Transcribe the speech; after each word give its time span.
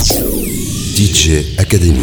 DJ 0.00 1.58
Academy. 1.58 2.00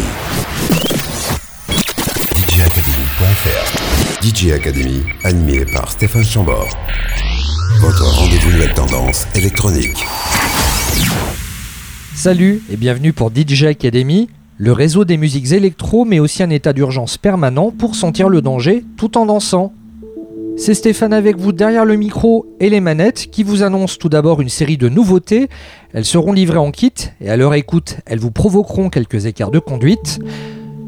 DJacademy.fr. 2.36 4.22
DJ 4.22 4.52
Academy, 4.52 5.02
animé 5.24 5.64
par 5.64 5.90
Stéphane 5.90 6.22
Chambord. 6.22 6.68
Votre 7.80 8.04
rendez-vous 8.04 8.52
nouvelle 8.52 8.72
tendance 8.72 9.26
électronique. 9.34 10.06
Salut 12.14 12.62
et 12.70 12.76
bienvenue 12.76 13.12
pour 13.12 13.32
DJ 13.34 13.64
Academy, 13.64 14.28
le 14.58 14.70
réseau 14.70 15.04
des 15.04 15.16
musiques 15.16 15.50
électro 15.50 16.04
mais 16.04 16.20
aussi 16.20 16.44
un 16.44 16.50
état 16.50 16.72
d'urgence 16.72 17.18
permanent 17.18 17.72
pour 17.72 17.96
sentir 17.96 18.28
le 18.28 18.42
danger 18.42 18.84
tout 18.96 19.18
en 19.18 19.26
dansant. 19.26 19.72
C'est 20.58 20.74
Stéphane 20.74 21.12
avec 21.12 21.36
vous 21.38 21.52
derrière 21.52 21.84
le 21.84 21.94
micro 21.94 22.44
et 22.58 22.68
les 22.68 22.80
manettes 22.80 23.30
qui 23.30 23.44
vous 23.44 23.62
annonce 23.62 23.96
tout 23.96 24.08
d'abord 24.08 24.40
une 24.40 24.48
série 24.48 24.76
de 24.76 24.88
nouveautés. 24.88 25.48
Elles 25.94 26.04
seront 26.04 26.32
livrées 26.32 26.58
en 26.58 26.72
kit 26.72 26.92
et 27.20 27.30
à 27.30 27.36
leur 27.36 27.54
écoute, 27.54 27.98
elles 28.06 28.18
vous 28.18 28.32
provoqueront 28.32 28.88
quelques 28.90 29.26
écarts 29.26 29.52
de 29.52 29.60
conduite. 29.60 30.18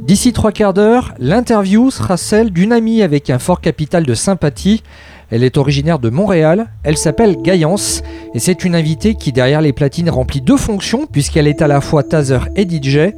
D'ici 0.03 0.33
trois 0.33 0.51
quarts 0.51 0.75
d'heure, 0.75 1.15
l'interview 1.21 1.93
sera 1.93 2.17
celle 2.17 2.51
d'une 2.51 2.73
amie 2.73 3.01
avec 3.01 3.31
un 3.31 3.39
fort 3.39 3.61
capital 3.61 4.05
de 4.05 4.15
sympathie. 4.15 4.83
Elle 5.31 5.45
est 5.45 5.57
originaire 5.57 6.01
de 6.01 6.11
Montréal, 6.11 6.67
elle 6.83 6.97
s'appelle 6.97 7.37
Gaillance 7.41 8.03
et 8.35 8.41
c'est 8.41 8.65
une 8.65 8.75
invitée 8.75 9.15
qui 9.15 9.31
derrière 9.31 9.61
les 9.61 9.73
platines 9.73 10.11
remplit 10.11 10.41
deux 10.41 10.57
fonctions 10.57 11.07
puisqu'elle 11.07 11.47
est 11.47 11.63
à 11.63 11.69
la 11.69 11.81
fois 11.81 12.03
taser 12.03 12.41
et 12.57 12.69
DJ. 12.69 13.13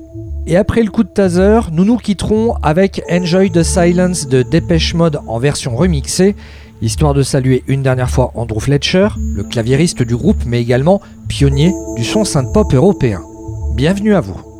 Et 0.46 0.56
après 0.56 0.82
le 0.82 0.90
coup 0.90 1.04
de 1.04 1.08
taser, 1.08 1.60
nous 1.70 1.84
nous 1.84 1.96
quitterons 1.96 2.54
avec 2.62 3.02
Enjoy 3.10 3.50
the 3.50 3.62
Silence 3.62 4.26
de 4.26 4.42
Dépêche 4.42 4.94
Mode 4.94 5.20
en 5.28 5.38
version 5.38 5.76
remixée, 5.76 6.34
histoire 6.80 7.14
de 7.14 7.22
saluer 7.22 7.62
une 7.68 7.82
dernière 7.82 8.10
fois 8.10 8.32
Andrew 8.34 8.58
Fletcher, 8.58 9.08
le 9.34 9.44
claviériste 9.44 10.02
du 10.02 10.16
groupe 10.16 10.42
mais 10.44 10.60
également 10.60 11.00
pionnier 11.28 11.72
du 11.96 12.04
son 12.04 12.24
synth-pop 12.24 12.74
européen. 12.74 13.22
Bienvenue 13.76 14.14
à 14.14 14.20
vous. 14.20 14.51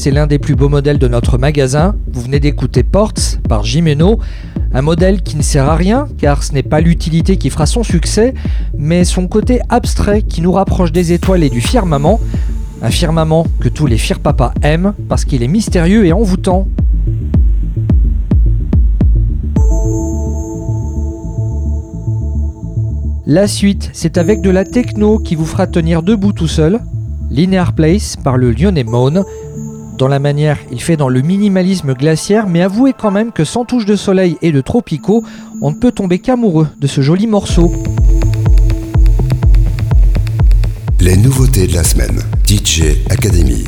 C'est 0.00 0.10
l'un 0.10 0.26
des 0.26 0.38
plus 0.38 0.56
beaux 0.56 0.70
modèles 0.70 0.98
de 0.98 1.08
notre 1.08 1.36
magasin. 1.36 1.94
Vous 2.10 2.22
venez 2.22 2.40
d'écouter 2.40 2.82
Ports 2.82 3.12
par 3.46 3.64
Jimeno, 3.64 4.18
un 4.72 4.80
modèle 4.80 5.20
qui 5.20 5.36
ne 5.36 5.42
sert 5.42 5.68
à 5.68 5.76
rien 5.76 6.08
car 6.16 6.42
ce 6.42 6.54
n'est 6.54 6.62
pas 6.62 6.80
l'utilité 6.80 7.36
qui 7.36 7.50
fera 7.50 7.66
son 7.66 7.82
succès, 7.82 8.32
mais 8.78 9.04
son 9.04 9.28
côté 9.28 9.60
abstrait 9.68 10.22
qui 10.22 10.40
nous 10.40 10.52
rapproche 10.52 10.90
des 10.90 11.12
étoiles 11.12 11.42
et 11.42 11.50
du 11.50 11.60
firmament. 11.60 12.18
Un 12.80 12.90
firmament 12.90 13.46
que 13.60 13.68
tous 13.68 13.86
les 13.86 13.98
papas 14.22 14.54
aiment 14.62 14.94
parce 15.06 15.26
qu'il 15.26 15.42
est 15.42 15.48
mystérieux 15.48 16.06
et 16.06 16.14
envoûtant. 16.14 16.66
La 23.26 23.46
suite, 23.46 23.90
c'est 23.92 24.16
avec 24.16 24.40
de 24.40 24.48
la 24.48 24.64
techno 24.64 25.18
qui 25.18 25.34
vous 25.34 25.44
fera 25.44 25.66
tenir 25.66 26.02
debout 26.02 26.32
tout 26.32 26.48
seul. 26.48 26.80
Linear 27.30 27.74
Place 27.74 28.16
par 28.16 28.38
le 28.38 28.50
lyonnais 28.50 28.82
Moan. 28.82 29.24
Dans 30.00 30.08
la 30.08 30.18
manière, 30.18 30.56
il 30.72 30.80
fait 30.80 30.96
dans 30.96 31.10
le 31.10 31.20
minimalisme 31.20 31.92
glaciaire, 31.92 32.48
mais 32.48 32.62
avouez 32.62 32.94
quand 32.98 33.10
même 33.10 33.32
que 33.32 33.44
sans 33.44 33.66
touche 33.66 33.84
de 33.84 33.96
soleil 33.96 34.38
et 34.40 34.50
de 34.50 34.62
tropicaux, 34.62 35.24
on 35.60 35.72
ne 35.72 35.76
peut 35.76 35.92
tomber 35.92 36.20
qu'amoureux 36.20 36.68
de 36.78 36.86
ce 36.86 37.02
joli 37.02 37.26
morceau. 37.26 37.70
Les 41.00 41.18
nouveautés 41.18 41.66
de 41.66 41.74
la 41.74 41.84
semaine. 41.84 42.18
DJ 42.48 42.96
Academy. 43.10 43.64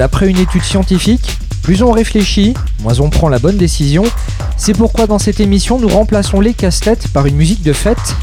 D'après 0.00 0.30
une 0.30 0.38
étude 0.38 0.62
scientifique, 0.62 1.36
plus 1.60 1.82
on 1.82 1.92
réfléchit, 1.92 2.54
moins 2.82 2.98
on 3.00 3.10
prend 3.10 3.28
la 3.28 3.38
bonne 3.38 3.58
décision. 3.58 4.04
C'est 4.56 4.72
pourquoi 4.72 5.06
dans 5.06 5.18
cette 5.18 5.40
émission, 5.40 5.78
nous 5.78 5.88
remplaçons 5.88 6.40
les 6.40 6.54
casse-têtes 6.54 7.08
par 7.08 7.26
une 7.26 7.36
musique 7.36 7.62
de 7.62 7.74
fête. 7.74 8.16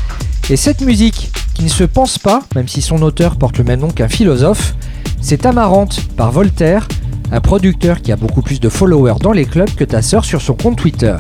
Et 0.49 0.55
cette 0.55 0.81
musique, 0.81 1.29
qui 1.53 1.63
ne 1.63 1.69
se 1.69 1.83
pense 1.83 2.17
pas, 2.17 2.41
même 2.55 2.67
si 2.67 2.81
son 2.81 3.03
auteur 3.03 3.35
porte 3.35 3.59
le 3.59 3.63
même 3.63 3.81
nom 3.81 3.91
qu'un 3.91 4.07
philosophe, 4.07 4.73
c'est 5.21 5.45
Amarante 5.45 6.01
par 6.15 6.31
Voltaire, 6.31 6.87
un 7.31 7.41
producteur 7.41 8.01
qui 8.01 8.11
a 8.11 8.15
beaucoup 8.15 8.41
plus 8.41 8.59
de 8.59 8.69
followers 8.69 9.19
dans 9.21 9.31
les 9.31 9.45
clubs 9.45 9.69
que 9.75 9.83
ta 9.83 10.01
sœur 10.01 10.25
sur 10.25 10.41
son 10.41 10.55
compte 10.55 10.77
Twitter. 10.77 11.17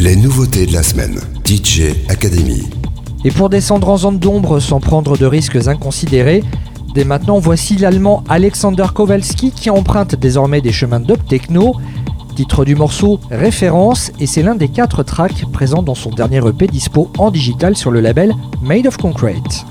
Les 0.00 0.16
nouveautés 0.16 0.66
de 0.66 0.72
la 0.72 0.82
semaine. 0.82 1.20
DJ 1.44 1.94
Academy. 2.08 2.68
Et 3.24 3.30
pour 3.30 3.50
descendre 3.50 3.88
en 3.88 3.98
zone 3.98 4.18
d'ombre 4.18 4.58
sans 4.58 4.80
prendre 4.80 5.16
de 5.16 5.26
risques 5.26 5.68
inconsidérés, 5.68 6.42
dès 6.96 7.04
maintenant 7.04 7.38
voici 7.38 7.76
l'allemand 7.76 8.24
Alexander 8.26 8.86
Kowalski 8.94 9.50
qui 9.50 9.68
emprunte 9.68 10.14
désormais 10.14 10.62
des 10.62 10.72
chemins 10.72 10.98
d'up 10.98 11.28
techno. 11.28 11.76
Titre 12.34 12.64
du 12.64 12.74
morceau 12.74 13.20
Référence 13.30 14.10
et 14.18 14.26
c'est 14.26 14.42
l'un 14.42 14.54
des 14.54 14.68
quatre 14.68 15.02
tracks 15.02 15.44
présents 15.52 15.82
dans 15.82 15.94
son 15.94 16.08
dernier 16.08 16.38
EP 16.38 16.66
dispo 16.66 17.10
en 17.18 17.30
digital 17.30 17.76
sur 17.76 17.90
le 17.90 18.00
label 18.00 18.34
Made 18.62 18.86
of 18.86 18.96
Concrete. 18.96 19.66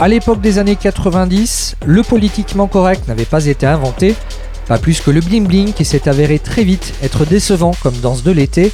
À 0.00 0.06
l'époque 0.06 0.40
des 0.40 0.58
années 0.58 0.76
90, 0.76 1.74
le 1.84 2.04
politiquement 2.04 2.68
correct 2.68 3.08
n'avait 3.08 3.24
pas 3.24 3.46
été 3.46 3.66
inventé, 3.66 4.14
pas 4.68 4.78
plus 4.78 5.00
que 5.00 5.10
le 5.10 5.20
bling 5.20 5.44
bling 5.44 5.72
qui 5.72 5.84
s'est 5.84 6.08
avéré 6.08 6.38
très 6.38 6.62
vite 6.62 6.94
être 7.02 7.24
décevant 7.24 7.72
comme 7.82 7.96
danse 7.96 8.22
de 8.22 8.30
l'été. 8.30 8.70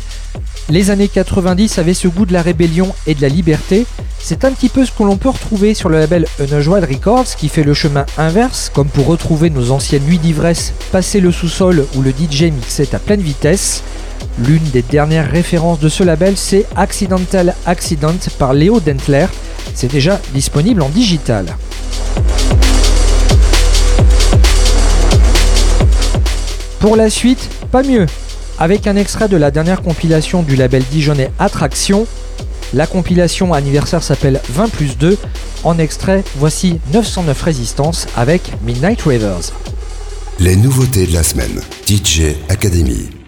Les 0.68 0.90
années 0.90 1.08
90 1.08 1.78
avaient 1.78 1.94
ce 1.94 2.08
goût 2.08 2.26
de 2.26 2.34
la 2.34 2.42
rébellion 2.42 2.94
et 3.06 3.14
de 3.14 3.22
la 3.22 3.28
liberté. 3.28 3.87
C'est 4.18 4.44
un 4.44 4.52
petit 4.52 4.68
peu 4.68 4.84
ce 4.84 4.92
que 4.92 5.02
l'on 5.02 5.16
peut 5.16 5.30
retrouver 5.30 5.72
sur 5.72 5.88
le 5.88 5.98
label 5.98 6.26
Unusual 6.40 6.84
Records 6.84 7.37
qui 7.38 7.48
fait 7.48 7.64
le 7.64 7.72
chemin 7.72 8.04
inverse, 8.18 8.70
comme 8.74 8.88
pour 8.88 9.06
retrouver 9.06 9.48
nos 9.48 9.70
anciennes 9.70 10.04
nuits 10.04 10.18
d'ivresse, 10.18 10.74
passer 10.92 11.20
le 11.20 11.32
sous-sol 11.32 11.87
où 11.94 12.02
le 12.02 12.10
DJ 12.10 12.52
mixait 12.52 12.94
à 12.94 12.98
pleine 12.98 13.22
vitesse. 13.22 13.82
L'une 14.46 14.64
des 14.72 14.82
dernières 14.82 15.30
références 15.30 15.80
de 15.80 15.88
ce 15.88 16.02
label, 16.02 16.37
c'est 16.37 16.66
Accidental 16.76 17.54
Accident 17.64 18.12
par 18.38 18.52
Léo 18.52 18.78
Dentler. 18.80 19.26
C'est 19.74 19.90
déjà 19.90 20.20
disponible 20.32 20.82
en 20.82 20.88
digital. 20.88 21.56
Pour 26.78 26.96
la 26.96 27.10
suite, 27.10 27.48
pas 27.70 27.82
mieux. 27.82 28.06
Avec 28.58 28.87
un 28.87 28.94
extrait 28.96 29.28
de 29.28 29.37
la 29.37 29.50
dernière 29.50 29.82
compilation 29.82 30.42
du 30.42 30.54
label 30.54 30.84
Dijonais 30.90 31.30
Attraction, 31.38 32.06
la 32.72 32.87
compilation 32.87 33.52
anniversaire 33.52 34.02
s'appelle 34.02 34.40
20 34.50 34.68
plus 34.68 34.98
2. 34.98 35.16
En 35.64 35.78
extrait, 35.78 36.22
voici 36.37 36.80
909 36.92 37.42
Résistance 37.42 38.06
avec 38.16 38.52
Midnight 38.64 39.02
Ravers. 39.02 39.52
Les 40.40 40.56
nouveautés 40.56 41.06
de 41.06 41.14
la 41.14 41.22
semaine. 41.22 41.62
DJ 41.87 42.37
Academy. 42.48 43.23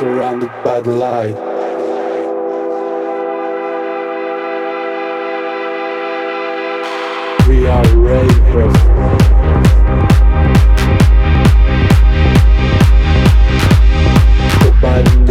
surrounded 0.00 0.50
by 0.64 0.80
the 0.80 0.90
light. 0.90 1.36
We 7.46 7.66
are 7.66 7.96
ravers. 7.96 8.76
By 14.80 15.02
the 15.02 15.29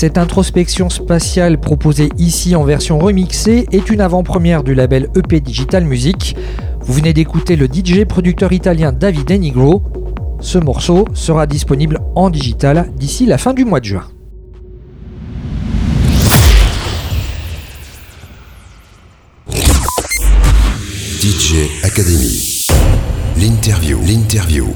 Cette 0.00 0.16
introspection 0.16 0.88
spatiale 0.88 1.60
proposée 1.60 2.08
ici 2.16 2.56
en 2.56 2.64
version 2.64 2.98
remixée 2.98 3.66
est 3.70 3.90
une 3.90 4.00
avant-première 4.00 4.62
du 4.62 4.74
label 4.74 5.10
EP 5.14 5.40
Digital 5.40 5.84
Music. 5.84 6.36
Vous 6.80 6.94
venez 6.94 7.12
d'écouter 7.12 7.54
le 7.54 7.66
DJ 7.66 8.06
producteur 8.06 8.50
italien 8.50 8.92
David 8.92 9.30
Enigro. 9.30 9.82
Ce 10.40 10.56
morceau 10.56 11.04
sera 11.12 11.46
disponible 11.46 11.98
en 12.14 12.30
digital 12.30 12.90
d'ici 12.96 13.26
la 13.26 13.36
fin 13.36 13.52
du 13.52 13.66
mois 13.66 13.80
de 13.80 13.84
juin. 13.84 14.04
DJ 21.20 21.68
Academy. 21.82 22.68
L'interview. 23.36 23.98
L'interview. 24.06 24.68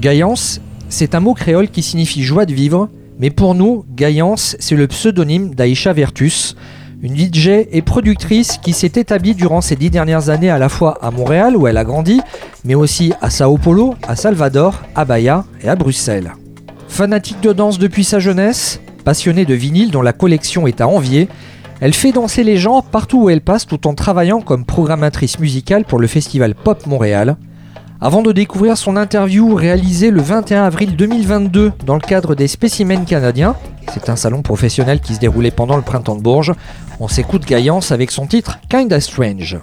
Gaillance, 0.00 0.60
c'est 0.88 1.14
un 1.14 1.20
mot 1.20 1.34
créole 1.34 1.68
qui 1.68 1.84
signifie 1.84 2.24
joie 2.24 2.46
de 2.46 2.52
vivre, 2.52 2.88
mais 3.22 3.30
pour 3.30 3.54
nous, 3.54 3.84
Gaillance, 3.88 4.56
c'est 4.58 4.74
le 4.74 4.88
pseudonyme 4.88 5.54
d'Aïcha 5.54 5.92
Vertus, 5.92 6.56
une 7.02 7.16
DJ 7.16 7.68
et 7.70 7.80
productrice 7.80 8.58
qui 8.60 8.72
s'est 8.72 8.94
établie 8.96 9.36
durant 9.36 9.60
ces 9.60 9.76
dix 9.76 9.90
dernières 9.90 10.28
années 10.28 10.50
à 10.50 10.58
la 10.58 10.68
fois 10.68 10.98
à 11.00 11.12
Montréal, 11.12 11.56
où 11.56 11.68
elle 11.68 11.76
a 11.76 11.84
grandi, 11.84 12.20
mais 12.64 12.74
aussi 12.74 13.12
à 13.20 13.30
Sao 13.30 13.58
Paulo, 13.58 13.94
à 14.08 14.16
Salvador, 14.16 14.82
à 14.96 15.04
Bahia 15.04 15.44
et 15.62 15.68
à 15.68 15.76
Bruxelles. 15.76 16.32
Fanatique 16.88 17.40
de 17.40 17.52
danse 17.52 17.78
depuis 17.78 18.02
sa 18.02 18.18
jeunesse, 18.18 18.80
passionnée 19.04 19.44
de 19.44 19.54
vinyle 19.54 19.92
dont 19.92 20.02
la 20.02 20.12
collection 20.12 20.66
est 20.66 20.80
à 20.80 20.88
envier, 20.88 21.28
elle 21.80 21.94
fait 21.94 22.10
danser 22.10 22.42
les 22.42 22.56
gens 22.56 22.82
partout 22.82 23.22
où 23.22 23.30
elle 23.30 23.40
passe 23.40 23.68
tout 23.68 23.86
en 23.86 23.94
travaillant 23.94 24.40
comme 24.40 24.64
programmatrice 24.64 25.38
musicale 25.38 25.84
pour 25.84 26.00
le 26.00 26.08
festival 26.08 26.56
Pop 26.56 26.86
Montréal. 26.86 27.36
Avant 28.04 28.22
de 28.22 28.32
découvrir 28.32 28.76
son 28.76 28.96
interview 28.96 29.54
réalisée 29.54 30.10
le 30.10 30.20
21 30.20 30.64
avril 30.64 30.96
2022 30.96 31.70
dans 31.86 31.94
le 31.94 32.00
cadre 32.00 32.34
des 32.34 32.48
Spécimens 32.48 33.04
canadiens, 33.04 33.54
c'est 33.94 34.08
un 34.08 34.16
salon 34.16 34.42
professionnel 34.42 34.98
qui 34.98 35.14
se 35.14 35.20
déroulait 35.20 35.52
pendant 35.52 35.76
le 35.76 35.82
printemps 35.82 36.16
de 36.16 36.20
Bourges, 36.20 36.52
on 36.98 37.06
s'écoute 37.06 37.46
Gaillance 37.46 37.92
avec 37.92 38.10
son 38.10 38.26
titre 38.26 38.58
Kinda 38.68 39.00
Strange. 39.00 39.56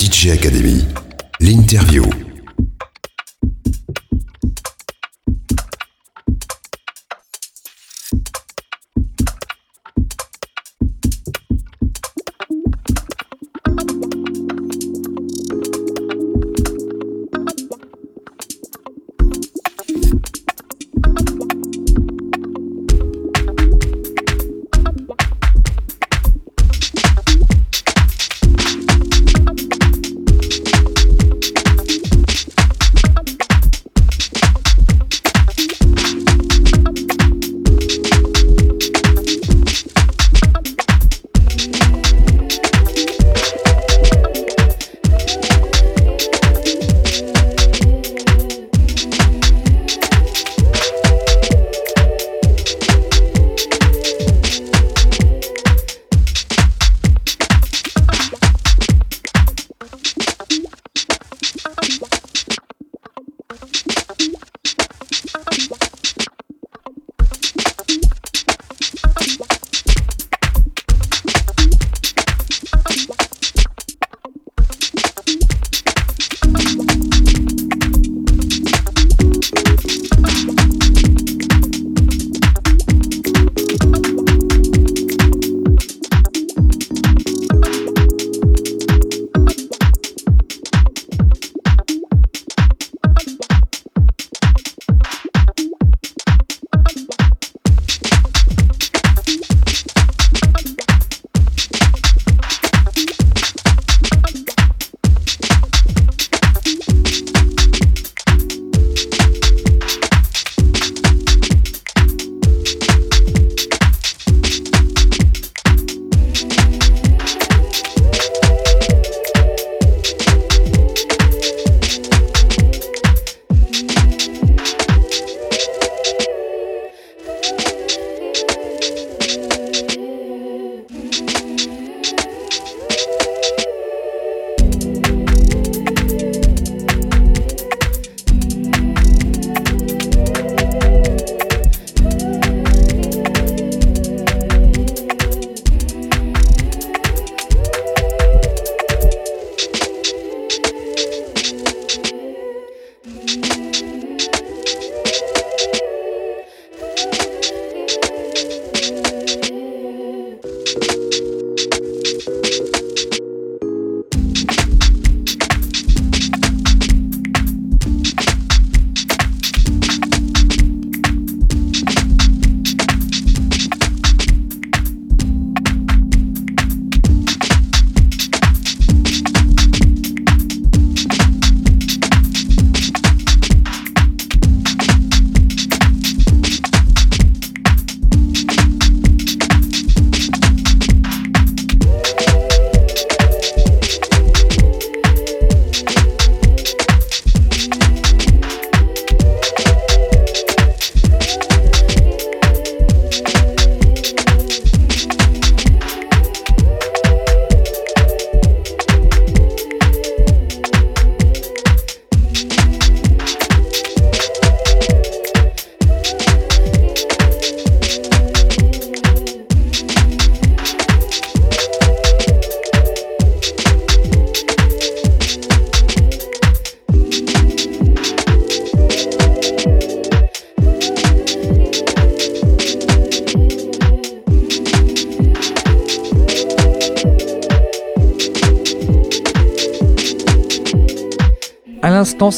DJ 0.00 0.30
Academy. 0.30 0.84
L'interview. 1.38 2.02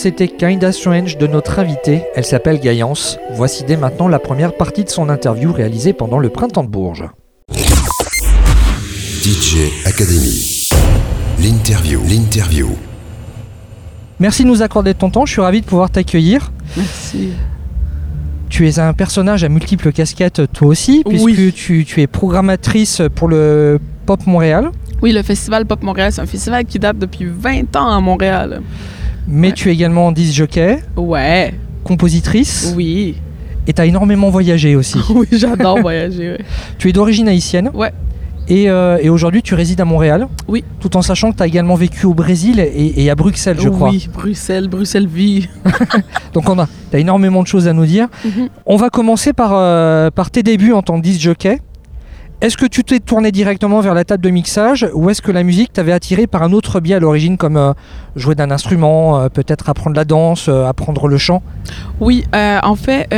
C'était 0.05 0.29
Kinda 0.29 0.71
Strange 0.71 1.17
de 1.17 1.27
notre 1.27 1.59
invitée. 1.61 2.03
Elle 2.15 2.27
s'appelle 2.27 2.61
Gaïance. 2.61 3.19
Voici 3.33 3.65
dès 3.65 3.79
maintenant 3.79 4.07
la 4.07 4.19
première 4.19 4.55
partie 4.55 4.85
de 4.85 4.91
son 4.91 5.09
interview 5.09 5.51
réalisée 5.51 5.95
pendant 5.95 6.19
le 6.19 6.29
printemps 6.29 6.63
de 6.63 6.69
Bourges. 6.69 7.07
DJ 9.23 9.71
Academy. 9.87 10.63
L'interview. 11.43 12.03
L'interview. 12.07 12.69
Merci 14.21 14.43
de 14.43 14.49
nous 14.49 14.61
accorder 14.61 14.93
ton 14.93 15.09
temps. 15.09 15.25
Je 15.25 15.33
suis 15.33 15.41
ravi 15.41 15.63
de 15.63 15.67
pouvoir 15.67 15.89
t'accueillir. 15.89 16.53
Merci. 16.77 17.31
Tu 18.51 18.69
es 18.69 18.79
un 18.79 18.93
personnage 18.93 19.43
à 19.43 19.49
multiples 19.49 19.91
casquettes, 19.91 20.43
toi 20.53 20.69
aussi, 20.69 21.03
puisque 21.09 21.25
Oui. 21.25 21.51
tu, 21.57 21.87
tu 21.87 22.03
es 22.03 22.07
programmatrice 22.07 23.01
pour 23.15 23.29
le 23.29 23.81
Pop 24.05 24.27
Montréal, 24.27 24.71
Oui, 25.01 25.13
le 25.13 25.23
Festival 25.23 25.65
Pop 25.65 25.83
Montréal, 25.83 26.13
c'est 26.13 26.21
un 26.21 26.27
festival 26.27 26.67
qui 26.67 26.79
date 26.79 26.99
depuis 26.99 27.25
20 27.25 27.75
ans 27.77 27.89
à 27.89 28.01
Montréal. 28.01 28.61
Mais 29.29 29.49
Ouais. 29.49 29.53
tu 29.55 29.69
es 29.71 29.73
également 29.73 30.13
disc 30.13 30.35
jockey, 30.35 30.79
Ouais, 30.97 31.55
compositrice, 31.85 32.73
oui. 32.77 33.17
et 33.67 33.73
tu 33.73 33.81
as 33.81 33.87
énormément 33.87 34.31
voyagé 34.31 34.77
aussi. 34.77 34.99
Oui, 35.15 35.27
j'adore 35.33 35.81
voyager. 35.81 36.33
ouais. 36.33 36.39
tu 36.79 36.89
es 36.89 36.93
d'origine 36.93 37.29
haïtienne. 37.29 37.71
Ouais. 37.75 37.93
Et, 38.47 38.69
euh, 38.69 38.99
et 39.01 39.09
aujourd'hui, 39.09 39.41
tu 39.41 39.55
résides 39.55 39.81
à 39.81 39.87
Montréal. 39.87 40.29
Oui. 40.49 40.63
Tout 40.79 40.99
en 40.99 41.03
sachant 41.03 41.33
que 41.33 41.39
tu 41.39 41.43
as 41.43 41.47
également 41.47 41.77
vécu 41.77 42.05
au 42.05 42.13
Brésil 42.13 42.61
et, 42.61 43.03
et 43.03 43.09
à 43.09 43.15
Bruxelles, 43.15 43.57
je 43.59 43.71
crois. 43.71 43.89
Oui, 43.89 44.07
Bruxelles, 44.13 44.69
Bruxelles 44.69 45.07
vie. 45.07 45.49
Donc 46.35 46.51
on 46.51 46.59
a, 46.59 46.69
t'as 46.91 46.99
énormément 46.99 47.43
de 47.43 47.47
choses 47.47 47.69
à 47.69 47.73
nous 47.73 47.87
dire. 47.87 48.09
Mhm. 48.23 48.49
On 48.67 48.77
va 48.77 48.91
commencer 48.91 49.33
par, 49.33 49.53
euh, 49.55 50.11
par 50.11 50.31
tes 50.31 50.43
débuts 50.43 50.73
en 50.75 50.83
tant 50.83 50.99
que 50.99 51.03
disc 51.03 51.21
jockey. 51.23 51.59
Est-ce 52.45 52.59
que 52.59 52.67
tu 52.67 52.85
t'es 52.85 53.01
tourné 53.01 53.33
directement 53.33 53.81
vers 53.81 53.95
la 53.95 54.05
table 54.05 54.23
de 54.23 54.29
mixage 54.29 54.87
ou 54.93 55.09
est-ce 55.09 55.23
que 55.23 55.33
la 55.33 55.43
musique 55.43 55.73
t'avait 55.73 55.93
attiré 55.93 56.27
par 56.27 56.43
un 56.43 56.53
autre 56.53 56.79
biais 56.79 56.97
à 56.97 57.01
l'origine 57.01 57.39
comme 57.39 57.57
euh, 57.57 57.73
jouer 58.17 58.35
d'un 58.35 58.51
instrument, 58.51 59.19
euh, 59.19 59.29
peut-être 59.31 59.71
apprendre 59.71 59.97
la 59.97 60.05
danse, 60.05 60.49
euh, 60.51 60.67
apprendre 60.67 61.09
le 61.09 61.17
chant? 61.17 61.43
Oui, 62.01 62.27
en 62.35 62.77
fait, 62.77 63.09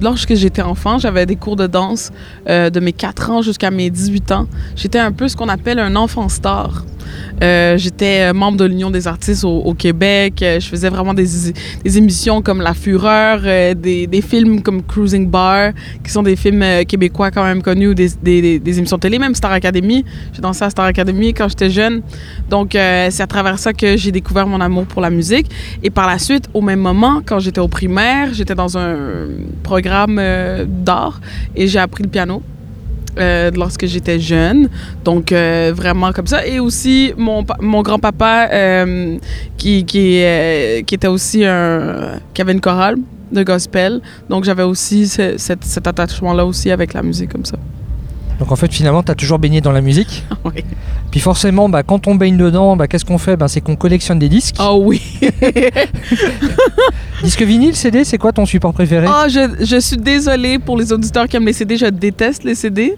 lorsque 0.00 0.36
j'étais 0.36 0.62
enfant, 0.62 0.98
j'avais 0.98 1.26
des 1.26 1.34
cours 1.34 1.56
de 1.56 1.66
danse 1.66 2.12
de 2.46 2.80
mes 2.80 2.92
4 2.92 3.30
ans 3.30 3.42
jusqu'à 3.42 3.72
mes 3.72 3.90
18 3.90 4.30
ans. 4.30 4.46
J'étais 4.76 5.00
un 5.00 5.10
peu 5.10 5.26
ce 5.26 5.34
qu'on 5.34 5.48
appelle 5.48 5.80
un 5.80 5.96
enfant 5.96 6.28
star. 6.28 6.84
J'étais 7.40 8.32
membre 8.32 8.58
de 8.58 8.66
l'Union 8.66 8.90
des 8.90 9.08
artistes 9.08 9.44
au, 9.44 9.74
Québec. 9.74 10.34
Je 10.40 10.66
faisais 10.68 10.90
vraiment 10.90 11.14
des, 11.14 11.26
des 11.82 11.98
émissions 11.98 12.42
comme 12.42 12.60
La 12.60 12.74
Fureur, 12.74 13.40
des, 13.74 14.06
des 14.06 14.22
films 14.22 14.62
comme 14.62 14.82
Cruising 14.82 15.28
Bar, 15.28 15.72
qui 16.04 16.12
sont 16.12 16.22
des 16.22 16.36
films 16.36 16.64
québécois 16.86 17.30
quand 17.30 17.44
même 17.44 17.62
connus, 17.62 17.94
des- 18.68 18.78
émissions 18.78 18.98
télé, 18.98 19.18
même 19.18 19.34
Star 19.34 19.52
Academy. 19.52 20.04
J'ai 20.32 20.42
dansé 20.42 20.64
à 20.64 20.70
Star 20.70 20.86
Academy 20.86 21.32
quand 21.34 21.48
j'étais 21.48 21.70
jeune. 21.70 22.02
Donc, 22.50 22.74
euh, 22.74 23.08
c'est 23.10 23.22
à 23.22 23.26
travers 23.26 23.58
ça 23.58 23.72
que 23.72 23.96
j'ai 23.96 24.12
découvert 24.12 24.46
mon 24.46 24.60
amour 24.60 24.84
pour 24.86 25.00
la 25.02 25.10
musique. 25.10 25.46
Et 25.82 25.90
par 25.90 26.06
la 26.06 26.18
suite, 26.18 26.46
au 26.54 26.60
même 26.60 26.80
moment, 26.80 27.20
quand 27.24 27.38
j'étais 27.38 27.60
au 27.60 27.68
primaire, 27.68 28.32
j'étais 28.32 28.54
dans 28.54 28.76
un 28.78 28.96
programme 29.62 30.18
euh, 30.18 30.64
d'art 30.68 31.20
et 31.56 31.66
j'ai 31.66 31.78
appris 31.78 32.02
le 32.04 32.10
piano. 32.10 32.42
euh, 33.18 33.50
lorsque 33.62 33.84
j'étais 33.86 34.20
jeune, 34.20 34.68
donc 35.04 35.32
vraiment 35.32 36.12
comme 36.12 36.28
ça. 36.28 36.46
Et 36.46 36.60
aussi 36.60 37.12
mon, 37.16 37.42
pa- 37.42 37.56
mon 37.60 37.82
grand-papa 37.82 38.48
qui, 39.56 39.78
était 39.78 41.08
aussi 41.08 41.44
un... 41.44 42.20
qui 42.32 42.42
avait 42.42 42.52
une 42.52 42.60
chorale 42.60 42.96
de 43.32 43.42
gospel. 43.42 44.00
Donc 44.30 44.44
j'avais 44.44 44.62
aussi 44.62 45.08
ce- 45.08 45.36
cet, 45.36 45.64
cet 45.64 45.86
attachement-là 45.88 46.46
aussi 46.46 46.70
avec 46.70 46.92
la 46.94 47.02
musique 47.02 47.32
comme 47.32 47.44
ça. 47.44 47.58
Donc 48.38 48.52
en 48.52 48.56
fait 48.56 48.72
finalement 48.72 49.02
tu 49.02 49.10
as 49.10 49.14
toujours 49.14 49.38
baigné 49.38 49.60
dans 49.60 49.72
la 49.72 49.80
musique. 49.80 50.24
Oui. 50.44 50.64
Puis 51.10 51.20
forcément 51.20 51.68
bah, 51.68 51.82
quand 51.82 52.06
on 52.06 52.14
baigne 52.14 52.36
dedans, 52.36 52.76
bah, 52.76 52.86
qu'est-ce 52.86 53.04
qu'on 53.04 53.18
fait? 53.18 53.36
Bah, 53.36 53.48
C'est 53.48 53.60
qu'on 53.60 53.76
collectionne 53.76 54.18
des 54.18 54.28
disques. 54.28 54.56
Oh 54.60 54.80
oui! 54.84 55.02
Disque 57.22 57.42
vinyle, 57.42 57.74
CD, 57.74 58.04
c'est 58.04 58.18
quoi 58.18 58.32
ton 58.32 58.46
support 58.46 58.72
préféré? 58.72 59.06
Je, 59.28 59.64
je 59.64 59.80
suis 59.80 59.96
désolée 59.96 60.58
pour 60.60 60.78
les 60.78 60.92
auditeurs 60.92 61.26
qui 61.26 61.36
aiment 61.36 61.46
les 61.46 61.52
CD. 61.52 61.76
Je 61.76 61.86
déteste 61.86 62.44
les 62.44 62.54
CD 62.54 62.94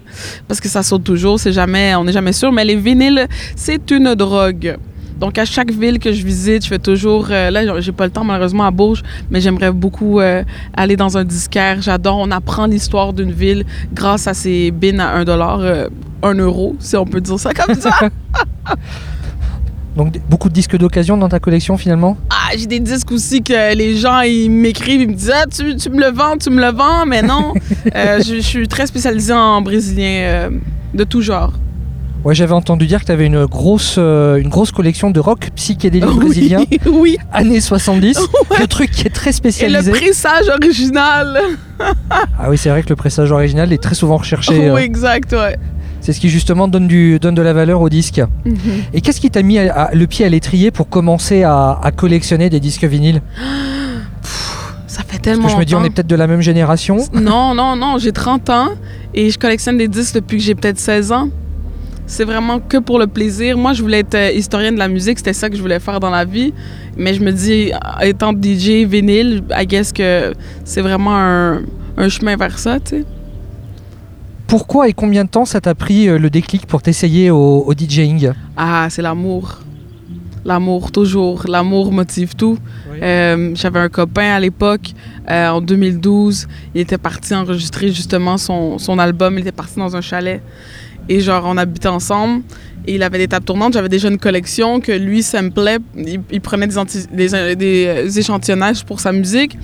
parce 0.47 0.61
que 0.61 0.69
ça 0.69 0.83
saute 0.83 1.03
toujours. 1.03 1.39
C'est 1.39 1.51
jamais, 1.51 1.95
on 1.95 2.03
n'est 2.03 2.11
jamais 2.11 2.33
sûr. 2.33 2.51
Mais 2.51 2.63
les 2.63 2.75
vinyles, 2.75 3.27
c'est 3.55 3.89
une 3.91 4.13
drogue. 4.13 4.77
Donc, 5.21 5.37
à 5.37 5.45
chaque 5.45 5.71
ville 5.71 5.99
que 5.99 6.11
je 6.11 6.25
visite, 6.25 6.63
je 6.63 6.67
fais 6.67 6.79
toujours. 6.79 7.27
euh, 7.29 7.51
là, 7.51 7.79
j'ai 7.79 7.91
pas 7.91 8.05
le 8.05 8.11
temps 8.11 8.23
malheureusement 8.23 8.65
à 8.65 8.71
Bourges, 8.71 9.03
mais 9.29 9.39
j'aimerais 9.39 9.71
beaucoup 9.71 10.19
euh, 10.19 10.43
aller 10.75 10.97
dans 10.97 11.15
un 11.17 11.23
disquaire. 11.23 11.79
J'adore. 11.81 12.17
On 12.17 12.31
apprend 12.31 12.65
l'histoire 12.65 13.13
d'une 13.13 13.31
ville 13.31 13.63
grâce 13.93 14.27
à 14.27 14.33
ces 14.33 14.71
bins 14.71 14.97
à 14.99 15.13
1 15.13 15.23
dollar, 15.23 15.59
euh, 15.61 15.87
1 16.23 16.33
euro, 16.33 16.75
si 16.79 16.97
on 16.97 17.05
peut 17.05 17.21
dire 17.21 17.39
ça 17.39 17.53
comme 17.53 17.75
ça. 17.75 17.91
Donc 19.95 20.19
beaucoup 20.29 20.47
de 20.49 20.53
disques 20.53 20.77
d'occasion 20.77 21.17
dans 21.17 21.29
ta 21.29 21.39
collection 21.39 21.77
finalement? 21.77 22.17
Ah, 22.29 22.55
j'ai 22.57 22.65
des 22.65 22.79
disques 22.79 23.11
aussi 23.11 23.43
que 23.43 23.75
les 23.75 23.97
gens 23.97 24.21
ils 24.21 24.49
m'écrivent, 24.49 25.01
ils 25.01 25.09
me 25.09 25.13
disent 25.13 25.33
ah, 25.35 25.45
tu, 25.53 25.75
tu 25.75 25.89
me 25.89 25.99
le 25.99 26.11
vends, 26.11 26.37
tu 26.37 26.49
me 26.49 26.61
le 26.61 26.71
vends, 26.71 27.05
mais 27.05 27.21
non. 27.21 27.53
Euh, 27.95 28.19
je, 28.19 28.35
je 28.35 28.41
suis 28.41 28.67
très 28.67 28.87
spécialisée 28.87 29.33
en 29.33 29.61
brésilien 29.61 30.21
euh, 30.23 30.49
de 30.93 31.03
tout 31.03 31.21
genre. 31.21 31.51
Ouais, 32.23 32.35
j'avais 32.35 32.53
entendu 32.53 32.85
dire 32.85 32.99
que 32.99 33.05
tu 33.05 33.11
avais 33.11 33.25
une 33.25 33.45
grosse, 33.47 33.95
euh, 33.97 34.37
une 34.37 34.49
grosse 34.49 34.71
collection 34.71 35.09
de 35.09 35.19
rock 35.19 35.49
psychédélique 35.55 36.09
brésilien, 36.19 36.59
Oui, 36.69 36.79
oui. 36.91 37.17
années 37.31 37.59
70. 37.61 38.19
Le 38.59 38.67
truc 38.67 38.91
qui 38.91 39.07
est 39.07 39.09
très 39.09 39.29
Et 39.29 39.33
le 39.33 39.35
spécialisé. 39.37 39.91
pressage 39.91 40.47
original. 40.49 41.39
Ah 41.79 42.47
oui, 42.49 42.59
c'est 42.59 42.69
vrai 42.69 42.83
que 42.83 42.89
le 42.89 42.95
pressage 42.95 43.31
original 43.31 43.73
est 43.73 43.81
très 43.81 43.95
souvent 43.95 44.17
recherché. 44.17 44.53
oui, 44.53 44.65
euh, 44.67 44.75
exact, 44.77 45.31
ouais. 45.33 45.57
c'est 45.99 46.13
ce 46.13 46.19
qui 46.19 46.29
justement 46.29 46.67
donne, 46.67 46.87
du, 46.87 47.17
donne 47.17 47.33
de 47.33 47.41
la 47.41 47.53
valeur 47.53 47.81
au 47.81 47.89
disque. 47.89 48.21
Mhm. 48.45 48.55
Et 48.93 49.01
qu'est-ce 49.01 49.19
qui 49.19 49.31
t'a 49.31 49.41
mis 49.41 49.57
à- 49.57 49.73
à- 49.85 49.95
le 49.95 50.05
pied 50.05 50.23
à 50.23 50.29
l'étrier 50.29 50.69
pour 50.69 50.89
commencer 50.89 51.41
à, 51.41 51.79
à 51.81 51.91
collectionner 51.91 52.51
des 52.51 52.59
disques 52.59 52.83
vinyles? 52.83 53.21
Ça 54.85 54.99
fait 55.03 55.07
Parce 55.07 55.21
tellement 55.21 55.45
que 55.47 55.53
je 55.53 55.57
me 55.57 55.65
dis, 55.65 55.73
on 55.73 55.83
est 55.85 55.89
peut-être 55.89 56.05
de 56.07 56.15
la 56.15 56.27
même 56.27 56.41
génération. 56.41 56.97
Non, 57.13 57.55
non, 57.55 57.75
non, 57.77 57.97
j'ai 57.97 58.11
30 58.11 58.49
ans 58.51 58.69
et 59.15 59.29
je 59.31 59.39
collectionne 59.39 59.77
des 59.77 59.87
disques 59.87 60.15
depuis 60.15 60.37
que 60.37 60.43
j'ai 60.43 60.53
peut-être 60.53 60.77
16 60.79 61.11
ans. 61.13 61.29
C'est 62.11 62.25
vraiment 62.25 62.59
que 62.59 62.75
pour 62.77 62.99
le 62.99 63.07
plaisir. 63.07 63.57
Moi, 63.57 63.71
je 63.71 63.81
voulais 63.81 63.99
être 63.99 64.15
euh, 64.15 64.31
historienne 64.33 64.73
de 64.73 64.79
la 64.79 64.89
musique, 64.89 65.17
c'était 65.17 65.31
ça 65.31 65.49
que 65.49 65.55
je 65.55 65.61
voulais 65.61 65.79
faire 65.79 66.01
dans 66.01 66.09
la 66.09 66.25
vie. 66.25 66.53
Mais 66.97 67.13
je 67.13 67.21
me 67.23 67.31
dis, 67.31 67.71
euh, 67.71 68.01
étant 68.01 68.33
DJ 68.33 68.83
vinyle, 68.85 69.41
I 69.57 69.65
guess 69.65 69.93
que 69.93 70.33
c'est 70.65 70.81
vraiment 70.81 71.15
un, 71.15 71.61
un 71.95 72.09
chemin 72.09 72.35
vers 72.35 72.59
ça, 72.59 72.81
tu 72.81 72.97
sais. 72.97 73.05
Pourquoi 74.45 74.89
et 74.89 74.93
combien 74.93 75.23
de 75.23 75.29
temps 75.29 75.45
ça 75.45 75.61
t'a 75.61 75.73
pris 75.73 76.09
euh, 76.09 76.17
le 76.19 76.29
déclic 76.29 76.65
pour 76.65 76.81
t'essayer 76.81 77.31
au, 77.31 77.63
au 77.65 77.73
DJing 77.73 78.31
Ah, 78.57 78.87
c'est 78.89 79.01
l'amour. 79.01 79.59
L'amour, 80.43 80.91
toujours. 80.91 81.45
L'amour 81.47 81.93
motive 81.93 82.35
tout. 82.35 82.57
Euh, 83.01 83.51
J'avais 83.55 83.79
un 83.79 83.87
copain 83.87 84.33
à 84.33 84.39
l'époque, 84.41 84.91
euh, 85.29 85.47
en 85.47 85.61
2012. 85.61 86.47
Il 86.75 86.81
était 86.81 86.97
parti 86.97 87.33
enregistrer 87.33 87.87
justement 87.87 88.37
son, 88.37 88.77
son 88.79 88.99
album. 88.99 89.35
Il 89.35 89.41
était 89.41 89.53
parti 89.53 89.77
dans 89.77 89.95
un 89.95 90.01
chalet. 90.01 90.41
Et 91.09 91.19
genre, 91.19 91.43
on 91.45 91.57
habitait 91.57 91.87
ensemble. 91.87 92.43
Et 92.87 92.95
il 92.95 93.03
avait 93.03 93.19
des 93.19 93.27
tables 93.27 93.45
tournantes. 93.45 93.73
J'avais 93.73 93.89
déjà 93.89 94.07
une 94.07 94.17
collection 94.17 94.79
que 94.79 94.91
lui, 94.91 95.21
ça 95.21 95.41
me 95.41 95.51
plaît. 95.51 95.77
Il, 95.95 96.21
il 96.31 96.41
prenait 96.41 96.67
des, 96.67 96.77
anti- 96.77 97.05
des, 97.11 97.55
des, 97.55 98.19
échantillonnages 98.19 98.83
pour 98.83 98.99
sa 98.99 99.11
musique. 99.11 99.57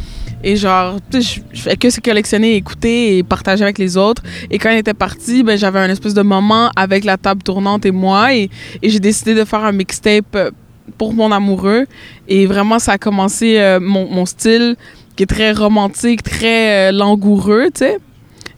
Et 0.43 0.55
genre, 0.55 0.97
je, 1.11 1.39
je 1.51 1.61
fais 1.61 1.75
que 1.75 1.89
se 1.89 1.99
collectionner, 1.99 2.55
écouter 2.55 3.17
et 3.17 3.23
partager 3.23 3.63
avec 3.63 3.79
les 3.79 3.97
autres. 3.97 4.21
Et 4.51 4.59
quand 4.59 4.69
il 4.69 4.77
était 4.77 4.93
parti, 4.93 5.41
ben, 5.41 5.57
j'avais 5.57 5.79
un 5.79 5.89
espèce 5.89 6.13
de 6.13 6.21
moment 6.21 6.69
avec 6.75 7.03
la 7.05 7.17
table 7.17 7.41
tournante 7.41 7.85
et 7.85 7.91
moi. 7.91 8.35
Et, 8.35 8.49
j'ai 8.83 8.99
décidé 8.99 9.33
de 9.33 9.45
faire 9.45 9.63
un 9.63 9.71
mixtape 9.71 10.35
euh, 10.35 10.51
pour 10.97 11.13
mon 11.13 11.31
amoureux. 11.31 11.85
Et 12.27 12.45
vraiment, 12.45 12.77
ça 12.77 12.93
a 12.93 12.97
commencé 12.99 13.57
euh, 13.57 13.79
mon, 13.79 14.25
style 14.27 14.75
qui 15.15 15.23
est 15.23 15.27
très 15.27 15.53
romantique, 15.53 16.21
très 16.21 16.89
euh, 16.89 16.91
langoureux, 16.91 17.69
tu 17.73 17.79
sais. 17.79 17.97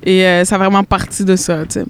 Et 0.03 0.23
ça 0.45 0.55
a 0.55 0.57
vraiment 0.57 0.83
parti 0.85 1.25
de 1.25 1.35
ça, 1.35 1.65
tu 1.65 1.81
sais. 1.81 1.85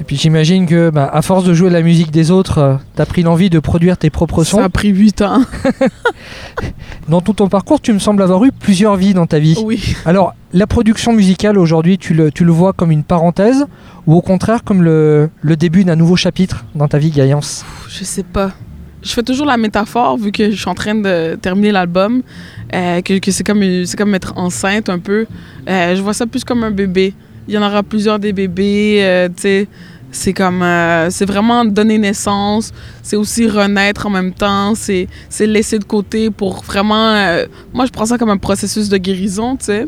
Et 0.00 0.04
puis 0.04 0.16
j'imagine 0.16 0.66
que, 0.66 0.90
bah, 0.90 1.08
à 1.12 1.20
force 1.22 1.44
de 1.44 1.52
jouer 1.52 1.68
la 1.70 1.82
musique 1.82 2.10
des 2.10 2.30
autres, 2.30 2.58
euh, 2.58 2.74
t'as 2.96 3.04
pris 3.04 3.22
l'envie 3.22 3.50
de 3.50 3.58
produire 3.58 3.98
tes 3.98 4.08
propres 4.10 4.42
sons. 4.42 4.58
Ça 4.58 4.64
a 4.64 4.68
pris 4.68 4.88
huit 4.88 5.20
ans. 5.20 5.42
Dans 7.08 7.20
tout 7.20 7.34
ton 7.34 7.48
parcours, 7.48 7.80
tu 7.80 7.92
me 7.92 7.98
sembles 7.98 8.22
avoir 8.22 8.42
eu 8.44 8.52
plusieurs 8.52 8.96
vies 8.96 9.12
dans 9.12 9.26
ta 9.26 9.38
vie. 9.38 9.56
oui. 9.64 9.94
Alors, 10.06 10.34
la 10.52 10.66
production 10.66 11.12
musicale 11.12 11.58
aujourd'hui, 11.58 11.98
tu 11.98 12.14
le, 12.14 12.30
tu 12.30 12.44
le 12.44 12.52
vois 12.52 12.72
comme 12.72 12.90
une 12.90 13.04
parenthèse 13.04 13.66
ou 14.06 14.14
au 14.14 14.20
contraire 14.20 14.64
comme 14.64 14.82
le, 14.82 15.30
le 15.40 15.56
début 15.56 15.84
d'un 15.84 15.96
nouveau 15.96 16.16
chapitre 16.16 16.64
dans 16.74 16.88
ta 16.88 16.98
vie, 16.98 17.10
Gaïance 17.10 17.64
Je 17.88 18.04
sais 18.04 18.22
pas. 18.22 18.52
Je 19.02 19.10
fais 19.12 19.22
toujours 19.22 19.46
la 19.46 19.56
métaphore, 19.56 20.16
vu 20.16 20.30
que 20.30 20.50
je 20.52 20.56
suis 20.56 20.68
en 20.70 20.74
train 20.74 20.94
de 20.94 21.36
terminer 21.40 21.72
l'album, 21.72 22.22
euh, 22.72 23.00
que, 23.02 23.18
que 23.18 23.30
c'est 23.32 23.44
comme, 23.44 23.62
comme 23.98 24.14
être 24.14 24.34
enceinte 24.36 24.88
un 24.88 25.00
peu. 25.00 25.26
Euh, 25.68 25.96
je 25.96 26.00
vois 26.00 26.14
ça 26.14 26.26
plus 26.26 26.44
comme 26.44 26.62
un 26.62 26.70
bébé. 26.70 27.12
Il 27.48 27.54
y 27.54 27.58
en 27.58 27.62
aura 27.66 27.82
plusieurs 27.82 28.18
des 28.18 28.32
bébés, 28.32 28.98
euh, 29.02 29.28
tu 29.28 29.42
sais. 29.42 29.68
C'est 30.14 30.34
comme. 30.34 30.62
euh, 30.62 31.08
c'est 31.10 31.24
vraiment 31.24 31.64
donner 31.64 31.96
naissance. 31.98 32.72
C'est 33.02 33.16
aussi 33.16 33.48
renaître 33.48 34.06
en 34.06 34.10
même 34.10 34.32
temps. 34.32 34.74
C'est, 34.74 35.08
laisser 35.40 35.78
de 35.78 35.84
côté 35.84 36.30
pour 36.30 36.62
vraiment. 36.62 37.14
euh, 37.14 37.46
moi, 37.72 37.86
je 37.86 37.90
prends 37.90 38.04
ça 38.06 38.18
comme 38.18 38.28
un 38.30 38.36
processus 38.36 38.88
de 38.90 38.98
guérison, 38.98 39.56
tu 39.56 39.66
sais. 39.66 39.86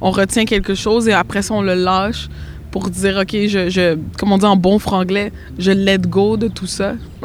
On 0.00 0.10
retient 0.12 0.44
quelque 0.44 0.74
chose 0.74 1.08
et 1.08 1.12
après 1.12 1.42
ça, 1.42 1.54
on 1.54 1.62
le 1.62 1.74
lâche 1.74 2.28
pour 2.70 2.88
dire, 2.90 3.18
OK, 3.22 3.30
je, 3.32 3.68
je, 3.70 3.96
comme 4.18 4.32
on 4.32 4.38
dit 4.38 4.44
en 4.44 4.56
bon 4.56 4.78
franglais, 4.78 5.32
je 5.58 5.70
let 5.72 5.98
go 5.98 6.36
de 6.36 6.48
tout 6.48 6.66
ça. 6.66 6.94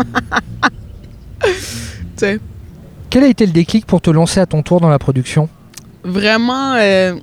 tu 1.43 1.53
sais. 2.17 2.39
Quel 3.09 3.23
a 3.23 3.27
été 3.27 3.45
le 3.45 3.51
déclic 3.51 3.85
pour 3.85 4.01
te 4.01 4.09
lancer 4.11 4.39
à 4.39 4.45
ton 4.45 4.61
tour 4.61 4.79
dans 4.79 4.89
la 4.89 4.99
production? 4.99 5.49
Vraiment 6.03 6.73
euh, 6.75 7.15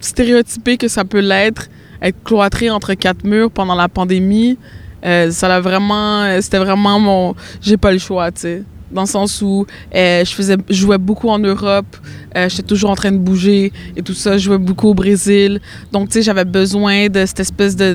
stéréotypé 0.00 0.76
que 0.76 0.88
ça 0.88 1.04
peut 1.04 1.20
l'être, 1.20 1.68
être 2.02 2.22
cloîtré 2.24 2.70
entre 2.70 2.94
quatre 2.94 3.24
murs 3.24 3.50
pendant 3.50 3.74
la 3.74 3.88
pandémie, 3.88 4.58
euh, 5.04 5.30
ça 5.30 5.48
l'a 5.48 5.60
vraiment, 5.60 6.22
euh, 6.22 6.40
c'était 6.40 6.58
vraiment 6.58 7.00
mon, 7.00 7.34
j'ai 7.60 7.76
pas 7.76 7.92
le 7.92 7.98
choix, 7.98 8.30
tu 8.30 8.40
sais. 8.40 8.62
Dans 8.90 9.02
le 9.02 9.06
sens 9.06 9.40
où 9.40 9.66
euh, 9.94 10.24
je 10.24 10.34
faisais 10.34 10.56
je 10.68 10.74
jouais 10.74 10.98
beaucoup 10.98 11.28
en 11.28 11.38
Europe 11.38 11.96
euh, 12.36 12.48
j'étais 12.48 12.62
toujours 12.62 12.90
en 12.90 12.94
train 12.94 13.12
de 13.12 13.18
bouger 13.18 13.72
et 13.96 14.02
tout 14.02 14.14
ça 14.14 14.36
je 14.36 14.44
jouais 14.44 14.58
beaucoup 14.58 14.88
au 14.88 14.94
Brésil. 14.94 15.60
Donc 15.92 16.08
tu 16.08 16.14
sais 16.14 16.22
j'avais 16.22 16.44
besoin 16.44 17.08
de 17.08 17.24
cette 17.26 17.40
espèce 17.40 17.76
de, 17.76 17.92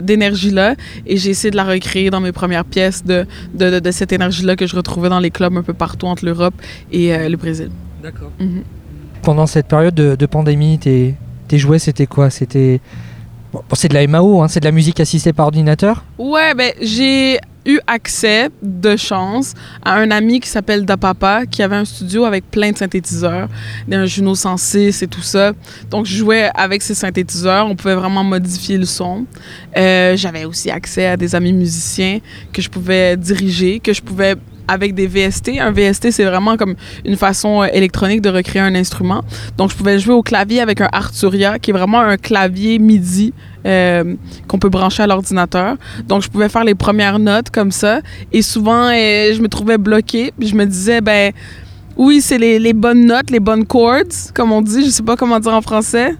d'énergie 0.00 0.50
là 0.50 0.74
et 1.06 1.16
j'ai 1.16 1.30
essayé 1.30 1.50
de 1.50 1.56
la 1.56 1.64
recréer 1.64 2.10
dans 2.10 2.20
mes 2.20 2.32
premières 2.32 2.64
pièces 2.64 3.04
de, 3.04 3.26
de, 3.54 3.90
cette 3.90 4.12
énergie 4.12 4.44
là 4.44 4.56
que 4.56 4.66
je 4.66 4.76
retrouvais 4.76 5.08
dans 5.08 5.20
les 5.20 5.30
clubs 5.30 5.56
un 5.56 5.62
peu 5.62 5.74
partout 5.74 6.06
entre 6.06 6.24
l'Europe 6.24 6.54
et 6.92 7.14
euh, 7.14 7.28
le 7.28 7.36
Brésil. 7.36 7.70
D'accord. 8.02 8.30
Mhm. 8.38 8.62
pendant 9.22 9.46
cette 9.46 9.66
période 9.66 9.94
de, 9.94 10.26
pandémie 10.26 10.78
tes, 10.78 11.16
tes 11.48 11.58
jouets 11.58 11.80
c'était 11.80 12.06
quoi? 12.06 12.30
C'était 12.30 12.80
C'est 13.74 13.88
de 13.88 13.94
la 13.94 14.06
MAO, 14.06 14.42
hein, 14.42 14.48
c'est 14.48 14.60
de 14.60 14.64
la 14.64 14.72
musique 14.72 15.00
assistée 15.00 15.32
par 15.32 15.46
ordinateur 15.46 16.04
Ouais, 16.18 16.54
ben 16.54 16.72
j'ai 16.80 17.38
eu 17.66 17.78
accès 17.86 18.48
de 18.62 18.96
chance 18.96 19.52
à 19.84 19.94
un 19.96 20.10
ami 20.10 20.40
qui 20.40 20.48
s'appelle 20.48 20.84
Dapapa, 20.86 21.44
qui 21.46 21.62
avait 21.62 21.76
un 21.76 21.84
studio 21.84 22.24
avec 22.24 22.50
plein 22.50 22.72
de 22.72 22.78
synthétiseurs, 22.78 23.48
un 23.92 24.06
Juno 24.06 24.34
106 24.34 25.02
et 25.02 25.06
tout 25.06 25.22
ça. 25.22 25.52
Donc, 25.90 26.06
je 26.06 26.16
jouais 26.16 26.50
avec 26.54 26.80
ces 26.80 26.94
synthétiseurs. 26.94 27.66
On 27.66 27.76
pouvait 27.76 27.94
vraiment 27.94 28.24
modifier 28.24 28.78
le 28.78 28.86
son. 28.86 29.26
Euh, 29.76 30.16
J'avais 30.16 30.46
aussi 30.46 30.70
accès 30.70 31.06
à 31.06 31.16
des 31.18 31.34
amis 31.34 31.52
musiciens 31.52 32.20
que 32.52 32.62
je 32.62 32.70
pouvais 32.70 33.16
diriger, 33.18 33.80
que 33.80 33.92
je 33.92 34.00
pouvais 34.00 34.34
avec 34.68 34.94
des 34.94 35.06
VST. 35.06 35.58
Un 35.58 35.72
VST, 35.72 36.10
c'est 36.10 36.24
vraiment 36.24 36.56
comme 36.56 36.74
une 37.04 37.16
façon 37.16 37.62
euh, 37.62 37.66
électronique 37.72 38.20
de 38.20 38.28
recréer 38.28 38.62
un 38.62 38.74
instrument. 38.74 39.22
Donc, 39.56 39.70
je 39.70 39.76
pouvais 39.76 39.98
jouer 39.98 40.14
au 40.14 40.22
clavier 40.22 40.60
avec 40.60 40.80
un 40.80 40.88
Arturia, 40.92 41.58
qui 41.58 41.70
est 41.70 41.72
vraiment 41.72 42.00
un 42.00 42.18
clavier 42.18 42.78
MIDI 42.78 43.32
euh, 43.66 44.14
qu'on 44.46 44.58
peut 44.58 44.68
brancher 44.68 45.02
à 45.02 45.06
l'ordinateur. 45.06 45.76
Donc, 46.06 46.22
je 46.22 46.28
pouvais 46.28 46.48
faire 46.48 46.64
les 46.64 46.74
premières 46.74 47.18
notes 47.18 47.50
comme 47.50 47.72
ça. 47.72 48.00
Et 48.32 48.42
souvent, 48.42 48.88
euh, 48.88 49.32
je 49.34 49.40
me 49.40 49.48
trouvais 49.48 49.78
bloqué. 49.78 50.32
Puis 50.38 50.48
je 50.48 50.54
me 50.54 50.66
disais, 50.66 51.00
ben 51.00 51.32
oui, 51.96 52.20
c'est 52.20 52.38
les, 52.38 52.58
les, 52.58 52.74
bonnes 52.74 53.06
notes, 53.06 53.30
les 53.30 53.40
bonnes 53.40 53.66
chords, 53.66 54.32
comme 54.34 54.52
on 54.52 54.62
dit. 54.62 54.84
Je 54.84 54.90
sais 54.90 55.02
pas 55.02 55.16
comment 55.16 55.40
dire 55.40 55.54
en 55.54 55.62
français. 55.62 56.14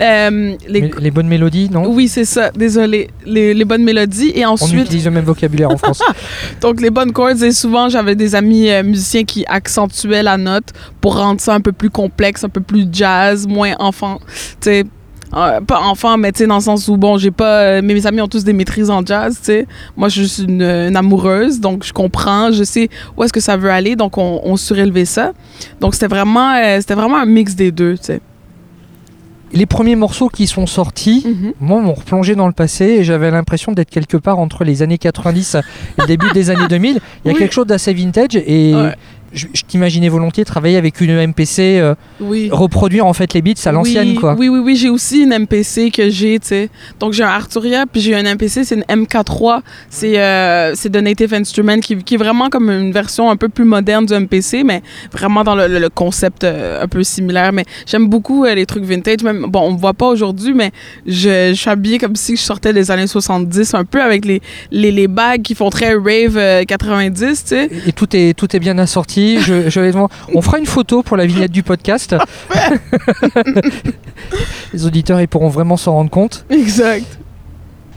Euh, 0.00 0.56
les... 0.68 0.90
les... 0.98 1.10
bonnes 1.10 1.28
mélodies, 1.28 1.68
non? 1.70 1.86
Oui, 1.86 2.08
c'est 2.08 2.24
ça. 2.24 2.50
Désolé. 2.50 3.08
Les, 3.24 3.54
les, 3.54 3.64
bonnes 3.64 3.84
mélodies. 3.84 4.32
Et 4.34 4.44
ensuite. 4.44 4.80
On 4.80 4.82
utilise 4.82 5.04
le 5.04 5.10
même 5.10 5.24
vocabulaire 5.24 5.70
en 5.70 5.76
France. 5.76 6.02
Donc, 6.60 6.80
les 6.80 6.90
bonnes 6.90 7.12
chords. 7.12 7.42
Et 7.42 7.52
souvent, 7.52 7.88
j'avais 7.88 8.14
des 8.14 8.34
amis 8.34 8.70
euh, 8.70 8.82
musiciens 8.82 9.24
qui 9.24 9.44
accentuaient 9.46 10.22
la 10.22 10.36
note 10.36 10.72
pour 11.00 11.16
rendre 11.16 11.40
ça 11.40 11.54
un 11.54 11.60
peu 11.60 11.72
plus 11.72 11.90
complexe, 11.90 12.44
un 12.44 12.48
peu 12.48 12.60
plus 12.60 12.86
jazz, 12.90 13.46
moins 13.46 13.74
enfant. 13.78 14.18
Tu 14.26 14.56
sais. 14.60 14.84
Euh, 15.34 15.62
pas 15.62 15.80
enfant, 15.80 16.18
mais 16.18 16.30
tu 16.30 16.40
sais, 16.40 16.46
dans 16.46 16.56
le 16.56 16.60
sens 16.60 16.88
où, 16.88 16.98
bon, 16.98 17.16
j'ai 17.16 17.30
pas. 17.30 17.80
mes 17.80 18.06
amis 18.06 18.20
ont 18.20 18.28
tous 18.28 18.44
des 18.44 18.52
maîtrises 18.52 18.90
en 18.90 19.02
jazz, 19.04 19.38
tu 19.38 19.46
sais. 19.46 19.66
Moi, 19.96 20.10
je 20.10 20.24
suis 20.24 20.42
une, 20.42 20.94
amoureuse, 20.94 21.58
donc 21.58 21.84
je 21.84 21.92
comprends, 21.94 22.52
je 22.52 22.64
sais 22.64 22.90
où 23.16 23.24
est-ce 23.24 23.32
que 23.32 23.40
ça 23.40 23.56
veut 23.56 23.70
aller, 23.70 23.96
donc 23.96 24.18
on, 24.18 24.42
on 24.44 24.58
surélevait 24.58 25.06
ça. 25.06 25.32
Donc, 25.80 25.94
c'était 25.94 26.08
vraiment, 26.08 26.52
c'était 26.78 26.92
vraiment 26.92 27.16
un 27.16 27.24
mix 27.24 27.54
des 27.54 27.72
deux, 27.72 27.96
tu 27.96 28.04
sais 28.04 28.20
les 29.52 29.66
premiers 29.66 29.96
morceaux 29.96 30.28
qui 30.28 30.46
sont 30.46 30.66
sortis, 30.66 31.24
mhm. 31.26 31.52
moi, 31.60 31.80
m'ont 31.80 31.94
replongé 31.94 32.34
dans 32.34 32.46
le 32.46 32.52
passé 32.52 32.84
et 32.84 33.04
j'avais 33.04 33.30
l'impression 33.30 33.72
d'être 33.72 33.90
quelque 33.90 34.16
part 34.16 34.38
entre 34.38 34.64
les 34.64 34.82
années 34.82 34.98
90 34.98 35.56
et 35.56 35.60
le 36.00 36.06
début 36.06 36.30
des 36.32 36.50
années 36.50 36.68
2000. 36.68 37.00
Il 37.24 37.32
y 37.32 37.34
a 37.34 37.38
quelque 37.38 37.52
chose 37.52 37.66
d'assez 37.66 37.92
vintage 37.92 38.36
et 38.36 38.74
je, 39.32 39.46
t'imaginais 39.66 40.08
volontiers 40.08 40.44
travailler 40.44 40.76
avec 40.76 41.00
une 41.00 41.14
MPC, 41.26 41.78
euh, 41.80 41.94
reproduire 42.50 43.06
en 43.06 43.12
fait 43.12 43.34
les 43.34 43.42
beats 43.42 43.54
à 43.64 43.72
l'ancienne 43.72 44.10
oui, 44.10 44.14
quoi. 44.14 44.34
Oui, 44.38 44.48
oui, 44.48 44.58
oui, 44.58 44.76
j'ai 44.76 44.88
aussi 44.88 45.22
une 45.22 45.36
MPC 45.36 45.90
que 45.90 46.10
j'ai, 46.10 46.38
tu 46.38 46.48
sais. 46.48 46.70
Donc 47.00 47.12
j'ai 47.12 47.24
un 47.24 47.28
Arturia, 47.28 47.86
puis 47.86 48.00
j'ai 48.00 48.14
un 48.14 48.34
MPC, 48.34 48.64
c'est 48.64 48.74
une 48.74 49.04
MK3, 49.04 49.60
c'est 49.88 50.14
euh, 50.16 50.74
de 50.84 51.00
Native 51.00 51.32
Instrument 51.34 51.80
qui, 51.80 51.96
qui, 51.96 52.14
est 52.14 52.18
vraiment 52.18 52.50
comme 52.50 52.70
une 52.70 52.92
version 52.92 53.30
un 53.30 53.36
peu 53.36 53.48
plus 53.48 53.64
moderne 53.64 54.06
du 54.06 54.14
MPC, 54.14 54.64
mais 54.64 54.82
vraiment 55.12 55.44
dans 55.44 55.54
le, 55.54 55.88
concept 55.88 56.44
euh, 56.44 56.82
un 56.82 56.88
peu 56.88 57.02
similaire. 57.02 57.52
Mais 57.52 57.64
j'aime 57.86 58.08
beaucoup 58.08 58.44
les 58.44 58.66
trucs 58.66 58.84
vintage, 58.84 59.22
même, 59.22 59.46
bon, 59.48 59.60
on 59.60 59.72
me 59.72 59.78
voit 59.78 59.94
pas 59.94 60.08
aujourd'hui, 60.08 60.52
mais 60.54 60.70
je, 61.06 61.50
je, 61.50 61.54
suis 61.54 61.70
habillée 61.70 61.98
comme 61.98 62.16
si 62.16 62.36
je 62.36 62.42
sortais 62.42 62.72
des 62.72 62.90
années 62.90 63.06
70, 63.06 63.74
un 63.74 63.84
peu 63.84 64.02
avec 64.02 64.24
les, 64.24 64.40
les, 64.70 64.92
les 64.92 65.08
bagues 65.08 65.42
qui 65.42 65.54
font 65.54 65.70
très 65.70 65.94
rave 65.94 66.64
90, 66.66 67.44
tu 67.44 67.48
sais. 67.48 67.70
Et 67.86 67.92
tout 67.92 68.08
est, 68.14 68.34
tout 68.34 68.54
est 68.54 68.60
bien 68.60 68.78
assorti 68.78 69.21
on 70.34 70.42
fera 70.42 70.58
une 70.58 70.66
photo 70.66 71.02
pour 71.02 71.16
la 71.16 71.26
vignette 71.26 71.52
du 71.52 71.62
podcast. 71.62 72.16
Les 74.72 74.86
auditeurs 74.86 75.20
ils 75.20 75.28
pourront 75.28 75.48
vraiment 75.48 75.76
s'en 75.76 75.92
rendre 75.92 76.10
compte. 76.10 76.44
Exact. 76.50 77.18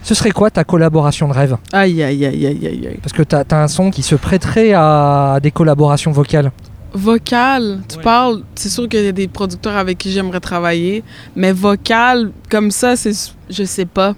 Ce 0.03 0.13
serait 0.13 0.31
quoi 0.31 0.51
ta 0.51 0.63
collaboration 0.63 1.27
de 1.27 1.33
rêve? 1.33 1.57
Aïe, 1.73 2.03
aïe, 2.03 2.25
aïe, 2.25 2.45
aïe, 2.45 2.67
aïe. 2.67 2.99
Parce 3.01 3.11
que 3.11 3.23
tu 3.23 3.35
as, 3.35 3.45
un 3.51 3.67
son 3.67 3.89
qui 3.89 4.03
se 4.03 4.13
prêterait 4.13 4.73
à 4.73 5.39
des 5.41 5.49
collaborations 5.49 6.11
vocales. 6.11 6.51
Vocal, 6.93 7.81
tu 7.89 7.97
parles, 7.97 8.43
c'est 8.53 8.69
sûr 8.69 8.87
qu'il 8.87 9.03
y 9.03 9.07
a 9.07 9.11
des 9.11 9.27
producteurs 9.27 9.75
avec 9.75 9.97
qui 9.97 10.11
j'aimerais 10.11 10.39
travailler, 10.39 11.03
mais 11.35 11.51
vocal, 11.51 12.31
comme 12.49 12.71
ça, 12.71 12.95
c'est. 12.95 13.33
Je 13.49 13.63
sais 13.63 13.85
pas. 13.85 14.13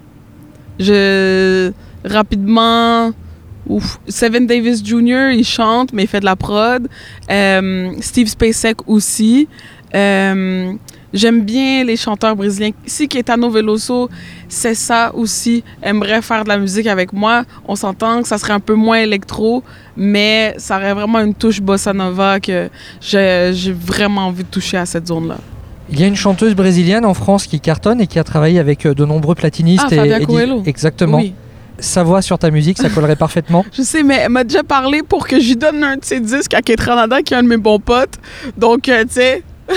Je. 0.77 1.71
Rapidement 2.03 3.13
Ouf. 3.69 3.99
Seven 4.07 4.47
Davis 4.47 4.83
Jr., 4.83 5.31
il 5.33 5.45
chante, 5.45 5.93
mais 5.93 6.03
il 6.03 6.07
fait 6.07 6.19
de 6.19 6.25
la 6.25 6.35
prod. 6.35 6.87
Euh, 7.29 7.91
Steve 8.01 8.27
Spacek 8.27 8.87
aussi. 8.87 9.47
Euh, 9.95 10.73
j'aime 11.13 11.43
bien 11.43 11.83
les 11.83 11.95
chanteurs 11.95 12.35
brésiliens. 12.35 12.71
Si 12.85 13.07
Caetano 13.07 13.49
Veloso, 13.49 14.09
c'est 14.49 14.75
ça 14.75 15.11
aussi, 15.15 15.63
aimerait 15.81 16.21
faire 16.21 16.43
de 16.43 16.49
la 16.49 16.57
musique 16.57 16.87
avec 16.87 17.13
moi, 17.13 17.43
on 17.67 17.75
s'entend 17.75 18.21
que 18.21 18.27
ça 18.27 18.37
serait 18.37 18.53
un 18.53 18.59
peu 18.59 18.73
moins 18.73 18.99
électro, 18.99 19.63
mais 19.95 20.55
ça 20.57 20.77
aurait 20.77 20.93
vraiment 20.93 21.19
une 21.19 21.33
touche 21.33 21.61
bossa 21.61 21.93
nova 21.93 22.39
que 22.39 22.69
j'ai 23.01 23.71
vraiment 23.71 24.27
envie 24.27 24.43
de 24.43 24.49
toucher 24.49 24.77
à 24.77 24.85
cette 24.85 25.07
zone-là. 25.07 25.37
Il 25.89 25.99
y 25.99 26.03
a 26.03 26.07
une 26.07 26.17
chanteuse 26.17 26.53
brésilienne 26.53 27.05
en 27.05 27.13
France 27.13 27.47
qui 27.47 27.61
cartonne 27.61 28.01
et 28.01 28.07
qui 28.07 28.19
a 28.19 28.23
travaillé 28.25 28.59
avec 28.59 28.85
euh, 28.85 28.93
de 28.93 29.05
nombreux 29.05 29.35
platinistes. 29.35 29.85
Ah, 29.89 29.95
Fabia 29.95 30.19
Coelho. 30.19 30.61
Exactement. 30.65 31.17
Oui 31.17 31.33
sa 31.79 32.03
voix 32.03 32.21
sur 32.21 32.39
ta 32.39 32.49
musique, 32.49 32.77
ça 32.77 32.89
collerait 32.89 33.15
parfaitement. 33.15 33.65
Je 33.73 33.81
sais, 33.81 34.03
mais 34.03 34.15
elle 34.15 34.29
m'a 34.31 34.43
déjà 34.43 34.63
parlé 34.63 35.03
pour 35.03 35.27
que 35.27 35.39
j'y 35.39 35.55
donne 35.55 35.83
un 35.83 35.97
de 35.97 36.05
ses 36.05 36.19
disques 36.19 36.53
à 36.53 36.61
Ketranada, 36.61 37.21
qui 37.21 37.33
est 37.33 37.37
un 37.37 37.43
de 37.43 37.47
mes 37.47 37.57
bons 37.57 37.79
potes. 37.79 38.15
Donc, 38.57 38.89
euh, 38.89 39.03
tu 39.03 39.13
sais, 39.13 39.43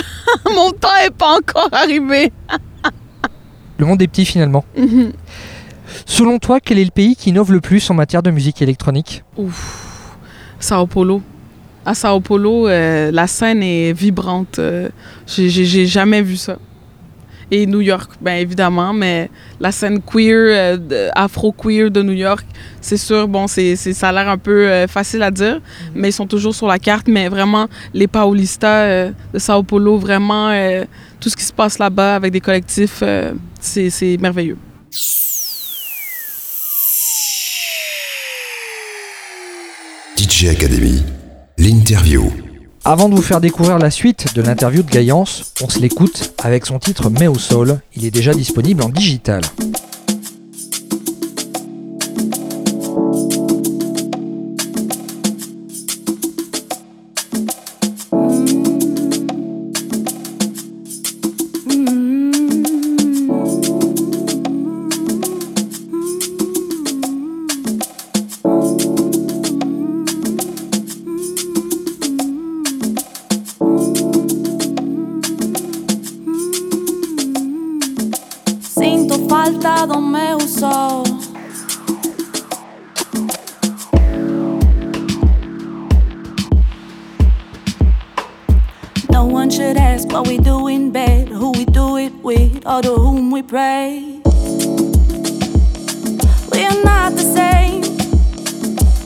mon 0.55 0.71
temps 0.71 0.89
est 1.05 1.11
pas 1.11 1.37
encore 1.37 1.69
arrivé. 1.71 2.31
le 3.77 3.85
monde 3.85 4.01
est 4.01 4.07
petit 4.07 4.25
finalement. 4.25 4.65
Mhm. 4.77 5.11
Selon 6.05 6.39
toi, 6.39 6.59
quel 6.59 6.79
est 6.79 6.85
le 6.85 6.91
pays 6.91 7.15
qui 7.15 7.29
innove 7.29 7.51
le 7.51 7.61
plus 7.61 7.89
en 7.89 7.93
matière 7.93 8.23
de 8.23 8.31
musique 8.31 8.61
électronique? 8.61 9.23
Ouf, 9.37 10.15
Sao 10.59 10.87
Paulo. 10.87 11.21
À 11.85 11.93
Sao 11.93 12.19
Paulo, 12.19 12.67
euh, 12.67 13.11
la 13.11 13.27
scène 13.27 13.63
est 13.63 13.91
vibrante. 13.91 14.59
Euh, 14.59 14.89
j'ai 15.27 15.85
jamais 15.85 16.21
vu 16.21 16.37
ça 16.37 16.57
et 17.51 17.65
New 17.65 17.81
York, 17.81 18.11
bien 18.21 18.37
évidemment, 18.37 18.93
mais 18.93 19.29
la 19.59 19.71
scène 19.73 20.01
queer, 20.01 20.77
euh, 20.89 21.09
afro-queer 21.13 21.91
de 21.91 22.01
New 22.01 22.13
York, 22.13 22.45
c'est 22.79 22.97
sûr, 22.97 23.27
bon, 23.27 23.45
c'est, 23.47 23.75
ça 23.75 24.09
a 24.09 24.11
l'air 24.13 24.29
un 24.29 24.37
peu 24.37 24.69
euh, 24.69 24.87
facile 24.87 25.21
à 25.21 25.29
dire, 25.29 25.57
mm-hmm. 25.57 25.91
mais 25.93 26.09
ils 26.09 26.13
sont 26.13 26.27
toujours 26.27 26.55
sur 26.55 26.67
la 26.67 26.79
carte, 26.79 27.07
mais 27.09 27.27
vraiment, 27.27 27.67
les 27.93 28.07
Paulistas 28.07 28.85
euh, 28.85 29.11
de 29.33 29.39
Sao 29.39 29.63
Paulo, 29.63 29.97
vraiment, 29.97 30.49
tout 31.19 31.29
ce 31.29 31.35
qui 31.35 31.43
se 31.43 31.53
passe 31.53 31.77
là-bas 31.77 32.15
avec 32.15 32.31
des 32.31 32.41
collectifs, 32.41 33.03
c'est, 33.59 33.89
c'est 33.89 34.17
merveilleux. 34.17 34.57
DJ 40.17 40.47
Academy, 40.47 41.03
l'interview. 41.57 42.50
Avant 42.83 43.09
de 43.09 43.15
vous 43.15 43.21
faire 43.21 43.41
découvrir 43.41 43.77
la 43.77 43.91
suite 43.91 44.33
de 44.33 44.41
l'interview 44.41 44.81
de 44.81 44.89
Gaillance, 44.89 45.53
on 45.61 45.69
se 45.69 45.77
l'écoute 45.77 46.33
avec 46.43 46.65
son 46.65 46.79
titre 46.79 47.11
Mais 47.11 47.27
au 47.27 47.37
sol. 47.37 47.79
Il 47.95 48.05
est 48.05 48.11
déjà 48.11 48.33
disponible 48.33 48.81
en 48.81 48.89
digital. 48.89 49.43
With, 92.31 92.65
or 92.65 92.81
to 92.81 92.93
whom 92.95 93.31
we 93.31 93.41
pray. 93.41 94.19
We 96.51 96.59
are 96.69 96.83
not 96.83 97.13
the 97.19 97.27
same. 97.39 97.81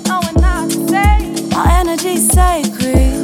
No, 0.07 0.19
we're 0.23 0.41
not 0.41 0.69
the 0.69 0.81
same. 0.93 1.53
Our 1.53 1.67
energy's 1.81 2.27
sacred. 2.29 3.14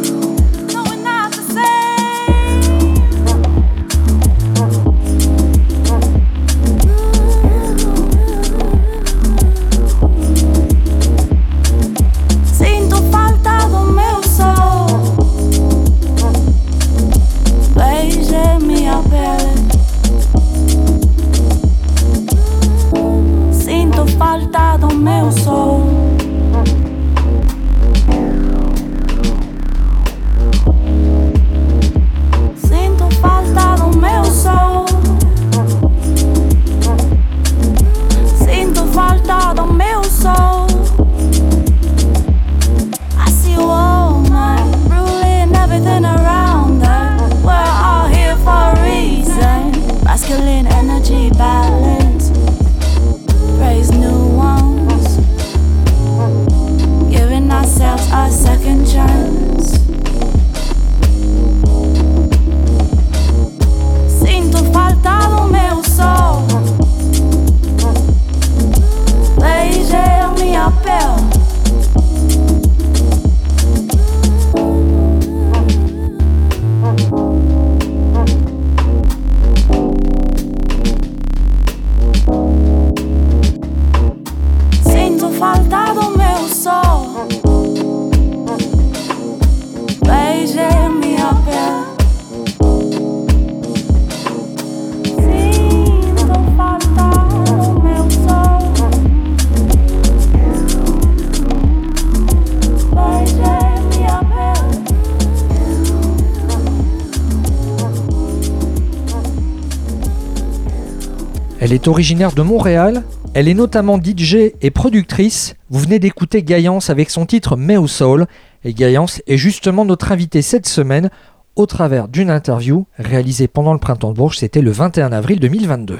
Est 111.81 111.87
originaire 111.87 112.31
de 112.33 112.41
Montréal. 112.43 113.03
Elle 113.33 113.47
est 113.47 113.53
notamment 113.55 113.97
DJ 113.99 114.51
et 114.61 114.69
productrice. 114.71 115.55
Vous 115.69 115.79
venez 115.79 115.97
d'écouter 115.99 116.43
Gaillance 116.43 116.89
avec 116.91 117.09
son 117.09 117.25
titre 117.25 117.55
Meo 117.57 117.87
Soul. 117.87 118.27
Et 118.63 118.73
Gaillance 118.73 119.21
est 119.25 119.37
justement 119.37 119.83
notre 119.85 120.11
invitée 120.11 120.41
cette 120.43 120.67
semaine 120.67 121.09
au 121.55 121.65
travers 121.65 122.07
d'une 122.07 122.29
interview 122.29 122.85
réalisée 122.99 123.47
pendant 123.47 123.73
le 123.73 123.79
printemps 123.79 124.11
de 124.11 124.15
Bourges. 124.15 124.37
C'était 124.37 124.61
le 124.61 124.69
21 124.71 125.11
avril 125.11 125.39
2022. 125.39 125.97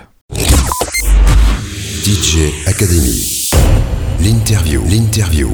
DJ 2.04 2.52
Academy. 2.68 3.50
L'interview. 4.22 4.84
L'interview. 4.88 5.50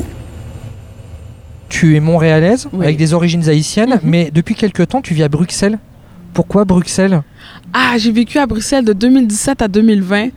Tu 1.69 1.95
es 1.95 1.99
montréalaise 2.01 2.67
Oui. 2.73 2.83
avec 2.85 2.97
des 2.97 3.13
origines 3.13 3.47
haïtiennes, 3.47 3.99
Mhm. 4.03 4.09
mais 4.09 4.31
depuis 4.33 4.55
quelque 4.55 4.83
temps 4.83 5.01
tu 5.01 5.13
vis 5.13 5.23
à 5.23 5.29
Bruxelles. 5.29 5.79
Pourquoi 6.33 6.65
Bruxelles? 6.65 7.21
Ah, 7.79 7.95
j'ai 7.99 8.11
vécu 8.11 8.39
à 8.39 8.47
Bruxelles 8.47 8.83
de 8.83 8.91
2017 8.91 9.61
à 9.61 9.67
2020. 9.67 10.29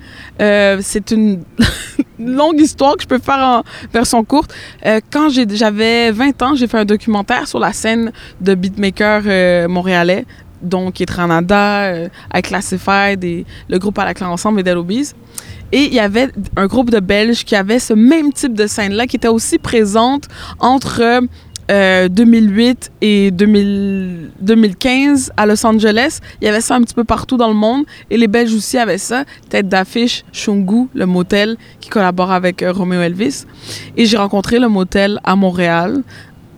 Euh, 0.42 0.78
c'est 0.82 1.10
une 1.10 1.42
longue 2.18 2.60
histoire 2.60 2.96
que 2.98 3.02
je 3.02 3.08
peux 3.08 3.18
faire 3.18 3.38
en 3.38 3.62
version 3.94 4.22
courte. 4.24 4.52
Euh, 4.84 5.00
quand 5.10 5.30
j'avais 5.30 6.10
20 6.10 6.42
ans, 6.42 6.54
j'ai 6.54 6.66
fait 6.66 6.76
un 6.76 6.84
documentaire 6.84 7.48
sur 7.48 7.58
la 7.58 7.72
scène 7.72 8.12
de 8.42 8.54
beatmaker 8.54 9.22
euh, 9.24 9.68
montréalais, 9.68 10.26
donc 10.60 11.00
Etranada, 11.00 12.10
I 12.34 12.42
Classified 12.42 13.24
et 13.24 13.46
le 13.70 13.78
groupe 13.78 13.98
à 13.98 14.04
la 14.04 14.12
clé 14.12 14.26
ensemble 14.26 14.60
et 14.60 14.62
Delobies. 14.62 15.14
Et 15.72 15.84
il 15.84 15.94
y 15.94 16.00
avait 16.00 16.28
un 16.56 16.66
groupe 16.66 16.90
de 16.90 17.00
Belges 17.00 17.44
qui 17.44 17.56
avait 17.56 17.78
ce 17.78 17.94
même 17.94 18.34
type 18.34 18.52
de 18.52 18.66
scène-là, 18.66 19.06
qui 19.06 19.16
était 19.16 19.28
aussi 19.28 19.58
présente 19.58 20.28
entre 20.58 21.22
euh, 21.70 21.80
euh, 21.90 22.08
2008 22.08 22.92
et 23.00 23.30
2000 23.30 24.30
2015 24.40 25.32
à 25.36 25.46
Los 25.46 25.64
Angeles. 25.66 26.20
Il 26.40 26.44
y 26.44 26.48
avait 26.48 26.60
ça 26.60 26.76
un 26.76 26.82
petit 26.82 26.94
peu 26.94 27.04
partout 27.04 27.36
dans 27.36 27.48
le 27.48 27.54
monde. 27.54 27.84
Et 28.10 28.16
les 28.16 28.28
Belges 28.28 28.54
aussi 28.54 28.78
avaient 28.78 28.98
ça. 28.98 29.24
Tête 29.48 29.68
d'affiche, 29.68 30.24
Shungu, 30.32 30.88
le 30.94 31.06
motel 31.06 31.56
qui 31.80 31.88
collabore 31.90 32.32
avec 32.32 32.62
euh, 32.62 32.72
Romeo 32.72 33.00
Elvis. 33.00 33.44
Et 33.96 34.06
j'ai 34.06 34.16
rencontré 34.16 34.58
le 34.58 34.68
motel 34.68 35.20
à 35.24 35.36
Montréal 35.36 36.02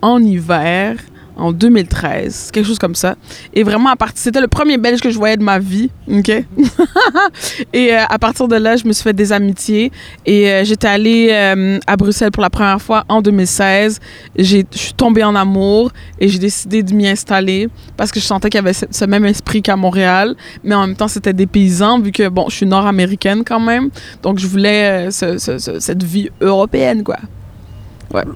en 0.00 0.22
hiver, 0.22 0.96
en 1.36 1.50
2013, 1.52 2.50
quelque 2.52 2.66
chose 2.66 2.78
comme 2.78 2.94
ça. 2.94 3.16
Et 3.54 3.62
vraiment, 3.62 3.88
à 3.90 3.96
partir, 3.96 4.18
c'était 4.22 4.40
le 4.40 4.48
premier 4.48 4.76
Belge 4.78 5.00
que 5.00 5.10
je 5.10 5.16
voyais 5.16 5.36
de 5.36 5.42
ma 5.42 5.58
vie, 5.58 5.90
ok? 6.10 6.28
et 7.72 7.94
euh, 7.94 8.00
à 8.08 8.18
partir 8.18 8.48
de 8.48 8.56
là, 8.56 8.76
je 8.76 8.86
me 8.86 8.92
suis 8.92 9.02
fait 9.02 9.12
des 9.12 9.32
amitiés. 9.32 9.90
Et 10.26 10.48
euh, 10.50 10.64
j'étais 10.64 10.88
allée 10.88 11.28
euh, 11.30 11.78
à 11.86 11.96
Bruxelles 11.96 12.30
pour 12.30 12.42
la 12.42 12.50
première 12.50 12.80
fois 12.80 13.04
en 13.08 13.22
2016. 13.22 13.98
J'ai- 14.36 14.66
Je 14.72 14.78
suis 14.78 14.92
tombée 14.94 15.24
en 15.24 15.34
amour 15.34 15.90
et 16.20 16.28
j'ai 16.28 16.38
décidé 16.38 16.82
de 16.82 16.92
m'y 16.94 17.08
installer 17.08 17.68
parce 17.96 18.10
que 18.12 18.20
je 18.20 18.24
sentais 18.26 18.48
qu'il 18.50 18.58
y 18.58 18.64
avait 18.66 18.72
ce, 18.74 19.04
même 19.04 19.24
esprit 19.24 19.62
qu'à 19.62 19.76
Montréal, 19.76 20.34
mais 20.64 20.74
en 20.74 20.86
même 20.86 20.96
temps, 20.96 21.08
c'était 21.08 21.32
des 21.32 21.46
paysans, 21.46 21.98
vu 22.00 22.12
que, 22.12 22.28
bon, 22.28 22.46
je 22.48 22.56
suis 22.56 22.66
nord-américaine 22.66 23.42
quand 23.44 23.60
même. 23.60 23.90
Donc, 24.22 24.38
je 24.38 24.46
voulais 24.46 25.10
ce- 25.10 25.38
ce- 25.38 25.58
ce- 25.58 25.80
cette 25.80 26.02
vie 26.02 26.28
européenne, 26.40 27.02
quoi. 27.02 27.16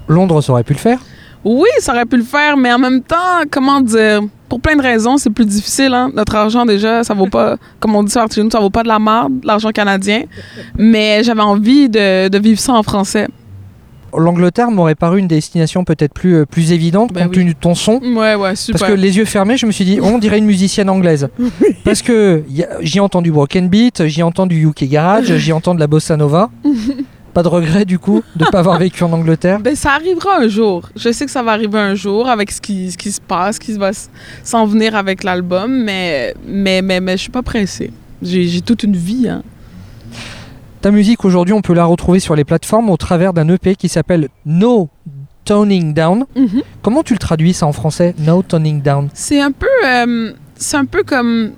Londres, 0.08 0.40
ça 0.40 0.52
aurait 0.52 0.64
pu 0.64 0.72
le 0.72 0.78
faire? 0.78 0.98
Oui, 1.48 1.68
ça 1.78 1.92
aurait 1.92 2.06
pu 2.06 2.16
le 2.16 2.24
faire, 2.24 2.56
mais 2.56 2.72
en 2.72 2.78
même 2.78 3.02
temps, 3.02 3.44
comment 3.48 3.80
dire, 3.80 4.20
pour 4.48 4.60
plein 4.60 4.74
de 4.74 4.82
raisons, 4.82 5.16
c'est 5.16 5.30
plus 5.30 5.46
difficile. 5.46 5.94
Hein? 5.94 6.10
Notre 6.12 6.34
argent, 6.34 6.66
déjà, 6.66 7.04
ça 7.04 7.14
vaut 7.14 7.28
pas, 7.28 7.56
comme 7.78 7.94
on 7.94 8.02
dit 8.02 8.12
chez 8.34 8.42
nous, 8.42 8.50
ça 8.50 8.58
vaut 8.58 8.68
pas 8.68 8.82
de 8.82 8.88
la 8.88 8.98
marde, 8.98 9.32
l'argent 9.44 9.70
canadien. 9.70 10.24
Mais 10.76 11.22
j'avais 11.22 11.42
envie 11.42 11.88
de, 11.88 12.26
de 12.26 12.38
vivre 12.38 12.58
ça 12.58 12.72
en 12.72 12.82
français. 12.82 13.28
L'Angleterre 14.12 14.72
m'aurait 14.72 14.96
paru 14.96 15.20
une 15.20 15.28
destination 15.28 15.84
peut-être 15.84 16.14
plus, 16.14 16.34
euh, 16.34 16.46
plus 16.46 16.72
évidente 16.72 17.12
Ben 17.12 17.24
compte 17.24 17.36
oui. 17.36 17.42
tenu 17.42 17.54
de 17.54 17.58
ton 17.60 17.76
son. 17.76 18.00
Ouais, 18.02 18.34
ouais, 18.34 18.56
super. 18.56 18.80
Parce 18.80 18.90
que 18.92 18.96
les 18.96 19.16
yeux 19.16 19.24
fermés, 19.24 19.56
je 19.56 19.66
me 19.66 19.70
suis 19.72 19.84
dit, 19.84 20.00
on 20.02 20.18
dirait 20.18 20.38
une 20.38 20.46
musicienne 20.46 20.90
anglaise. 20.90 21.28
Parce 21.84 22.02
que 22.02 22.42
j'y 22.80 22.98
entends 22.98 23.22
du 23.22 23.30
broken 23.30 23.68
beat, 23.68 24.06
j'y 24.06 24.24
entends 24.24 24.46
du 24.46 24.66
UK 24.66 24.84
garage, 24.84 25.36
j'y 25.36 25.52
entends 25.52 25.76
de 25.76 25.80
la 25.80 25.86
bossa 25.86 26.16
nova. 26.16 26.50
Pas 27.36 27.42
de 27.42 27.48
regret 27.48 27.84
du 27.84 27.98
coup 27.98 28.22
de 28.34 28.46
ne 28.46 28.50
pas 28.50 28.60
avoir 28.60 28.78
vécu 28.78 29.04
en 29.04 29.12
Angleterre? 29.12 29.60
Ben, 29.60 29.76
ça 29.76 29.90
arrivera 29.92 30.38
un 30.38 30.48
jour. 30.48 30.88
Je 30.96 31.12
sais 31.12 31.26
que 31.26 31.30
ça 31.30 31.42
va 31.42 31.52
arriver 31.52 31.78
un 31.78 31.94
jour 31.94 32.30
avec 32.30 32.50
ce 32.50 32.62
qui, 32.62 32.90
ce 32.90 32.96
qui 32.96 33.12
se 33.12 33.20
passe, 33.20 33.56
ce 33.56 33.60
qui 33.60 33.74
va 33.74 33.90
s'en 34.42 34.64
venir 34.64 34.94
avec 34.96 35.22
l'album, 35.22 35.84
mais, 35.84 36.32
mais, 36.48 36.80
mais, 36.80 36.98
mais 36.98 37.12
je 37.18 37.22
suis 37.24 37.30
pas 37.30 37.42
pressée. 37.42 37.90
J'ai 38.22 38.62
toute 38.62 38.84
une 38.84 38.96
vie. 38.96 39.28
Hein. 39.28 39.42
Ta 40.80 40.90
musique 40.90 41.26
aujourd'hui, 41.26 41.52
on 41.52 41.60
peut 41.60 41.74
la 41.74 41.84
retrouver 41.84 42.20
sur 42.20 42.34
les 42.34 42.44
plateformes 42.44 42.88
au 42.88 42.96
travers 42.96 43.34
d'un 43.34 43.46
EP 43.50 43.76
qui 43.76 43.90
s'appelle 43.90 44.28
No 44.46 44.88
Toning 45.44 45.92
Down. 45.92 46.24
Mhm. 46.36 46.62
Comment 46.80 47.02
tu 47.02 47.12
le 47.12 47.18
traduis 47.18 47.52
ça 47.52 47.66
en 47.66 47.72
français 47.72 48.14
No 48.18 48.42
Toning 48.42 48.80
Down? 48.80 49.10
C'est 49.12 49.42
un 49.42 49.52
peu, 49.52 49.66
euh, 49.84 50.32
c'est 50.54 50.78
un 50.78 50.86
peu 50.86 51.02
comme, 51.02 51.50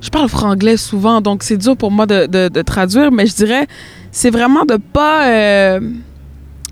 je 0.00 0.10
parle 0.10 0.28
franglais 0.28 0.76
souvent, 0.76 1.20
donc 1.20 1.42
c'est 1.42 1.56
dur 1.56 1.76
pour 1.76 1.90
moi 1.90 2.06
de, 2.06 2.26
de- 2.26 2.48
de 2.48 2.62
traduire, 2.62 3.10
mais 3.10 3.26
je 3.26 3.34
dirais, 3.34 3.66
c'est 4.12 4.30
vraiment 4.30 4.64
de 4.64 4.76
pas, 4.76 5.28
euh, 5.28 5.80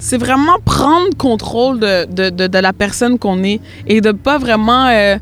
c'est 0.01 0.19
vraiment 0.19 0.59
prendre 0.65 1.17
contrôle 1.17 1.81
de, 1.81 2.05
de, 2.07 2.31
de- 2.31 2.47
de 2.47 2.59
la 2.59 2.73
personne 2.73 3.19
qu'on 3.19 3.43
est 3.45 3.61
et 3.87 4.01
de 4.01 4.13
pas 4.13 4.39
vraiment 4.39 4.87
euh, 4.87 5.17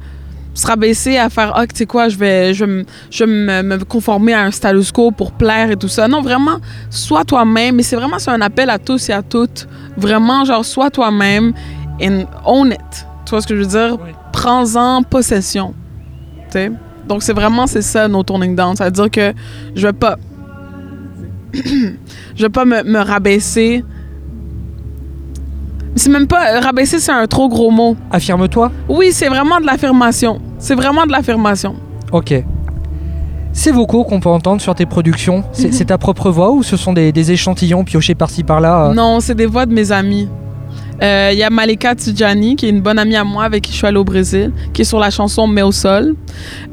se 0.55 0.67
rabaisser 0.67 1.19
à 1.19 1.29
faire 1.29 1.53
ah 1.55 1.67
tu 1.67 1.77
sais 1.77 1.87
quoi 1.87 2.09
je 2.09 2.17
vais 2.17 2.55
je 2.55 2.65
vais, 2.65 2.87
je 3.11 3.25
vais 3.25 3.31
me, 3.31 3.63
me 3.63 3.85
conformer 3.85 4.33
à 4.33 4.43
un 4.43 4.51
status 4.51 4.91
quo 4.93 5.11
pour 5.11 5.33
plaire 5.33 5.71
et 5.71 5.77
tout 5.77 5.89
ça. 5.89 6.09
Non 6.09 6.23
vraiment 6.23 6.57
sois 6.91 7.25
toi-même. 7.25 7.79
Et 7.81 7.83
c'est 7.83 7.97
vraiment 7.97 8.19
c'est 8.19 8.31
un 8.31 8.41
appel 8.41 8.71
à 8.71 8.79
tous 8.79 9.09
et 9.11 9.13
à 9.13 9.23
toutes. 9.23 9.69
Vraiment 9.99 10.45
genre 10.47 10.65
sois 10.65 10.91
toi-même 10.91 11.53
and 12.03 12.25
own 12.47 12.69
it. 12.73 13.07
Tu 13.27 13.31
vois 13.31 13.41
ce 13.43 13.47
que 13.47 13.55
je 13.57 13.61
veux 13.63 13.67
dire? 13.67 13.99
Oui. 14.03 14.11
prends-en 14.33 15.03
possession. 15.03 15.75
Sais? 16.51 16.71
Donc 17.09 17.23
c'est 17.23 17.33
vraiment 17.35 17.67
c'est 17.67 17.83
ça 17.83 18.09
nos 18.09 18.23
turning 18.23 18.55
down, 18.57 18.77
ça 18.77 18.87
veut 18.87 18.91
dire 18.91 19.11
que 19.11 19.33
je 19.75 19.87
vais 19.87 19.93
pas 19.93 20.17
je 21.55 22.43
vais 22.43 22.49
pas 22.49 22.65
me, 22.65 22.83
me 22.83 22.99
rabaisser. 22.99 23.85
C'est 25.95 26.11
même 26.11 26.27
pas 26.27 26.61
rabaisser, 26.61 26.99
c'est 26.99 27.13
un 27.13 27.27
trop 27.27 27.49
gros 27.49 27.71
mot. 27.71 27.97
Affirme-toi. 28.11 28.71
Oui, 28.89 29.11
c'est 29.13 29.29
vraiment 29.29 29.61
de 29.61 29.67
l'affirmation. 29.67 30.41
C'est 30.59 30.75
vraiment 30.75 31.07
de 31.07 31.13
l'affirmation. 31.13 31.75
Ok. 32.13 32.35
Ces 33.53 33.73
vocaux 33.73 34.05
qu'on 34.05 34.21
peut 34.21 34.29
entendre 34.29 34.61
sur 34.61 34.75
tes 34.75 34.85
productions, 34.85 35.43
c'est 35.53 35.73
c'est 35.73 35.87
ta 35.87 35.97
propre 35.97 36.31
voix 36.31 36.51
ou 36.51 36.63
ce 36.63 36.77
sont 36.77 36.93
des, 36.93 37.11
des 37.11 37.33
échantillons 37.33 37.85
piochés 37.85 38.15
par-ci 38.15 38.45
par-là 38.45 38.91
euh 38.91 38.95
Non, 38.95 39.21
c'est 39.21 39.35
des 39.35 39.47
voix 39.47 39.65
de 39.65 39.73
mes 39.73 39.93
amis. 39.93 40.29
Euh, 41.03 41.31
Il 41.33 41.39
y 41.39 41.43
a 41.43 41.51
Malika 41.51 41.95
Tijani, 41.95 42.57
qui 42.57 42.67
est 42.67 42.71
une 42.71 42.81
bonne 42.81 42.99
amie 42.99 43.17
à 43.17 43.25
moi 43.25 43.45
avec 43.45 43.63
qui 43.65 43.73
je 43.73 43.77
suis 43.77 43.87
allée 43.87 43.99
au 43.99 44.05
Brésil, 44.05 44.53
qui 44.73 44.83
est 44.83 44.87
sur 44.87 44.99
la 44.99 45.11
chanson 45.11 45.47
Mais 45.47 45.63
au 45.63 45.73
sol. 45.73 46.15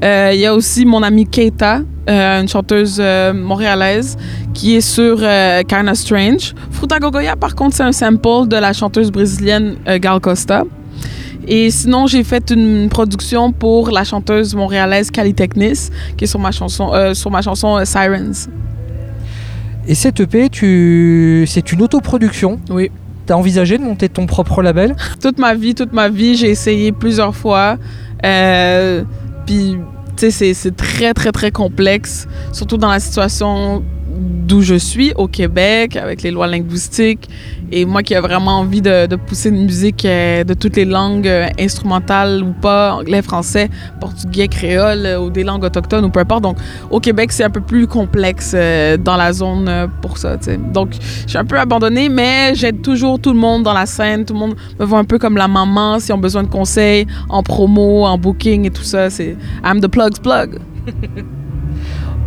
Euh, 0.04 0.32
Il 0.34 0.40
y 0.40 0.46
a 0.46 0.54
aussi 0.54 0.86
mon 0.86 1.04
amie 1.04 1.26
Keita, 1.28 1.82
euh, 2.10 2.42
une 2.42 2.48
chanteuse 2.48 2.98
euh, 3.00 3.34
montréalaise, 3.34 4.18
qui 4.54 4.76
est 4.76 4.82
sur 4.82 5.18
euh, 5.22 5.62
Kinda 5.64 5.96
Strange. 5.96 6.54
Fruta 6.72 7.00
Gogoya, 7.00 7.36
par 7.36 7.56
contre, 7.56 7.76
c'est 7.76 7.84
un 7.84 7.92
sample 7.92 8.48
de 8.48 8.56
la 8.58 8.72
chanteuse 8.74 9.12
brésilienne 9.12 9.76
euh, 9.88 10.00
Gal 10.00 10.20
Costa. 10.20 10.64
Et 11.46 11.70
sinon, 11.72 12.08
j'ai 12.08 12.24
fait 12.24 12.52
une 12.52 12.88
production 12.88 13.52
pour 13.52 13.92
la 13.92 14.06
chanteuse 14.06 14.56
montréalaise 14.56 15.12
Cali 15.12 15.34
Technis, 15.34 15.90
qui 16.16 16.24
est 16.24 16.28
sur 16.28 16.40
ma 16.40 16.52
chanson, 16.52 16.92
euh, 16.94 17.14
sur 17.14 17.30
ma 17.32 17.42
chanson 17.42 17.76
euh, 17.78 17.84
Sirens. 17.84 18.48
Et 19.86 19.96
cette 19.96 20.22
EP, 20.22 20.48
tu... 20.48 21.44
c'est 21.46 21.74
une 21.74 21.82
autoproduction. 21.82 22.58
Oui. 22.70 22.90
T'as 23.26 23.36
envisagé 23.36 23.78
de 23.78 23.84
monter 23.84 24.10
ton 24.10 24.26
propre 24.26 24.62
label? 24.62 24.96
Toute 25.22 25.38
ma 25.40 25.54
vie, 25.56 25.76
toute 25.76 25.94
ma 25.94 26.10
vie, 26.10 26.36
j'ai 26.36 26.50
essayé 26.50 26.92
plusieurs 26.92 27.36
fois. 27.36 27.78
Euh, 28.26 29.04
Puis, 29.46 29.76
tu 30.16 30.22
sais, 30.22 30.32
c'est- 30.32 30.54
c'est 30.54 30.76
très, 30.76 31.14
très, 31.14 31.32
très 31.34 31.52
complexe, 31.52 32.28
surtout 32.54 32.78
dans 32.78 32.90
la 32.90 33.02
situation 33.02 33.84
d'où 34.14 34.62
je 34.62 34.76
suis, 34.76 35.14
au 35.16 35.28
Québec, 35.28 35.96
avec 35.96 36.22
les 36.22 36.32
lois 36.32 36.48
linguistiques. 36.48 37.30
Et 37.72 37.86
moi 37.86 38.04
qui 38.04 38.14
ai 38.14 38.20
vraiment 38.20 38.60
envie 38.60 38.82
de, 38.82 39.16
pousser 39.16 39.50
une 39.50 39.64
musique 39.64 40.06
euh, 40.06 40.44
de 40.44 40.54
toutes 40.54 40.76
les 40.76 40.86
langues 40.86 41.28
euh, 41.28 41.48
instrumentales 41.60 42.44
ou 42.44 42.54
pas, 42.54 42.94
anglais, 42.94 43.22
français, 43.22 43.70
portugais, 44.00 44.48
créole, 44.48 45.06
euh, 45.06 45.20
ou 45.20 45.30
des 45.30 45.44
langues 45.44 45.64
autochtones 45.64 46.06
ou 46.06 46.10
peu 46.10 46.20
importe. 46.20 46.44
Donc, 46.44 46.58
au 46.92 47.00
Québec, 47.00 47.32
c'est 47.32 47.44
un 47.44 47.50
peu 47.50 47.62
plus 47.62 47.88
complexe 47.88 48.54
dans 49.00 49.16
la 49.16 49.34
zone 49.34 49.90
pour 50.02 50.18
ça. 50.18 50.38
Donc, 50.72 50.92
j'ai 51.26 51.38
un 51.38 51.46
peu 51.46 51.60
abandonné, 51.60 52.10
mais 52.10 52.54
j'aide 52.56 52.82
toujours 52.82 53.20
tout 53.20 53.34
le 53.34 53.40
monde 53.40 53.64
dans 53.64 53.74
la 53.74 53.86
scène. 53.86 54.26
Tout 54.26 54.34
le 54.34 54.40
monde 54.40 54.56
me 54.80 54.86
voit 54.86 55.00
un 55.00 55.04
peu 55.04 55.18
comme 55.18 55.38
la 55.38 55.48
maman 55.48 56.00
s'ils 56.00 56.14
ont 56.14 56.20
besoin 56.20 56.44
de 56.44 56.50
conseils 56.50 57.08
en 57.30 57.42
promo, 57.42 58.06
en 58.06 58.18
booking 58.18 58.66
et 58.66 58.72
tout 58.72 58.84
ça. 58.84 59.10
C'est 59.10 59.36
I'm 59.64 59.82
the 59.82 59.88
plug's 59.88 60.20
plug. 60.20 60.60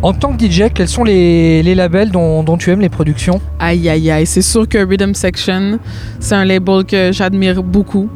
En 0.03 0.13
tant 0.13 0.37
que 0.37 0.45
DJ, 0.45 0.65
quels 0.73 0.87
sont 0.87 1.03
les, 1.03 1.63
labels 1.73 2.11
dont, 2.11 2.57
tu 2.57 2.69
aimes 2.69 2.81
les 2.81 2.89
productions? 2.89 3.41
Aïe, 3.59 3.89
aïe, 3.89 4.11
aïe. 4.11 4.27
C'est 4.27 4.43
sûr 4.43 4.69
que 4.69 4.77
Rhythm 4.77 5.15
Section, 5.15 5.79
c'est 6.19 6.35
un 6.35 6.45
label 6.45 6.85
que 6.85 7.11
j'admire 7.11 7.63
beaucoup. 7.63 8.07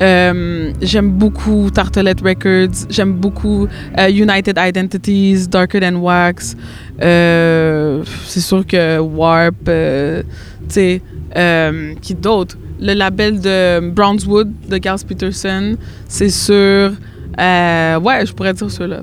Euh, 0.00 0.72
j'aime 0.80 1.10
beaucoup 1.10 1.70
Tartelette 1.70 2.20
Records, 2.20 2.86
j'aime 2.90 3.14
beaucoup 3.14 3.66
euh, 3.98 4.08
United 4.08 4.58
Identities, 4.58 5.46
Darker 5.48 5.80
Than 5.80 5.96
Wax. 5.96 6.56
Euh, 7.02 8.02
c'est 8.24 8.40
sûr 8.40 8.66
que 8.66 8.98
Warp, 8.98 9.54
tu 9.64 10.24
sais, 10.68 11.02
qui 12.00 12.14
d'autre? 12.14 12.56
Le 12.80 12.94
label 12.94 13.40
de 13.40 13.90
Brownswood 13.90 14.52
de 14.68 14.78
Gals 14.78 15.04
Peterson, 15.06 15.76
c'est 16.08 16.30
sûr. 16.30 16.92
Ouais, 17.38 18.24
je 18.24 18.32
pourrais 18.32 18.54
dire 18.54 18.70
ceux-là. 18.70 19.02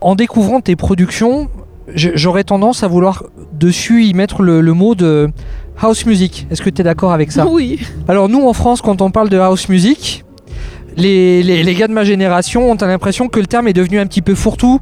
En 0.00 0.14
découvrant 0.14 0.60
tes 0.60 0.76
productions, 0.76 1.48
j'aurais 1.94 2.44
tendance 2.44 2.82
à 2.82 2.88
vouloir 2.88 3.24
dessus 3.52 4.04
y 4.04 4.14
mettre 4.14 4.42
le, 4.42 4.60
le 4.60 4.72
mot 4.72 4.94
de 4.94 5.28
house 5.80 6.06
music. 6.06 6.46
Est-ce 6.50 6.62
que 6.62 6.70
tu 6.70 6.80
es 6.80 6.84
d'accord 6.84 7.12
avec 7.12 7.32
ça? 7.32 7.46
Oui. 7.46 7.80
Alors 8.06 8.28
nous 8.28 8.46
en 8.46 8.52
France, 8.52 8.80
quand 8.80 9.02
on 9.02 9.10
parle 9.10 9.28
de 9.28 9.38
house 9.38 9.68
music, 9.68 10.24
les, 10.96 11.42
les- 11.42 11.62
les 11.62 11.74
gars 11.74 11.88
de 11.88 11.92
ma 11.92 12.04
génération 12.04 12.70
ont 12.70 12.76
l'impression 12.80 13.28
que 13.28 13.40
le 13.40 13.46
terme 13.46 13.68
est 13.68 13.72
devenu 13.72 13.98
un 13.98 14.06
petit 14.06 14.22
peu 14.22 14.34
fourre-tout. 14.34 14.80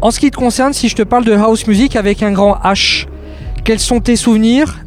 En 0.00 0.10
ce 0.10 0.20
qui 0.20 0.30
te 0.30 0.36
concerne, 0.36 0.72
si 0.72 0.88
je 0.88 0.96
te 0.96 1.02
parle 1.02 1.24
de 1.24 1.32
house 1.32 1.66
music 1.66 1.96
avec 1.96 2.22
un 2.22 2.32
grand 2.32 2.54
H, 2.64 3.06
quels 3.64 3.80
sont 3.80 4.00
tes 4.00 4.16
souvenirs 4.16 4.78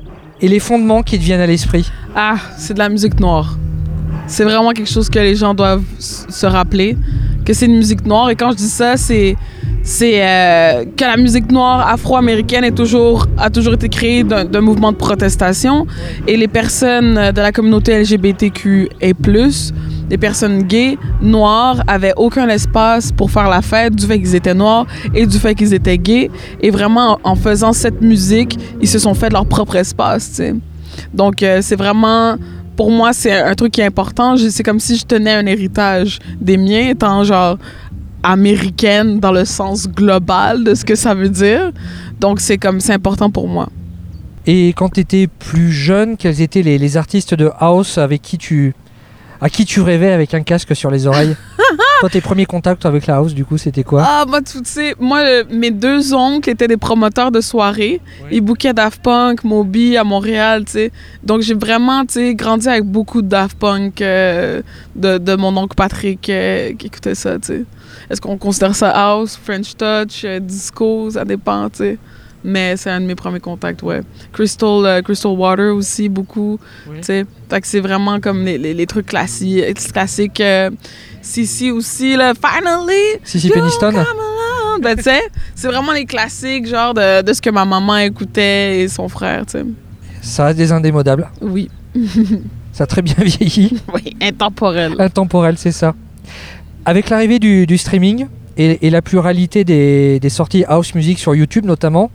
et 0.41 0.47
les 0.47 0.59
fondements 0.59 1.03
qui 1.03 1.17
te 1.17 1.23
viennent 1.23 1.41
à 1.41 1.47
l'esprit? 1.47 1.89
Ah, 2.15 2.35
c'est 2.57 2.73
de 2.73 2.79
la 2.79 2.89
musique 2.89 3.19
noire. 3.19 3.57
C'est 4.27 4.43
vraiment 4.43 4.71
quelque 4.71 4.89
chose 4.89 5.09
que 5.09 5.19
les 5.19 5.35
gens 5.35 5.53
doivent 5.53 5.83
se 5.99 6.45
rappeler, 6.45 6.95
que 7.45 7.53
c'est 7.53 7.65
une 7.65 7.77
musique 7.77 8.05
noire. 8.05 8.29
Et 8.29 8.35
quand 8.35 8.51
je 8.51 8.57
dis 8.57 8.69
ça, 8.69 8.95
c'est 8.95 9.35
c'est 9.83 10.25
euh, 10.25 10.85
que 10.95 11.03
la 11.03 11.17
musique 11.17 11.51
noire 11.51 11.87
afro-américaine 11.87 12.63
est 12.63 12.75
toujours, 12.75 13.25
a 13.37 13.49
toujours 13.49 13.73
été 13.73 13.89
créée 13.89 14.23
d'un 14.23 14.61
mouvement 14.61 14.91
de 14.91 14.97
protestation. 14.97 15.87
Et 16.27 16.37
les 16.37 16.47
personnes 16.47 17.31
de 17.31 17.41
la 17.41 17.51
communauté 17.51 18.01
LGBTQ 18.01 18.89
et 19.01 19.13
plus, 19.13 19.73
les 20.09 20.17
personnes 20.17 20.63
gays, 20.63 20.97
noires, 21.21 21.83
avaient 21.87 22.13
aucun 22.17 22.47
espace 22.49 23.11
pour 23.11 23.31
faire 23.31 23.49
la 23.49 23.61
fête 23.61 23.95
du 23.95 24.05
fait 24.05 24.19
qu'ils 24.19 24.35
étaient 24.35 24.53
noirs 24.53 24.85
et 25.13 25.25
du 25.25 25.37
fait 25.37 25.55
qu'ils 25.55 25.73
étaient 25.73 25.97
gays. 25.97 26.29
Et 26.61 26.71
vraiment, 26.71 27.19
en, 27.23 27.35
faisant 27.35 27.73
cette 27.73 28.01
musique, 28.01 28.57
ils 28.81 28.87
se 28.87 28.99
sont 28.99 29.13
fait 29.13 29.29
leur 29.29 29.45
propre 29.45 29.75
espace. 29.75 30.41
Donc, 31.13 31.43
euh, 31.43 31.59
c'est 31.61 31.75
vraiment, 31.75 32.35
pour 32.75 32.91
moi, 32.91 33.13
c'est 33.13 33.33
un 33.33 33.53
truc 33.55 33.73
qui 33.73 33.81
est 33.81 33.85
important. 33.85 34.35
C'est 34.37 34.63
comme 34.63 34.79
si 34.79 34.97
je 34.97 35.05
tenais 35.05 35.33
un 35.33 35.45
héritage 35.45 36.19
des 36.41 36.57
miens, 36.57 36.89
étant 36.89 37.23
genre 37.23 37.57
américaine 38.23 39.19
dans 39.19 39.31
le 39.31 39.45
sens 39.45 39.87
global 39.87 40.63
de 40.63 40.75
ce 40.75 40.85
que 40.85 40.95
ça 40.95 41.13
veut 41.13 41.29
dire. 41.29 41.71
Donc, 42.19 42.39
c'est 42.39 42.57
comme, 42.57 42.79
c'est 42.79 42.93
important 42.93 43.29
pour 43.29 43.47
moi. 43.47 43.69
Et 44.45 44.69
quand 44.69 44.89
tu 44.89 45.01
étais 45.01 45.27
plus 45.27 45.71
jeune, 45.71 46.17
quels 46.17 46.41
étaient 46.41 46.61
les, 46.61 46.77
les 46.77 46.97
artistes 46.97 47.33
de 47.33 47.51
house 47.59 47.97
avec 47.97 48.21
qui 48.21 48.37
tu 48.37 48.73
à 49.41 49.49
qui 49.49 49.65
tu 49.65 49.81
rêvais 49.81 50.11
avec 50.11 50.33
un 50.33 50.41
casque 50.41 50.75
sur 50.75 50.91
les 50.91 51.07
oreilles? 51.07 51.35
Toi, 51.99 52.09
tes 52.09 52.21
premiers 52.21 52.45
contacts 52.45 52.85
avec 52.85 53.07
la 53.07 53.17
house, 53.17 53.33
du 53.33 53.43
coup, 53.43 53.57
c'était 53.57 53.83
quoi 53.83 54.05
Ah, 54.07 54.25
moi, 54.25 54.41
tu 54.41 54.59
sais, 54.63 54.95
moi, 54.99 55.19
euh, 55.19 55.43
mes 55.49 55.69
deux 55.71 56.13
oncles 56.13 56.49
étaient 56.49 56.67
des 56.67 56.77
promoteurs 56.77 57.29
de 57.31 57.41
soirées. 57.41 57.99
Ils 58.31 58.39
bookaient 58.41 58.73
Daft 58.73 59.01
Punk, 59.01 59.43
Moby 59.43 59.97
à 59.97 60.05
Montréal, 60.05 60.63
tu 60.65 60.71
sais. 60.73 60.91
Donc, 61.23 61.41
j'ai 61.41 61.55
vraiment, 61.55 62.05
tu 62.05 62.13
sais, 62.13 62.35
grandi 62.35 62.69
avec 62.69 62.85
beaucoup 62.85 63.21
de 63.21 63.27
Daft 63.27 63.57
Punk 63.59 64.01
euh, 64.01 64.61
de, 64.95 65.17
de 65.17 65.35
mon 65.35 65.55
oncle 65.57 65.75
Patrick 65.75 66.29
euh, 66.29 66.73
qui 66.73 66.87
écoutait 66.87 67.15
ça, 67.15 67.37
tu 67.37 67.47
sais. 67.47 67.65
Est-ce 68.09 68.21
qu'on 68.21 68.37
considère 68.37 68.75
ça 68.75 68.91
house, 68.91 69.37
French 69.43 69.75
touch, 69.75 70.23
euh, 70.23 70.39
disco, 70.39 71.09
ça 71.11 71.25
dépend, 71.25 71.69
tu 71.69 71.77
sais. 71.79 71.97
Mais 72.43 72.77
c'est 72.77 72.89
un 72.89 73.01
de 73.01 73.05
mes 73.05 73.15
premiers 73.15 73.39
contacts, 73.41 73.83
ouais. 73.83 74.01
Crystal, 74.31 74.85
euh, 74.85 75.01
Crystal 75.01 75.31
Water 75.31 75.75
aussi, 75.75 76.07
beaucoup, 76.07 76.57
tu 76.85 77.03
sais. 77.03 77.25
Fait 77.49 77.61
que 77.61 77.67
c'est 77.67 77.79
vraiment 77.81 78.19
comme 78.19 78.45
les, 78.45 78.57
les, 78.57 78.73
les 78.73 78.85
trucs 78.85 79.07
classiques, 79.07 79.91
classiques. 79.91 80.39
Euh, 80.41 80.69
Sissi 81.21 81.69
aussi, 81.69 82.15
là, 82.15 82.33
finally! 82.33 83.19
Sissy 83.25 83.49
You 83.49 83.53
Peniston. 83.55 83.91
Ben, 84.81 84.95
tu 84.95 85.03
sais, 85.03 85.19
c'est 85.53 85.67
vraiment 85.67 85.91
les 85.91 86.05
classiques, 86.05 86.65
genre 86.65 86.93
de, 86.93 87.21
de 87.21 87.33
ce 87.33 87.41
que 87.41 87.49
ma 87.49 87.65
maman 87.65 87.97
écoutait 87.97 88.79
et 88.79 88.87
son 88.87 89.09
frère, 89.09 89.45
tu 89.45 89.59
sais. 89.59 89.65
Ça 90.21 90.45
reste 90.45 90.57
des 90.57 90.71
indémodables. 90.71 91.29
Oui. 91.41 91.69
Ça 92.71 92.85
a 92.85 92.87
très 92.87 93.01
bien 93.01 93.15
vieilli. 93.17 93.77
Oui, 93.93 94.15
intemporel. 94.21 94.95
Intemporel, 94.99 95.57
c'est 95.57 95.71
ça. 95.73 95.93
Avec 96.85 97.09
l'arrivée 97.09 97.39
du, 97.39 97.65
du 97.65 97.77
streaming 97.77 98.27
et, 98.59 98.85
et 98.85 98.89
la 98.89 99.01
pluralité 99.01 99.63
des, 99.63 100.19
des 100.19 100.29
sorties 100.29 100.65
house 100.67 100.93
music 100.93 101.17
sur 101.17 101.33
YouTube 101.33 101.65
notamment, 101.65 102.11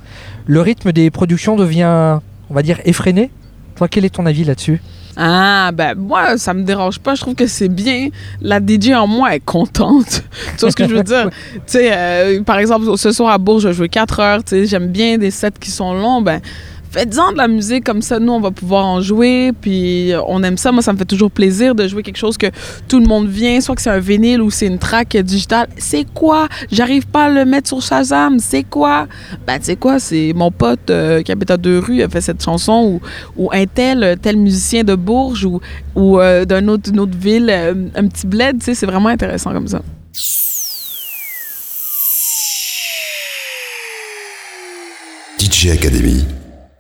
le 0.47 0.61
rythme 0.61 0.92
des 0.92 1.11
productions 1.11 1.57
devient, 1.57 2.20
on 2.51 2.55
va 2.55 2.62
dire, 2.62 2.80
effréné. 2.84 3.30
Toi, 3.76 3.88
quel 3.88 4.05
est 4.05 4.11
ton 4.11 4.26
avis 4.26 4.45
là-dessus? 4.45 4.80
Ah, 5.16 5.70
ben, 5.72 5.95
moi, 5.97 6.38
ça 6.38 6.55
me 6.55 6.62
dérange 6.62 6.99
pas. 6.99 7.14
Je 7.14 7.20
trouve 7.20 7.34
que 7.34 7.47
c'est 7.47 7.68
bien. 7.68 8.09
La 8.40 8.59
DJ 8.59 8.90
en 8.90 9.07
moi 9.07 9.34
est 9.34 9.45
contente. 9.45 10.24
tu 10.53 10.61
vois 10.61 10.70
ce 10.70 10.76
que 10.76 10.88
je 10.88 10.95
veux 10.95 11.03
dire? 11.03 11.30
Tu 11.30 11.61
sais, 11.66 11.90
euh, 11.92 12.42
par 12.42 12.59
exemple, 12.59 12.86
ce 12.97 13.12
soir 13.12 13.32
à 13.32 13.38
Bourges, 13.38 13.62
je 13.62 13.68
vais 13.68 13.74
jouer 13.74 13.88
4 13.88 14.20
heures. 14.20 14.45
Tu 14.45 14.51
sais, 14.51 14.66
j'aime 14.66 14.88
bien 14.88 15.18
des 15.18 15.30
sets 15.30 15.53
qui 15.59 15.70
sont 15.70 15.95
longs. 15.95 16.20
Ben, 16.20 16.40
faites-en 16.95 17.32
de 17.32 17.38
la 17.38 17.49
musique 17.49 17.82
comme 17.82 18.03
ça. 18.03 18.20
Nous, 18.20 18.32
on 18.32 18.40
va 18.40 18.53
pouvoir 18.53 18.86
en 18.86 19.01
jouer. 19.01 19.51
Puis, 19.61 20.12
on 20.28 20.42
aime 20.45 20.57
ça. 20.57 20.70
Moi, 20.70 20.80
ça 20.80 20.92
me 20.92 20.99
fait 20.99 21.05
toujours 21.05 21.30
plaisir 21.30 21.74
de 21.74 21.88
jouer 21.88 22.05
quelque 22.05 22.16
chose 22.16 22.38
que 22.38 22.47
tout 22.88 23.01
le 23.01 23.07
monde 23.07 23.26
vient, 23.26 23.61
soit 23.61 23.74
que 23.74 23.82
c'est 23.82 23.90
un 23.90 23.99
vinyle 23.99 24.40
ou 24.40 24.51
c'est 24.51 24.68
une 24.68 24.78
track 24.78 25.16
digitale. 25.16 25.66
C'est 25.76 26.07
quoi? 26.14 26.49
J'arrive 26.70 27.07
pas 27.09 27.24
à 27.24 27.28
le 27.30 27.45
mettre 27.45 27.68
sur 27.68 27.82
Shazam. 27.82 28.38
C'est 28.38 28.62
quoi? 28.62 29.09
Ben, 29.45 29.59
tu 29.59 29.64
sais 29.64 29.76
quoi? 29.76 29.99
C'est 29.99 30.32
mon 30.36 30.53
pote 30.53 30.88
euh, 30.90 31.22
qui 31.22 31.32
habite 31.32 31.51
à 31.51 31.57
deux 31.57 31.80
rues, 31.80 32.03
a 32.03 32.09
fait 32.09 32.20
cette 32.20 32.42
chanson 32.42 33.01
ou, 33.36 33.42
ou 33.42 33.51
un 33.53 33.66
tel, 33.66 34.16
tel 34.22 34.36
musicien 34.36 34.84
de 34.84 34.95
Bourges 34.95 35.45
ou, 35.45 35.61
ou 35.97 36.20
euh, 36.20 36.45
d'un 36.45 36.68
autre, 36.68 36.90
d'une 36.90 37.01
autre 37.01 37.18
ville, 37.18 37.49
euh, 37.51 37.74
un 37.97 38.07
petit 38.07 38.26
bled. 38.26 38.61
Tu 38.61 38.66
sais, 38.66 38.74
c'est 38.74 38.86
vraiment 38.86 39.09
intéressant 39.09 39.53
comme 39.53 39.68
ça. 39.68 39.82
DJ 45.40 45.70
Academy, 45.70 46.24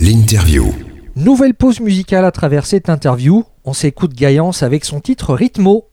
l'interview. 0.00 0.64
Nouvelle 1.16 1.54
pause 1.54 1.80
musicale 1.80 2.24
à 2.24 2.32
travers 2.32 2.66
cette 2.66 2.88
interview. 2.88 3.44
On 3.64 3.72
s'écoute 3.72 4.14
Gaillance 4.14 4.62
avec 4.62 4.84
son 4.84 5.00
titre 5.00 5.34
Rhythmo. 5.34 5.88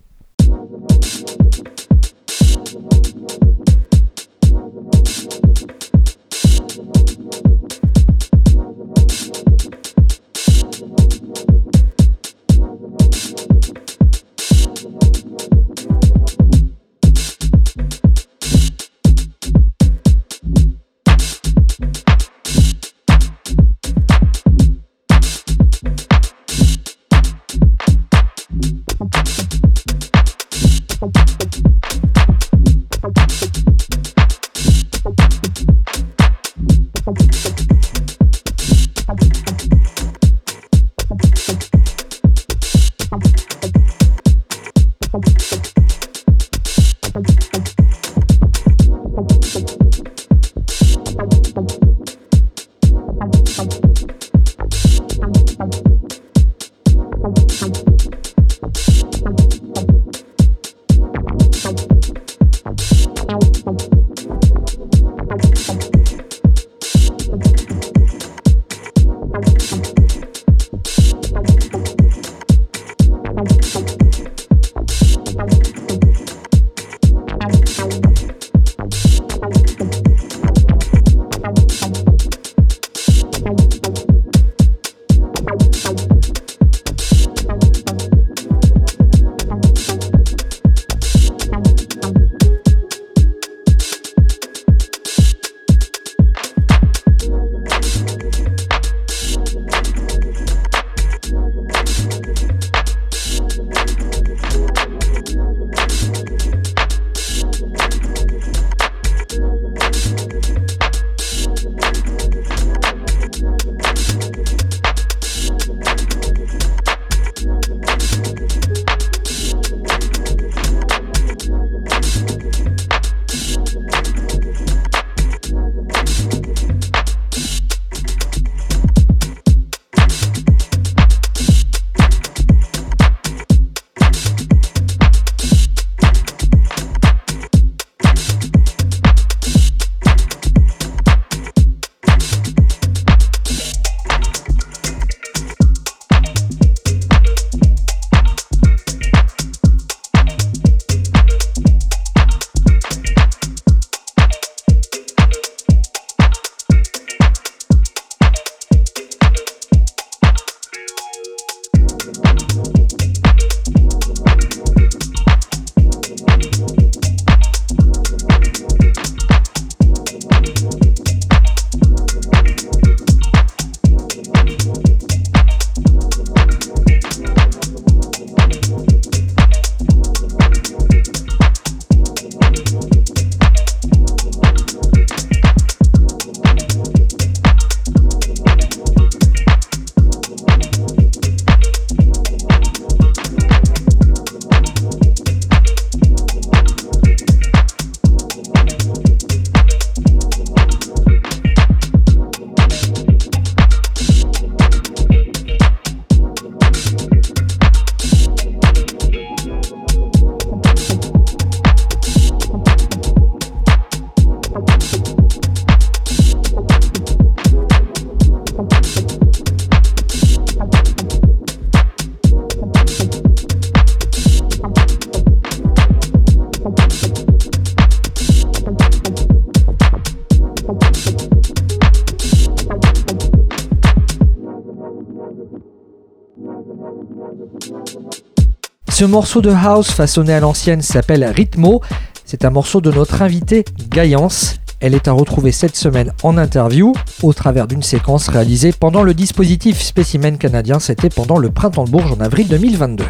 Morceau 239.12 239.42
de 239.42 239.52
house 239.52 239.92
façonné 239.92 240.32
à 240.32 240.40
l'ancienne 240.40 240.82
s'appelle 240.82 241.26
Rhythmo. 241.26 241.82
C'est 242.24 242.46
un 242.46 242.50
morceau 242.50 242.80
de 242.80 242.92
notre 242.94 243.22
invitée 243.22 243.66
Gaïance. 243.90 244.56
Elle 244.80 244.96
est 244.96 245.10
à 245.10 245.12
retrouver 245.12 245.52
cette 245.52 245.76
semaine 245.76 246.14
en 246.24 246.38
interview 246.38 246.94
au 247.22 247.34
travers 247.34 247.68
d'une 247.68 247.84
séquence 247.84 248.30
réalisée 248.30 248.72
pendant 248.72 249.04
le 249.04 249.14
dispositif 249.14 249.82
Spécimen 249.82 250.38
canadien. 250.38 250.80
C'était 250.80 251.10
pendant 251.10 251.38
le 251.38 251.50
printemps 251.52 251.84
de 251.84 251.90
Bourges 251.90 252.14
en 252.14 252.22
avril 252.22 252.48
2022. 252.48 253.04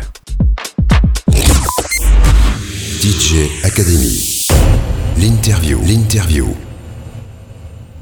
DJ 2.99 3.64
Academy. 3.64 4.48
L'interview. 5.19 5.80
L'interview. 5.86 6.48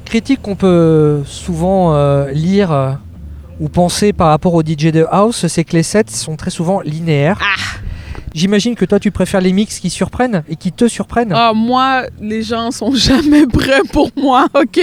Critique 0.06 0.40
qu'on 0.40 0.56
peut 0.56 1.22
souvent 1.26 1.94
euh, 1.94 2.30
lire 2.30 2.72
euh, 2.72 2.92
ou 3.60 3.68
penser 3.68 4.14
par 4.14 4.28
rapport 4.28 4.54
au 4.54 4.62
DJ 4.62 4.86
de 4.86 5.06
house, 5.10 5.46
c'est 5.48 5.64
que 5.64 5.76
les 5.76 5.82
sets 5.82 6.04
sont 6.08 6.36
très 6.36 6.50
souvent 6.50 6.80
linéaires. 6.80 7.38
J'imagine 8.34 8.74
que 8.74 8.84
toi 8.84 9.00
tu 9.00 9.10
préfères 9.10 9.40
les 9.40 9.52
mix 9.52 9.78
qui 9.78 9.90
surprennent 9.90 10.42
et 10.48 10.56
qui 10.56 10.72
te 10.72 10.86
surprennent. 10.88 11.32
Ah, 11.34 11.52
moi, 11.54 12.04
les 12.20 12.42
gens 12.42 12.70
sont 12.70 12.94
jamais 12.94 13.46
prêts 13.46 13.82
pour 13.92 14.10
moi, 14.16 14.46
OK? 14.54 14.80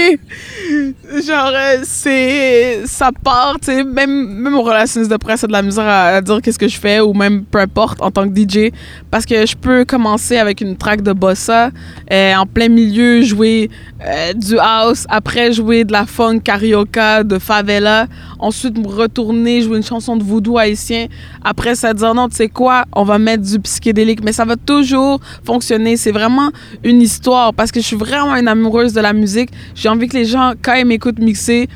Genre, 1.26 1.52
euh, 1.54 1.78
c'est... 1.84 2.82
Ça 2.86 3.12
part, 3.24 3.58
tu 3.62 3.68
sais, 3.68 3.84
même, 3.84 4.28
même 4.28 4.56
aux 4.56 4.64
relations 4.64 5.06
de 5.06 5.18
presse, 5.18 5.42
c'est 5.42 5.48
de 5.48 5.52
la 5.52 5.62
misère 5.62 5.86
à, 5.86 6.08
à 6.08 6.22
dire 6.22 6.42
qu'est-ce 6.42 6.60
que 6.60 6.68
je 6.68 6.78
fais 6.78 7.00
ou 7.00 7.14
même 7.14 7.44
peu 7.46 7.60
importe 7.60 8.02
en 8.02 8.12
tant 8.12 8.28
que 8.28 8.36
DJ. 8.36 8.72
Parce 9.10 9.26
que 9.26 9.46
je 9.46 9.56
peux 9.56 9.86
commencer 9.86 10.38
avec 10.38 10.62
une 10.62 10.76
track 10.76 11.02
de 11.02 11.14
bossa, 11.14 11.72
euh, 12.12 12.36
en 12.36 12.46
plein 12.46 12.70
milieu, 12.70 13.22
jouer 13.22 13.70
euh, 14.06 14.34
du 14.34 14.58
house, 14.60 15.06
après 15.10 15.52
jouer 15.52 15.84
de 15.84 15.92
la 15.92 16.06
funk 16.06 16.40
carioca, 16.40 17.24
de 17.24 17.40
favela, 17.40 18.08
ensuite 18.40 18.78
me 18.78 18.88
retourner, 18.88 19.62
jouer 19.62 19.78
une 19.78 19.84
chanson 19.84 20.16
de 20.18 20.24
voodoo 20.24 20.58
haïtien, 20.58 21.08
après 21.44 21.76
ça 21.76 21.94
dire 21.94 22.14
non, 22.14 22.30
tu 22.30 22.36
sais 22.36 22.50
quoi, 22.50 22.86
on 22.94 23.04
va 23.04 23.18
mettre 23.18 23.37
du 23.38 23.60
psychédélique, 23.60 24.24
mais 24.24 24.34
ça 24.34 24.46
va 24.46 24.56
toujours 24.56 25.20
fonctionner. 25.44 25.98
C'est 25.98 26.12
vraiment 26.12 26.52
une 26.84 27.02
histoire 27.02 27.54
parce 27.54 27.72
que 27.72 27.80
je 27.80 27.86
suis 27.86 27.96
vraiment 27.96 28.36
une 28.36 28.48
amoureuse 28.48 28.94
de 28.94 29.02
la 29.02 29.14
musique. 29.14 29.50
J'ai 29.76 29.90
envie 29.90 30.08
que 30.08 30.16
les 30.16 30.26
gens, 30.26 30.54
quand 30.62 30.74
ils 30.74 30.86
m'écoutent 30.86 31.20
mixer, 31.20 31.70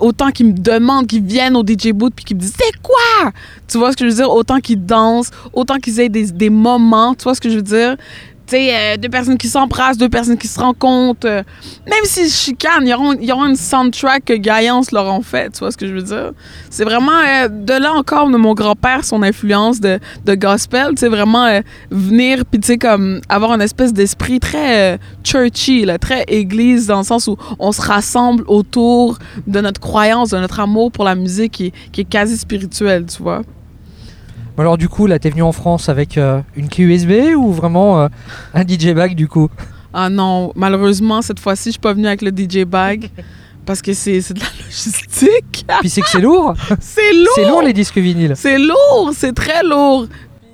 autant 0.00 0.30
qu'ils 0.30 0.46
me 0.46 0.52
demandent, 0.52 1.06
qu'ils 1.06 1.22
viennent 1.22 1.56
au 1.56 1.64
DJ 1.64 1.92
booth 1.92 2.12
puis 2.14 2.24
qu'ils 2.24 2.36
me 2.36 2.42
disent 2.42 2.54
c'est 2.58 2.80
quoi? 2.82 3.32
Tu 3.68 3.78
vois 3.78 3.92
ce 3.92 3.96
que 3.96 4.04
je 4.04 4.10
veux 4.10 4.16
dire? 4.16 4.30
Autant 4.30 4.60
qu'ils 4.60 4.84
dansent, 4.84 5.30
autant 5.52 5.76
qu'ils 5.78 5.98
aient 6.00 6.08
des, 6.08 6.30
des 6.30 6.50
moments, 6.50 7.14
tu 7.14 7.24
vois 7.24 7.34
ce 7.34 7.40
que 7.40 7.48
je 7.48 7.56
veux 7.56 7.62
dire? 7.62 7.96
Euh, 8.54 8.96
deux 8.96 9.08
personnes 9.08 9.38
qui 9.38 9.48
s'embrassent, 9.48 9.98
deux 9.98 10.08
personnes 10.08 10.38
qui 10.38 10.48
se 10.48 10.58
rencontrent. 10.58 11.26
euh, 11.26 11.42
même 11.86 12.04
s'ils 12.04 12.30
se 12.30 12.44
chicanent, 12.44 12.82
il 12.82 12.88
y 12.88 12.94
aura, 12.94 13.14
il 13.20 13.26
y 13.26 13.32
aura 13.32 13.48
une 13.48 13.56
soundtrack 13.56 14.24
que 14.24 14.34
Gaillance 14.34 14.92
leur 14.92 15.06
ont 15.06 15.22
fait, 15.22 15.50
tu 15.50 15.60
vois 15.60 15.72
ce 15.72 15.76
que 15.76 15.86
je 15.86 15.92
veux 15.92 16.02
dire? 16.02 16.32
C'est 16.70 16.84
vraiment, 16.84 17.12
euh, 17.12 17.48
de 17.48 17.74
là 17.74 17.92
encore, 17.92 18.30
de 18.30 18.36
mon 18.36 18.54
grand-père, 18.54 19.04
son 19.04 19.22
influence 19.22 19.80
de, 19.80 19.98
gospel, 20.26 20.90
tu 20.90 21.00
sais, 21.00 21.08
vraiment 21.08 21.60
venir, 21.90 22.44
puis 22.44 22.60
tu 22.60 22.66
sais, 22.66 22.78
comme 22.78 23.20
avoir 23.28 23.52
une 23.54 23.62
espèce 23.62 23.92
d'esprit 23.92 24.38
très 24.38 24.98
churchy, 25.24 25.86
très 26.00 26.24
église, 26.28 26.86
dans 26.86 26.98
le 26.98 27.04
sens 27.04 27.26
où 27.26 27.36
on 27.58 27.72
se 27.72 27.80
rassemble 27.80 28.44
autour 28.48 29.18
de 29.46 29.60
notre 29.60 29.80
croyance, 29.80 30.30
de 30.30 30.38
notre 30.38 30.60
amour 30.60 30.92
pour 30.92 31.04
la 31.04 31.14
musique 31.14 31.52
qui, 31.52 31.72
qui 31.92 32.02
est 32.02 32.08
quasi 32.08 32.36
spirituelle, 32.36 33.06
tu 33.06 33.22
vois? 33.22 33.42
Alors 34.58 34.78
du 34.78 34.88
coup 34.88 35.06
là 35.06 35.18
t'es 35.18 35.30
venu 35.30 35.42
en 35.42 35.52
France 35.52 35.88
avec 35.88 36.16
euh, 36.16 36.40
une 36.56 36.68
clé 36.68 36.84
USB 36.84 37.36
ou 37.36 37.52
vraiment 37.52 38.00
euh, 38.00 38.08
un 38.54 38.62
DJ 38.66 38.94
bag 38.94 39.14
du 39.14 39.28
coup? 39.28 39.48
Ah 39.98 40.10
non, 40.10 40.52
malheureusement, 40.54 41.22
cette 41.22 41.40
fois-ci, 41.40 41.70
je 41.70 41.72
suis 41.72 41.80
pas 41.80 41.94
venue 41.94 42.06
avec 42.06 42.20
le 42.20 42.30
DJ 42.30 42.64
bag 42.64 43.08
parce 43.64 43.80
que 43.80 43.94
c'est 43.94 44.20
c'est 44.20 44.34
de 44.34 44.40
la 44.40 44.46
logistique. 44.62 45.64
Puis 45.80 45.88
c'est 45.88 46.02
que 46.02 46.08
c'est 46.08 46.20
lourd 46.20 46.54
C'est 46.80 47.12
lourd! 47.14 47.32
C'est 47.34 47.48
lourd 47.48 47.62
les 47.62 47.72
disques 47.72 47.96
vinyles 47.96 48.34
C'est 48.36 48.58
lourd, 48.58 49.12
c'est 49.14 49.32
très 49.32 49.62
lourd. 49.62 50.06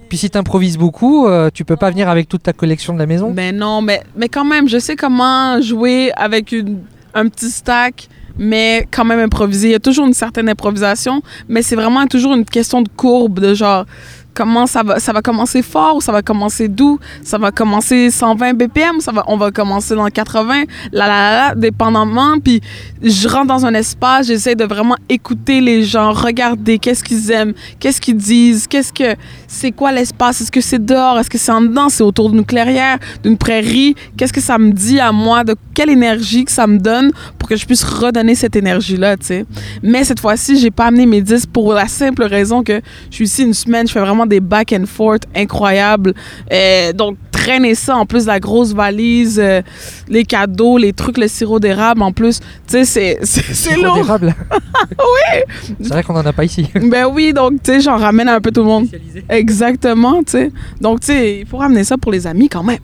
Puis 0.08 0.18
si 0.18 0.30
t'improvises 0.30 0.76
beaucoup, 0.76 1.26
euh, 1.26 1.48
tu 1.52 1.64
peux 1.64 1.76
pas 1.76 1.90
venir 1.90 2.08
avec 2.08 2.28
toute 2.28 2.42
ta 2.42 2.52
collection 2.52 2.92
de 2.92 2.98
la 2.98 3.06
maison? 3.06 3.32
Mais 3.34 3.50
non, 3.50 3.80
mais, 3.82 4.02
mais 4.14 4.28
quand 4.28 4.44
même, 4.44 4.68
je 4.68 4.78
sais 4.78 4.94
comment 4.94 5.60
jouer 5.60 6.12
avec 6.16 6.52
une, 6.52 6.80
un 7.14 7.28
petit 7.28 7.50
stack, 7.50 8.08
mais 8.38 8.86
quand 8.90 9.04
même 9.04 9.20
improviser. 9.20 9.68
Il 9.68 9.72
y 9.72 9.76
a 9.76 9.80
toujours 9.80 10.06
une 10.06 10.14
certaine 10.14 10.48
improvisation, 10.48 11.22
mais 11.48 11.62
c'est 11.62 11.76
vraiment 11.76 12.06
toujours 12.06 12.34
une 12.34 12.44
question 12.44 12.82
de 12.82 12.88
courbe, 12.96 13.40
de 13.40 13.54
genre 13.54 13.86
comment 14.34 14.66
ça 14.66 14.82
va, 14.82 14.98
ça 14.98 15.12
va 15.12 15.22
commencer 15.22 15.62
fort 15.62 15.96
ou 15.96 16.00
ça 16.00 16.12
va 16.12 16.22
commencer 16.22 16.68
doux, 16.68 16.98
ça 17.22 17.38
va 17.38 17.50
commencer 17.50 18.10
120 18.10 18.54
BPM, 18.54 19.00
ça 19.00 19.12
va, 19.12 19.24
on 19.26 19.36
va 19.36 19.50
commencer 19.50 19.94
dans 19.94 20.06
80, 20.06 20.64
la 20.92 21.06
la 21.06 21.48
la, 21.48 21.54
dépendamment. 21.54 22.38
Puis 22.42 22.60
je 23.02 23.28
rentre 23.28 23.46
dans 23.46 23.66
un 23.66 23.74
espace, 23.74 24.26
j'essaie 24.26 24.54
de 24.54 24.64
vraiment 24.64 24.96
écouter 25.08 25.60
les 25.60 25.82
gens, 25.82 26.12
regarder 26.12 26.78
qu'est-ce 26.78 27.04
qu'ils 27.04 27.30
aiment, 27.30 27.52
qu'est-ce 27.78 28.00
qu'ils 28.00 28.16
disent, 28.16 28.66
qu'est-ce 28.66 28.92
que 28.92 29.16
c'est 29.46 29.72
quoi 29.72 29.92
l'espace, 29.92 30.40
est-ce 30.40 30.52
que 30.52 30.60
c'est 30.60 30.84
dehors, 30.84 31.18
est-ce 31.18 31.30
que 31.30 31.38
c'est 31.38 31.52
en 31.52 31.60
dedans, 31.60 31.88
c'est 31.88 32.02
autour 32.02 32.30
d'une 32.30 32.44
clairière, 32.44 32.98
d'une 33.22 33.36
prairie, 33.36 33.94
qu'est-ce 34.16 34.32
que 34.32 34.40
ça 34.40 34.58
me 34.58 34.72
dit 34.72 35.00
à 35.00 35.12
moi, 35.12 35.44
de 35.44 35.54
quelle 35.74 35.90
énergie 35.90 36.44
que 36.44 36.52
ça 36.52 36.66
me 36.66 36.78
donne 36.78 37.10
pour 37.38 37.48
que 37.48 37.56
je 37.56 37.66
puisse 37.66 37.84
redonner 37.84 38.34
cette 38.34 38.56
énergie-là, 38.56 39.16
tu 39.16 39.26
sais? 39.26 39.46
Mais 39.82 40.04
cette 40.04 40.20
fois-ci, 40.20 40.58
j'ai 40.58 40.70
pas 40.70 40.86
amené 40.86 41.06
mes 41.06 41.20
disques 41.20 41.50
pour 41.50 41.72
la 41.72 41.88
simple 41.88 42.24
raison 42.24 42.62
que 42.62 42.80
je 43.10 43.16
suis 43.16 43.24
ici 43.24 43.42
une 43.42 43.54
semaine, 43.54 43.86
je 43.86 43.92
fais 43.92 44.00
vraiment 44.00 44.21
des 44.26 44.40
back 44.40 44.72
and 44.72 44.86
forth 44.86 45.22
incroyables. 45.34 46.14
Euh, 46.52 46.92
donc, 46.92 47.16
traîner 47.30 47.74
ça, 47.74 47.96
en 47.96 48.06
plus 48.06 48.26
la 48.26 48.38
grosse 48.38 48.72
valise, 48.72 49.40
euh, 49.42 49.62
les 50.08 50.24
cadeaux, 50.24 50.78
les 50.78 50.92
trucs, 50.92 51.18
le 51.18 51.26
sirop 51.28 51.58
d'érable, 51.58 52.02
en 52.02 52.12
plus, 52.12 52.38
tu 52.40 52.44
sais, 52.68 52.84
c'est- 52.84 53.18
c'est 53.22 53.42
c'est 53.42 53.70
Sirop 53.70 53.82
lourd. 53.82 53.94
d'érable. 53.96 54.34
oui 54.98 55.40
C'est 55.80 55.88
vrai 55.88 56.02
qu'on 56.04 56.14
en 56.16 56.24
a 56.26 56.32
pas 56.32 56.44
ici. 56.44 56.68
Ben 56.90 57.06
oui, 57.12 57.32
donc, 57.32 57.62
tu 57.62 57.72
sais, 57.72 57.80
j'en 57.80 57.96
ramène 57.96 58.28
un 58.28 58.40
peu 58.40 58.50
tout 58.52 58.60
le 58.60 58.66
monde. 58.66 58.86
Exactement, 59.28 60.22
tu 60.22 60.32
sais. 60.32 60.52
Donc, 60.80 61.00
tu 61.00 61.06
sais, 61.08 61.40
il 61.40 61.46
faut 61.46 61.56
ramener 61.58 61.84
ça 61.84 61.96
pour 61.98 62.12
les 62.12 62.26
amis 62.26 62.48
quand 62.48 62.62
même. 62.62 62.78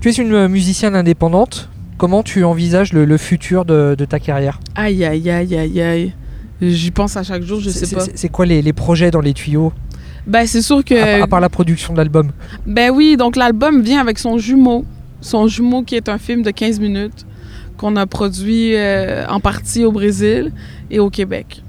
Tu 0.00 0.08
es 0.08 0.12
une 0.12 0.32
euh, 0.32 0.48
musicienne 0.48 0.94
indépendante. 0.94 1.68
Comment 1.98 2.22
tu 2.22 2.42
envisages 2.44 2.94
le, 2.94 3.04
le 3.04 3.18
futur 3.18 3.66
de, 3.66 3.94
de 3.98 4.04
ta 4.06 4.18
carrière? 4.18 4.58
Aïe, 4.74 5.04
aïe, 5.04 5.28
aïe, 5.30 5.54
aïe, 5.58 5.80
aïe. 5.82 6.12
J'y 6.62 6.90
pense 6.90 7.16
à 7.18 7.22
chaque 7.22 7.42
jour, 7.42 7.60
je 7.60 7.68
C'est- 7.68 7.84
sais 7.84 7.94
pas. 7.96 8.00
c'est- 8.04 8.12
C'est 8.16 8.28
quoi 8.30 8.46
les, 8.46 8.62
les 8.62 8.72
projets 8.72 9.10
dans 9.10 9.20
les 9.20 9.34
tuyaux? 9.34 9.72
Ben, 10.26 10.46
c'est 10.46 10.62
sûr 10.62 10.84
que. 10.84 11.22
à 11.22 11.26
part 11.26 11.40
la 11.40 11.48
production 11.48 11.92
de 11.92 11.98
l'album 11.98 12.30
Ben 12.66 12.90
oui, 12.90 13.16
donc 13.16 13.36
l'album 13.36 13.82
vient 13.82 14.00
avec 14.00 14.18
son 14.18 14.38
jumeau. 14.38 14.84
Son 15.20 15.48
jumeau 15.48 15.82
qui 15.82 15.96
est 15.96 16.08
un 16.08 16.18
film 16.18 16.42
de 16.42 16.50
15 16.50 16.80
minutes 16.80 17.26
qu'on 17.76 17.96
a 17.96 18.06
produit 18.06 18.76
euh, 18.76 19.26
en 19.28 19.40
partie 19.40 19.84
au 19.84 19.92
Brésil 19.92 20.52
et 20.90 20.98
au 20.98 21.08
Québec. 21.10 21.62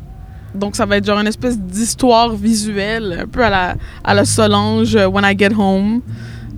Donc 0.53 0.75
ça 0.75 0.85
va 0.85 0.97
être 0.97 1.05
genre 1.05 1.19
une 1.19 1.27
espèce 1.27 1.57
d'histoire 1.57 2.35
visuelle, 2.35 3.19
un 3.23 3.27
peu 3.27 3.43
à 3.43 3.49
la, 3.49 3.75
à 4.03 4.13
la 4.13 4.25
Solange 4.25 4.95
euh, 4.95 5.07
When 5.07 5.23
I 5.25 5.37
Get 5.37 5.53
Home, 5.57 6.01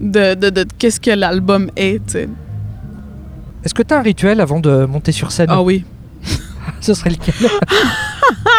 de, 0.01 0.33
de, 0.33 0.49
de 0.49 0.65
qu'est-ce 0.79 0.99
que 0.99 1.11
l'album 1.11 1.69
est, 1.75 2.03
tu 2.05 2.13
sais. 2.13 2.29
Est-ce 3.63 3.73
que 3.73 3.83
tu 3.83 3.93
as 3.93 3.99
un 3.99 4.01
rituel 4.01 4.41
avant 4.41 4.59
de 4.59 4.85
monter 4.85 5.11
sur 5.11 5.31
scène? 5.31 5.47
Ah 5.49 5.61
oui. 5.61 5.85
Ce 6.81 6.93
serait 6.93 7.11
lequel? 7.11 7.33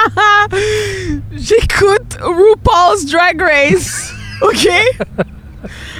J'écoute 1.32 2.18
RuPaul's 2.20 3.06
Drag 3.06 3.40
Race. 3.40 4.12
OK? 4.42 4.68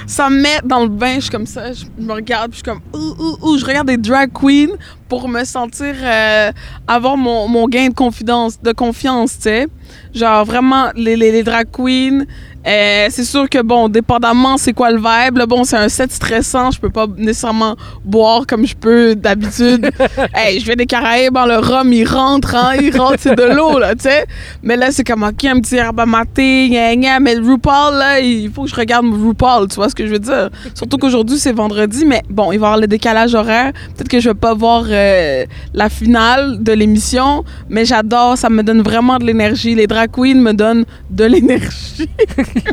Ça 0.05 0.29
me 0.29 0.41
met 0.41 0.59
dans 0.63 0.83
le 0.83 0.89
bain, 0.89 1.15
je 1.15 1.21
suis 1.21 1.31
comme 1.31 1.47
ça, 1.47 1.73
je 1.73 1.85
me 1.97 2.13
regarde, 2.13 2.51
puis 2.51 2.61
je 2.63 2.69
suis 2.69 2.79
comme 2.79 2.81
ouh, 2.93 3.15
ouh, 3.17 3.37
ouh, 3.41 3.57
je 3.57 3.65
regarde 3.65 3.87
des 3.87 3.97
drag 3.97 4.31
queens 4.31 4.75
pour 5.09 5.27
me 5.27 5.43
sentir 5.43 5.95
euh, 5.99 6.51
avoir 6.87 7.17
mon, 7.17 7.47
mon 7.47 7.67
gain 7.67 7.89
de 7.89 7.93
confidence, 7.93 8.61
de 8.61 8.71
confiance, 8.71 9.37
tu 9.37 9.43
sais. 9.43 9.67
Genre 10.13 10.45
vraiment 10.45 10.91
les, 10.95 11.15
les, 11.15 11.31
les 11.31 11.41
drag 11.41 11.67
queens, 11.71 12.25
euh, 12.67 13.07
c'est 13.09 13.23
sûr 13.23 13.49
que 13.49 13.61
bon, 13.61 13.89
dépendamment 13.89 14.57
c'est 14.57 14.73
quoi 14.73 14.91
le 14.91 14.97
vibe, 14.97 15.37
là, 15.37 15.45
bon, 15.45 15.63
c'est 15.63 15.77
un 15.77 15.89
set 15.89 16.11
stressant, 16.11 16.71
je 16.71 16.79
peux 16.79 16.89
pas 16.89 17.05
nécessairement 17.17 17.75
boire 18.03 18.47
comme 18.47 18.65
je 18.65 18.75
peux 18.75 19.15
d'habitude. 19.15 19.91
hey, 20.33 20.59
je 20.59 20.65
vais 20.65 20.75
des 20.75 20.85
Caraïbes, 20.85 21.37
hein, 21.37 21.45
le 21.45 21.57
rhum 21.57 21.93
il 21.93 22.07
rentre, 22.07 22.55
hein, 22.55 22.73
il 22.81 22.95
rentre, 22.97 23.17
c'est 23.19 23.35
de 23.35 23.43
l'eau 23.43 23.77
là, 23.77 23.93
tu 23.93 24.03
sais. 24.03 24.25
Mais 24.63 24.75
là 24.75 24.91
c'est 24.91 25.03
comme 25.03 25.23
ok, 25.23 25.45
un 25.45 25.59
petit 25.59 25.75
herbe 25.75 26.03
maté, 26.07 26.69
gna, 26.69 26.95
gna, 26.95 27.19
mais 27.19 27.35
le 27.35 27.45
RuPaul 27.45 27.95
là, 27.99 28.19
il 28.19 28.51
faut 28.51 28.63
que 28.63 28.69
je 28.69 28.75
regarde 28.75 29.05
RuPaul, 29.05 29.67
tu 29.67 29.75
vois 29.75 29.89
ce 29.89 29.95
que 29.95 30.05
je 30.05 30.11
veux 30.11 30.19
dire. 30.19 30.49
Surtout 30.73 30.97
qu'aujourd'hui 30.97 31.37
c'est 31.37 31.53
vendredi, 31.53 32.05
mais 32.05 32.23
bon, 32.29 32.51
il 32.51 32.59
va 32.59 32.65
y 32.65 32.67
avoir 32.67 32.77
le 32.79 32.87
décalage 32.87 33.35
horaire. 33.35 33.73
Peut-être 33.95 34.09
que 34.09 34.19
je 34.19 34.29
vais 34.29 34.35
pas 34.35 34.53
voir 34.53 34.85
euh, 34.89 35.45
la 35.73 35.89
finale 35.89 36.63
de 36.63 36.71
l'émission, 36.71 37.43
mais 37.69 37.85
j'adore, 37.85 38.37
ça 38.37 38.49
me 38.49 38.63
donne 38.63 38.81
vraiment 38.81 39.17
de 39.17 39.25
l'énergie. 39.25 39.75
Les 39.75 39.87
drag 39.87 40.09
queens 40.11 40.35
me 40.35 40.53
donnent 40.53 40.85
de 41.09 41.25
l'énergie. 41.25 42.09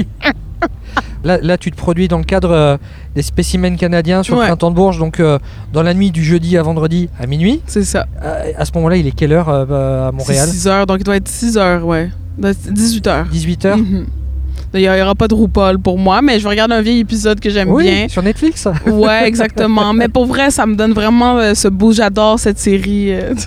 Là, 1.24 1.38
là, 1.40 1.56
tu 1.56 1.70
te 1.70 1.76
produis 1.76 2.08
dans 2.08 2.18
le 2.18 2.24
cadre 2.24 2.50
euh, 2.50 2.76
des 3.14 3.22
spécimens 3.22 3.76
canadiens 3.76 4.24
sur 4.24 4.34
Ouais. 4.34 4.40
le 4.42 4.46
printemps 4.48 4.70
de 4.72 4.76
Bourges, 4.76 4.98
donc 4.98 5.20
euh, 5.20 5.38
dans 5.72 5.84
la 5.84 5.94
nuit 5.94 6.10
du 6.10 6.24
jeudi 6.24 6.58
à 6.58 6.62
vendredi 6.64 7.08
à 7.20 7.26
minuit. 7.28 7.60
C'est 7.66 7.84
ça. 7.84 8.06
Euh, 8.24 8.50
à 8.58 8.64
ce 8.64 8.72
moment-là, 8.74 8.96
il 8.96 9.06
est 9.06 9.12
quelle 9.12 9.32
heure 9.32 9.46
bah, 9.66 10.08
à 10.08 10.12
Montréal? 10.12 10.46
C'est 10.48 10.52
6 10.52 10.66
heures, 10.66 10.84
donc 10.86 10.98
il 11.00 11.04
doit 11.04 11.14
être 11.16 11.28
6 11.28 11.56
heures, 11.58 11.86
ouais. 11.86 12.10
De- 12.38 12.52
18 12.70 13.06
heures. 13.06 13.26
18h 13.32 13.76
Mhm. 13.76 14.06
D'ailleurs, 14.72 14.94
il 14.94 14.98
n'y 14.98 15.02
aura 15.02 15.14
pas 15.14 15.28
de 15.28 15.34
RuPaul 15.34 15.78
pour 15.78 15.96
moi, 15.98 16.22
mais 16.22 16.38
je 16.38 16.44
vais 16.44 16.48
regarder 16.50 16.74
un 16.74 16.82
vieil 16.82 16.98
épisode 17.00 17.38
que 17.38 17.50
j'aime 17.50 17.70
Oui, 17.70 17.84
bien. 17.84 18.08
sur 18.08 18.22
Netflix. 18.22 18.66
Ouais, 18.86 19.26
exactement. 19.28 19.92
mais 19.92 20.08
pour 20.08 20.26
vrai, 20.26 20.50
ça 20.50 20.66
me 20.66 20.74
donne 20.74 20.92
vraiment 20.92 21.36
euh, 21.38 21.54
ce 21.54 21.68
beau. 21.68 21.92
J'adore 21.92 22.40
cette 22.40 22.58
série. 22.58 23.10
Est-ce 23.10 23.46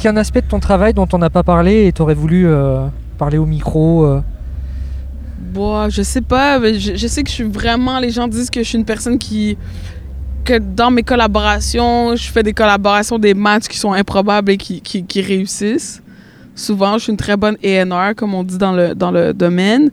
qu'il 0.00 0.04
y 0.04 0.08
a 0.08 0.12
un 0.12 0.16
aspect 0.16 0.42
de 0.42 0.46
ton 0.46 0.60
travail 0.60 0.94
dont 0.94 1.08
on 1.12 1.18
n'a 1.18 1.30
pas 1.30 1.42
parlé 1.42 1.86
et 1.86 1.92
tu 1.92 2.02
aurais 2.02 2.14
voulu 2.14 2.46
euh, 2.46 2.86
parler 3.22 3.38
au 3.38 3.46
micro 3.46 4.04
euh 4.04 4.20
Bon, 5.54 5.88
je 5.88 6.02
sais 6.02 6.22
pas. 6.22 6.58
mais 6.58 6.78
Je, 6.78 6.96
je 6.96 7.06
sais 7.06 7.22
que 7.22 7.28
je 7.28 7.34
suis 7.34 7.44
vraiment. 7.60 8.00
Les 8.00 8.10
gens 8.10 8.26
disent 8.26 8.50
que 8.50 8.62
je 8.64 8.68
suis 8.68 8.78
une 8.78 8.84
personne 8.84 9.18
qui. 9.18 9.56
Que 10.44 10.58
dans 10.58 10.90
mes 10.90 11.04
collaborations, 11.04 12.16
je 12.16 12.28
fais 12.32 12.42
des 12.42 12.52
collaborations, 12.52 13.16
des 13.18 13.34
matchs 13.34 13.68
qui 13.68 13.78
sont 13.78 13.92
improbables 13.92 14.50
et 14.50 14.56
qui, 14.56 14.80
qui, 14.80 15.04
qui 15.04 15.20
réussissent. 15.20 16.02
Souvent, 16.56 16.94
je 16.98 17.04
suis 17.04 17.12
une 17.12 17.22
très 17.26 17.36
bonne 17.36 17.56
ENR, 17.64 18.14
comme 18.16 18.34
on 18.34 18.42
dit 18.42 18.58
dans 18.58 18.72
le, 18.72 18.94
dans 18.94 19.12
le 19.12 19.32
domaine. 19.32 19.90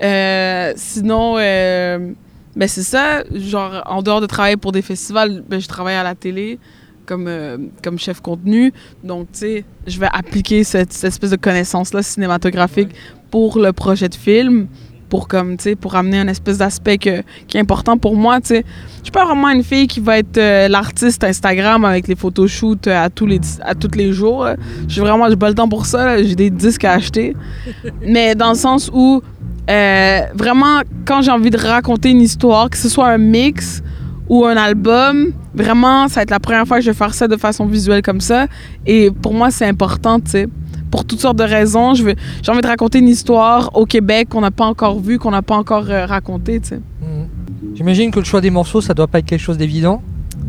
Euh, 0.00 0.72
sinon, 0.76 1.34
euh, 1.36 2.12
ben 2.54 2.68
c'est 2.68 2.84
ça. 2.84 3.24
Genre, 3.34 3.82
en 3.86 4.02
dehors 4.02 4.20
de 4.20 4.26
travailler 4.26 4.56
pour 4.56 4.70
des 4.70 4.82
festivals, 4.82 5.42
ben, 5.48 5.60
je 5.60 5.66
travaille 5.66 5.96
à 5.96 6.04
la 6.04 6.14
télé 6.14 6.60
comme, 7.08 7.26
euh, 7.26 7.56
comme 7.82 7.98
chef 7.98 8.20
contenu. 8.20 8.72
Donc, 9.02 9.32
tu 9.32 9.38
sais, 9.38 9.64
je 9.86 9.98
vais 9.98 10.08
appliquer 10.12 10.62
cette, 10.62 10.92
cette 10.92 11.08
espèce 11.08 11.30
de 11.30 11.36
connaissance-là 11.36 12.02
cinématographique 12.02 12.90
pour 13.30 13.58
le 13.58 13.72
projet 13.72 14.08
de 14.08 14.14
film, 14.14 14.68
pour 15.08 15.26
comme, 15.26 15.56
tu 15.56 15.64
sais, 15.64 15.76
pour 15.76 15.96
amener 15.96 16.18
un 16.18 16.28
espèce 16.28 16.58
d'aspect 16.58 16.98
qui 16.98 17.08
est 17.08 17.60
important 17.60 17.96
pour 17.96 18.14
moi, 18.14 18.40
tu 18.40 18.48
sais. 18.48 18.64
Je 18.98 19.04
suis 19.04 19.12
pas 19.12 19.24
vraiment 19.24 19.48
une 19.48 19.64
fille 19.64 19.86
qui 19.86 20.00
va 20.00 20.18
être 20.18 20.36
euh, 20.36 20.68
l'artiste 20.68 21.24
Instagram 21.24 21.84
avec 21.84 22.08
les 22.08 22.14
photoshoots 22.14 22.86
euh, 22.86 23.04
à 23.04 23.08
tous 23.08 23.26
les, 23.26 23.40
à 23.62 23.74
tous 23.74 23.96
les 23.96 24.12
jours. 24.12 24.46
Je 24.86 24.92
suis 24.92 25.00
vraiment, 25.00 25.28
j'ai 25.30 25.36
pas 25.36 25.48
le 25.48 25.54
temps 25.54 25.68
pour 25.68 25.86
ça, 25.86 26.22
j'ai 26.22 26.34
des 26.34 26.50
disques 26.50 26.84
à 26.84 26.92
acheter. 26.92 27.34
Mais 28.02 28.34
dans 28.34 28.50
le 28.50 28.58
sens 28.58 28.90
où, 28.92 29.22
euh, 29.70 30.20
vraiment, 30.34 30.80
quand 31.06 31.22
j'ai 31.22 31.30
envie 31.30 31.50
de 31.50 31.58
raconter 31.58 32.10
une 32.10 32.22
histoire, 32.22 32.70
que 32.70 32.76
ce 32.76 32.88
soit 32.88 33.08
un 33.08 33.18
mix 33.18 33.82
ou 34.28 34.44
un 34.44 34.56
album, 34.56 35.32
vraiment, 35.54 36.08
ça 36.08 36.16
va 36.16 36.22
être 36.22 36.30
la 36.30 36.40
première 36.40 36.66
fois 36.66 36.78
que 36.78 36.84
je 36.84 36.90
vais 36.90 36.96
faire 36.96 37.14
ça 37.14 37.28
de 37.28 37.36
façon 37.36 37.66
visuelle 37.66 38.02
comme 38.02 38.20
ça. 38.20 38.46
Et 38.86 39.10
pour 39.10 39.34
moi, 39.34 39.50
c'est 39.50 39.66
important, 39.66 40.20
tu 40.20 40.30
sais. 40.30 40.48
Pour 40.90 41.04
toutes 41.04 41.20
sortes 41.20 41.38
de 41.38 41.44
raisons, 41.44 41.94
j'ai 41.94 42.14
envie 42.48 42.60
de 42.62 42.66
raconter 42.66 42.98
une 42.98 43.08
histoire 43.08 43.70
au 43.76 43.84
Québec 43.84 44.28
qu'on 44.30 44.40
n'a 44.40 44.50
pas 44.50 44.64
encore 44.64 45.00
vue, 45.00 45.18
qu'on 45.18 45.30
n'a 45.30 45.42
pas 45.42 45.56
encore 45.56 45.84
euh, 45.90 46.06
racontée, 46.06 46.60
tu 46.60 46.68
sais. 46.68 46.80
Mhm. 47.02 47.26
J'imagine 47.74 48.10
que 48.10 48.18
le 48.18 48.24
choix 48.24 48.40
des 48.40 48.50
morceaux, 48.50 48.80
ça 48.80 48.94
doit 48.94 49.06
pas 49.06 49.18
être 49.18 49.26
quelque 49.26 49.40
chose 49.40 49.58
d'évident. 49.58 50.02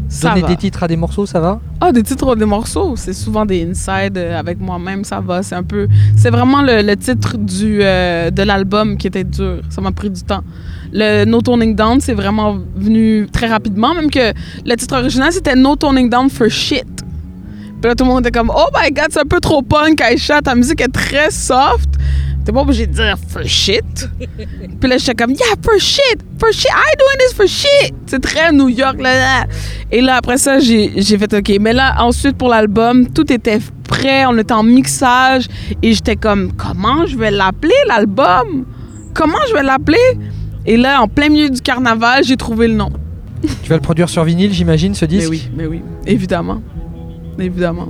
Ça 0.07 0.29
Donner 0.29 0.41
va. 0.41 0.47
des 0.47 0.55
titres 0.55 0.81
à 0.81 0.87
des 0.87 0.95
morceaux, 0.95 1.25
ça 1.27 1.39
va? 1.39 1.59
Ah, 1.79 1.91
des 1.91 2.01
titres 2.01 2.35
des 2.35 2.45
morceaux, 2.45 2.95
c'est 2.95 3.13
souvent 3.13 3.45
des 3.45 3.63
inside 3.63 4.17
euh, 4.17 4.39
avec 4.39 4.59
moi-même, 4.59 5.03
ça 5.03 5.19
va. 5.19 5.43
C'est 5.43 5.53
un 5.55 5.61
peu. 5.61 5.87
C'est 6.15 6.31
vraiment 6.31 6.63
le, 6.63 6.81
le 6.81 6.97
titre 6.97 7.37
du, 7.37 7.79
euh, 7.81 8.31
de 8.31 8.41
l'album 8.41 8.97
qui 8.97 9.05
était 9.07 9.23
dur. 9.23 9.59
Ça 9.69 9.81
m'a 9.81 9.91
pris 9.91 10.09
du 10.09 10.23
temps. 10.23 10.41
Le 10.91 11.25
No 11.25 11.41
Toning 11.41 11.75
Down, 11.75 12.01
c'est 12.01 12.13
vraiment 12.13 12.57
venu 12.75 13.27
très 13.31 13.47
rapidement, 13.47 13.93
même 13.93 14.09
que 14.09 14.33
le 14.65 14.75
titre 14.75 14.97
original, 14.97 15.31
c'était 15.31 15.55
No 15.55 15.75
Toning 15.75 16.09
Down 16.09 16.29
for 16.29 16.49
Shit. 16.49 16.85
Puis 17.81 17.87
là, 17.87 17.95
tout 17.95 18.03
le 18.03 18.09
monde 18.09 18.25
était 18.25 18.37
comme, 18.37 18.51
oh 18.53 18.67
my 18.75 18.91
god, 18.91 19.07
c'est 19.09 19.21
un 19.21 19.25
peu 19.29 19.39
trop 19.39 19.61
punk, 19.61 20.01
Aisha, 20.01 20.41
ta 20.41 20.53
musique 20.53 20.81
est 20.81 20.91
très 20.91 21.31
soft. 21.31 21.89
T'es 22.43 22.51
pas 22.51 22.61
obligé 22.61 22.87
de 22.87 22.93
dire 22.93 23.15
for 23.27 23.43
shit. 23.43 24.09
Puis 24.17 24.89
là, 24.89 24.97
j'étais 24.97 25.13
comme, 25.13 25.31
yeah, 25.31 25.55
for 25.61 25.79
shit, 25.79 26.19
for 26.39 26.51
shit, 26.51 26.71
I 26.71 26.95
doing 26.97 27.17
this 27.19 27.33
for 27.33 27.47
shit. 27.47 27.93
C'est 28.07 28.21
très 28.21 28.51
New 28.51 28.69
York, 28.69 28.99
là, 28.99 29.13
là. 29.13 29.47
Et 29.91 30.01
là, 30.01 30.15
après 30.15 30.37
ça, 30.37 30.59
j'ai 30.59 30.93
j'ai 30.97 31.17
fait 31.17 31.31
OK. 31.33 31.51
Mais 31.61 31.73
là, 31.73 31.95
ensuite, 31.99 32.37
pour 32.37 32.49
l'album, 32.49 33.07
tout 33.07 33.31
était 33.31 33.59
prêt. 33.87 34.25
On 34.25 34.37
était 34.37 34.53
en 34.53 34.63
mixage. 34.63 35.47
Et 35.83 35.93
j'étais 35.93 36.15
comme, 36.15 36.53
comment 36.53 37.05
je 37.05 37.17
vais 37.17 37.31
l'appeler, 37.31 37.75
l'album? 37.87 38.65
Comment 39.13 39.39
je 39.49 39.53
vais 39.53 39.63
l'appeler? 39.63 40.17
Et 40.69 40.77
là, 40.77 41.01
en 41.01 41.07
plein 41.07 41.29
milieu 41.29 41.49
du 41.49 41.61
carnaval, 41.61 42.23
j'ai 42.23 42.37
trouvé 42.37 42.67
le 42.67 42.75
nom. 42.75 42.91
Tu 43.63 43.69
vas 43.69 43.75
le 43.75 43.81
produire 43.81 44.07
sur 44.07 44.23
vinyle, 44.23 44.53
j'imagine, 44.53 44.93
ce 44.93 45.03
disque 45.05 45.31
Mais 45.31 45.35
oui, 45.35 45.49
mais 45.57 45.65
oui, 45.65 45.81
évidemment. 46.05 46.61
Évidemment. 47.39 47.87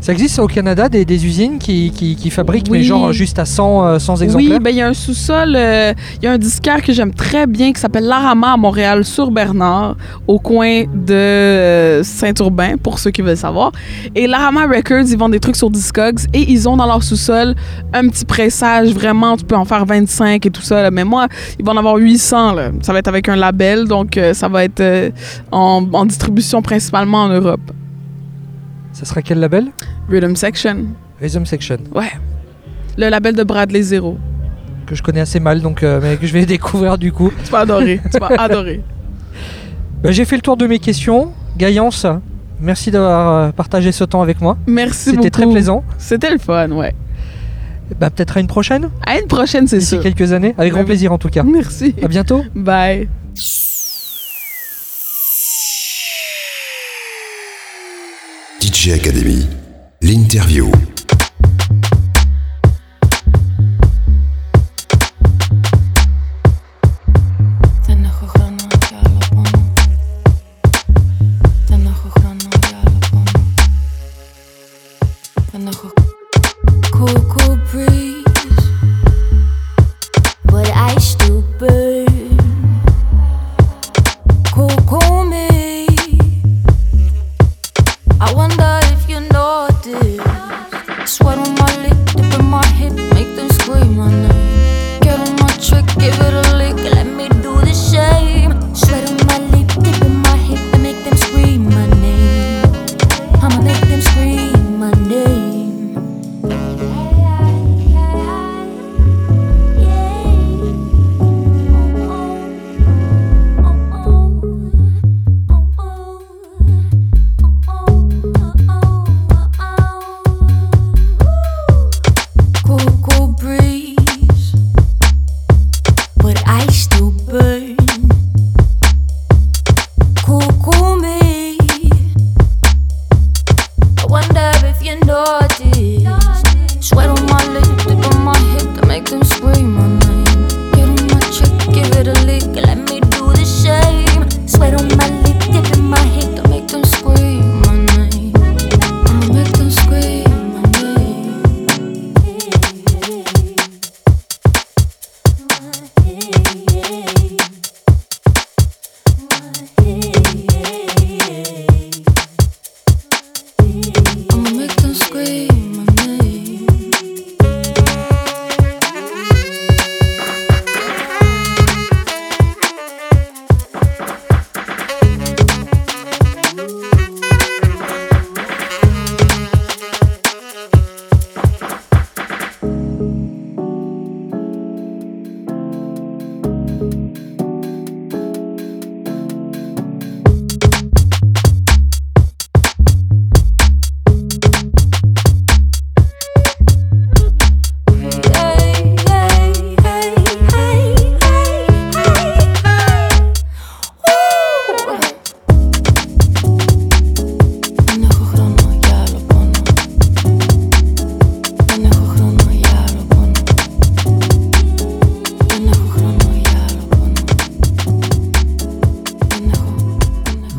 Ça 0.00 0.12
existe 0.12 0.38
au 0.38 0.46
Canada 0.46 0.88
des, 0.88 1.04
des 1.04 1.26
usines 1.26 1.58
qui, 1.58 1.90
qui, 1.90 2.16
qui 2.16 2.30
fabriquent, 2.30 2.70
mais 2.70 2.82
genre 2.82 3.12
juste 3.12 3.38
à 3.38 3.44
100, 3.44 3.86
euh, 3.86 3.98
100 3.98 4.16
exemplaires? 4.22 4.52
Oui, 4.52 4.62
ben 4.62 4.70
il 4.70 4.76
y 4.76 4.82
a 4.82 4.88
un 4.88 4.94
sous-sol, 4.94 5.54
euh, 5.56 5.92
il 6.20 6.24
y 6.24 6.28
a 6.28 6.32
un 6.32 6.38
disquaire 6.38 6.82
que 6.82 6.92
j'aime 6.92 7.12
très 7.12 7.46
bien 7.46 7.72
qui 7.72 7.80
s'appelle 7.80 8.04
Larama 8.04 8.52
à 8.52 8.56
Montréal 8.56 9.04
sur 9.04 9.30
Bernard, 9.30 9.96
au 10.26 10.38
coin 10.38 10.84
de 10.94 11.14
euh, 11.14 12.02
Saint-Urbain, 12.02 12.76
pour 12.76 12.98
ceux 12.98 13.10
qui 13.10 13.22
veulent 13.22 13.36
savoir. 13.36 13.72
Et 14.14 14.26
Larama 14.26 14.66
Records, 14.66 15.06
ils 15.08 15.16
vendent 15.16 15.32
des 15.32 15.40
trucs 15.40 15.56
sur 15.56 15.70
Discogs 15.70 16.20
et 16.32 16.50
ils 16.50 16.68
ont 16.68 16.76
dans 16.76 16.86
leur 16.86 17.02
sous-sol 17.02 17.54
un 17.92 18.08
petit 18.08 18.24
pressage, 18.24 18.90
vraiment, 18.90 19.36
tu 19.36 19.44
peux 19.44 19.56
en 19.56 19.64
faire 19.64 19.84
25 19.86 20.44
et 20.46 20.50
tout 20.50 20.62
ça. 20.62 20.82
là. 20.82 20.90
Mais 20.90 21.04
moi, 21.04 21.26
ils 21.58 21.64
vont 21.64 21.72
en 21.72 21.76
avoir 21.78 21.96
800. 21.96 22.52
Là. 22.52 22.70
Ça 22.82 22.92
va 22.92 22.98
être 22.98 23.08
avec 23.08 23.28
un 23.28 23.36
label, 23.36 23.86
donc 23.88 24.16
euh, 24.16 24.34
ça 24.34 24.48
va 24.48 24.64
être 24.64 24.80
euh, 24.80 25.10
en, 25.50 25.84
en 25.92 26.04
distribution 26.04 26.62
principalement 26.62 27.24
en 27.24 27.28
Europe. 27.28 27.60
Ça 28.96 29.04
sera 29.04 29.20
quel 29.20 29.40
label? 29.40 29.66
Rhythm 30.08 30.34
Section, 30.36 30.86
Rhythm 31.20 31.44
Section, 31.44 31.76
ouais. 31.94 32.10
Le 32.96 33.10
label 33.10 33.34
de 33.34 33.44
Bradley 33.44 33.82
Zero. 33.82 34.16
que 34.86 34.94
je 34.94 35.02
connais 35.02 35.20
assez 35.20 35.38
mal, 35.38 35.60
donc 35.60 35.82
euh, 35.82 36.00
mais 36.02 36.16
que 36.16 36.26
je 36.26 36.32
vais 36.32 36.46
découvrir 36.56 36.96
du 36.96 37.12
coup. 37.12 37.30
Tu 37.44 37.50
vas 37.50 37.58
adorer, 37.60 38.00
tu 38.10 38.18
vas 38.18 38.28
adorer. 38.38 38.80
Bah, 40.02 40.12
J'ai 40.12 40.24
fait 40.24 40.36
le 40.36 40.42
tour 40.42 40.56
de 40.56 40.66
mes 40.66 40.78
questions. 40.78 41.32
Gaïance, 41.58 42.06
merci 42.58 42.90
d'avoir 42.90 43.34
euh, 43.48 43.52
partagé 43.52 43.92
ce 43.92 44.04
temps 44.04 44.22
avec 44.22 44.40
moi. 44.40 44.56
Merci 44.66 45.10
beaucoup. 45.10 45.22
C'était 45.24 45.30
très 45.30 45.46
plaisant. 45.46 45.84
C'était 45.98 46.30
le 46.30 46.38
fun, 46.38 46.70
ouais. 46.70 46.94
Bah, 48.00 48.08
Peut-être 48.08 48.38
à 48.38 48.40
une 48.40 48.46
prochaine, 48.46 48.88
À 49.06 49.18
une 49.18 49.26
prochaine, 49.26 49.66
c'est 49.68 49.76
d'ici 49.78 49.90
sûr. 49.96 50.02
quelques 50.02 50.32
années. 50.32 50.54
Avec 50.56 50.72
grand 50.72 50.84
plaisir 50.86 51.12
en 51.12 51.18
tout 51.18 51.28
cas. 51.28 51.42
Merci. 51.42 51.94
À 52.02 52.08
bientôt. 52.08 52.44
Bye. 52.54 53.08
DJ 58.76 58.92
Academy, 58.92 59.48
l'interview. 60.02 60.70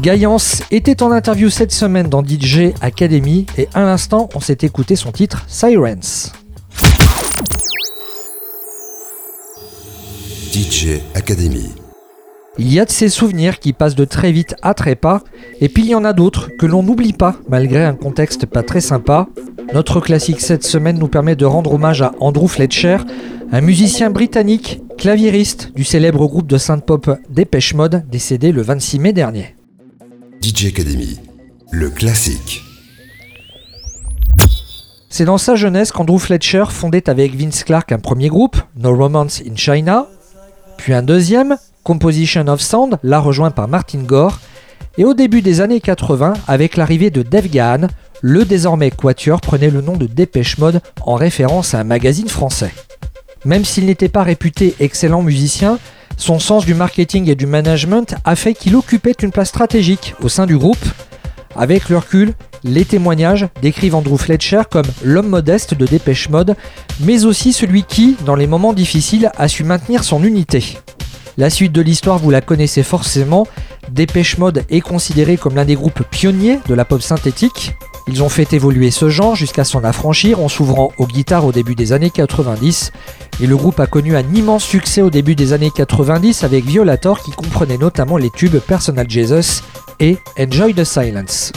Gaillance 0.07 0.63
était 0.71 1.03
en 1.03 1.11
interview 1.11 1.49
cette 1.49 1.73
semaine 1.73 2.07
dans 2.07 2.23
DJ 2.23 2.71
Academy 2.79 3.45
et 3.57 3.67
à 3.73 3.81
l'instant 3.81 4.29
on 4.35 4.39
s'est 4.39 4.59
écouté 4.61 4.95
son 4.95 5.11
titre 5.11 5.43
Sirens. 5.49 6.31
DJ 10.53 11.01
Academy. 11.13 11.73
Il 12.57 12.71
y 12.71 12.79
a 12.79 12.85
de 12.85 12.89
ces 12.89 13.09
souvenirs 13.09 13.59
qui 13.59 13.73
passent 13.73 13.95
de 13.95 14.05
très 14.05 14.31
vite 14.31 14.55
à 14.61 14.73
très 14.73 14.95
pas, 14.95 15.23
et 15.59 15.67
puis 15.67 15.83
il 15.83 15.89
y 15.89 15.95
en 15.95 16.05
a 16.05 16.13
d'autres 16.13 16.51
que 16.57 16.65
l'on 16.65 16.83
n'oublie 16.83 17.11
pas 17.11 17.35
malgré 17.49 17.83
un 17.83 17.95
contexte 17.95 18.45
pas 18.45 18.63
très 18.63 18.79
sympa. 18.79 19.27
Notre 19.73 19.99
classique 19.99 20.39
cette 20.39 20.63
semaine 20.63 20.99
nous 20.99 21.09
permet 21.09 21.35
de 21.35 21.43
rendre 21.43 21.73
hommage 21.73 22.01
à 22.01 22.13
Andrew 22.21 22.47
Fletcher, 22.47 22.99
un 23.51 23.59
musicien 23.59 24.09
britannique, 24.09 24.79
claviériste 24.97 25.73
du 25.75 25.83
célèbre 25.83 26.27
groupe 26.27 26.47
de 26.47 26.57
synth-pop 26.57 27.11
Dépêche 27.29 27.73
Mode, 27.73 28.05
décédé 28.09 28.53
le 28.53 28.61
26 28.61 28.99
mai 28.99 29.11
dernier. 29.11 29.56
DJ 30.41 30.67
Academy. 30.67 31.19
Le 31.71 31.89
classique. 31.89 32.63
C'est 35.09 35.25
dans 35.25 35.37
sa 35.37 35.55
jeunesse 35.55 35.91
qu'Andrew 35.91 36.19
Fletcher 36.19 36.65
fondait 36.69 37.09
avec 37.09 37.35
Vince 37.35 37.63
Clarke 37.63 37.91
un 37.91 37.99
premier 37.99 38.27
groupe, 38.29 38.57
No 38.75 38.95
Romance 38.95 39.41
in 39.41 39.55
China, 39.55 40.07
puis 40.77 40.93
un 40.93 41.01
deuxième, 41.01 41.57
Composition 41.83 42.47
of 42.47 42.61
Sound, 42.61 42.99
là 43.03 43.19
rejoint 43.19 43.51
par 43.51 43.67
Martin 43.67 43.99
Gore, 43.99 44.39
et 44.97 45.05
au 45.05 45.13
début 45.13 45.41
des 45.41 45.61
années 45.61 45.81
80, 45.81 46.33
avec 46.47 46.77
l'arrivée 46.77 47.09
de 47.09 47.23
Dave 47.23 47.47
Gahan, 47.47 47.87
le 48.21 48.45
désormais 48.45 48.91
Quatuor 48.91 49.41
prenait 49.41 49.69
le 49.69 49.81
nom 49.81 49.97
de 49.97 50.05
Dépêche 50.05 50.57
Mode 50.57 50.81
en 51.01 51.15
référence 51.15 51.73
à 51.73 51.79
un 51.79 51.83
magazine 51.83 52.29
français. 52.29 52.73
Même 53.45 53.65
s'il 53.65 53.85
n'était 53.85 54.09
pas 54.09 54.23
réputé 54.23 54.75
excellent 54.79 55.21
musicien, 55.21 55.79
son 56.17 56.39
sens 56.39 56.65
du 56.65 56.73
marketing 56.73 57.29
et 57.29 57.35
du 57.35 57.45
management 57.45 58.15
a 58.25 58.35
fait 58.35 58.53
qu'il 58.53 58.75
occupait 58.75 59.15
une 59.21 59.31
place 59.31 59.49
stratégique 59.49 60.15
au 60.21 60.29
sein 60.29 60.45
du 60.45 60.57
groupe. 60.57 60.85
Avec 61.55 61.89
le 61.89 61.97
recul, 61.97 62.33
les 62.63 62.85
témoignages 62.85 63.47
décrivent 63.61 63.95
Andrew 63.95 64.17
Fletcher 64.17 64.63
comme 64.69 64.85
l'homme 65.03 65.29
modeste 65.29 65.73
de 65.75 65.85
Dépêche 65.85 66.29
Mode, 66.29 66.55
mais 67.01 67.25
aussi 67.25 67.53
celui 67.53 67.83
qui, 67.83 68.17
dans 68.25 68.35
les 68.35 68.47
moments 68.47 68.73
difficiles, 68.73 69.31
a 69.37 69.47
su 69.47 69.63
maintenir 69.63 70.03
son 70.03 70.23
unité. 70.23 70.77
La 71.37 71.51
suite 71.51 71.71
de 71.71 71.81
l'histoire, 71.81 72.17
vous 72.17 72.31
la 72.31 72.41
connaissez 72.41 72.81
forcément. 72.81 73.47
Dépêche 73.91 74.39
Mode 74.39 74.63
est 74.69 74.81
considéré 74.81 75.37
comme 75.37 75.55
l'un 75.55 75.65
des 75.65 75.75
groupes 75.75 76.03
pionniers 76.09 76.59
de 76.67 76.73
la 76.73 76.83
pop 76.83 77.01
synthétique. 77.01 77.73
Ils 78.09 78.23
ont 78.23 78.29
fait 78.29 78.53
évoluer 78.53 78.89
ce 78.89 79.09
genre 79.09 79.35
jusqu'à 79.35 79.65
s'en 79.65 79.83
affranchir 79.83 80.39
en 80.39 80.47
s'ouvrant 80.47 80.93
aux 80.97 81.07
guitares 81.07 81.45
au 81.45 81.51
début 81.51 81.75
des 81.75 81.91
années 81.91 82.09
90. 82.09 82.93
Et 83.41 83.47
le 83.47 83.57
groupe 83.57 83.79
a 83.79 83.87
connu 83.87 84.15
un 84.15 84.23
immense 84.33 84.63
succès 84.63 85.01
au 85.01 85.09
début 85.09 85.35
des 85.35 85.51
années 85.51 85.71
90 85.71 86.43
avec 86.43 86.65
Violator 86.65 87.21
qui 87.21 87.31
comprenait 87.31 87.77
notamment 87.77 88.17
les 88.17 88.29
tubes 88.29 88.59
Personal 88.59 89.09
Jesus 89.09 89.61
et 89.99 90.17
Enjoy 90.39 90.73
the 90.73 90.85
Silence. 90.85 91.51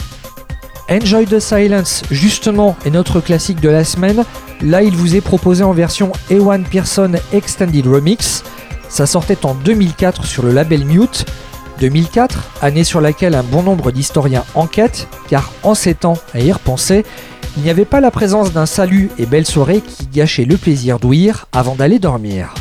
Enjoy 0.89 1.25
the 1.25 1.39
Silence, 1.39 2.03
justement, 2.11 2.75
est 2.85 2.89
notre 2.89 3.21
classique 3.21 3.61
de 3.61 3.69
la 3.69 3.85
semaine. 3.85 4.25
Là, 4.61 4.83
il 4.83 4.93
vous 4.93 5.15
est 5.15 5.21
proposé 5.21 5.63
en 5.63 5.71
version 5.71 6.11
Ewan 6.29 6.65
Pearson 6.65 7.13
Extended 7.31 7.87
Remix. 7.87 8.43
Ça 8.89 9.05
sortait 9.05 9.45
en 9.45 9.53
2004 9.55 10.25
sur 10.25 10.43
le 10.43 10.51
label 10.51 10.83
Mute. 10.83 11.25
2004, 11.81 12.59
année 12.61 12.83
sur 12.83 13.01
laquelle 13.01 13.33
un 13.33 13.41
bon 13.41 13.63
nombre 13.63 13.91
d'historiens 13.91 14.45
enquêtent, 14.53 15.07
car 15.27 15.51
en 15.63 15.73
ces 15.73 15.95
temps, 15.95 16.17
à 16.33 16.39
y 16.39 16.51
repenser, 16.51 17.03
il 17.57 17.63
n'y 17.63 17.71
avait 17.71 17.85
pas 17.85 17.99
la 17.99 18.11
présence 18.11 18.53
d'un 18.53 18.67
salut 18.67 19.09
et 19.17 19.25
belle 19.25 19.47
soirée 19.47 19.81
qui 19.81 20.05
gâchait 20.05 20.45
le 20.45 20.57
plaisir 20.57 20.99
d'ouïr 20.99 21.47
avant 21.51 21.75
d'aller 21.75 21.97
dormir. 21.97 22.53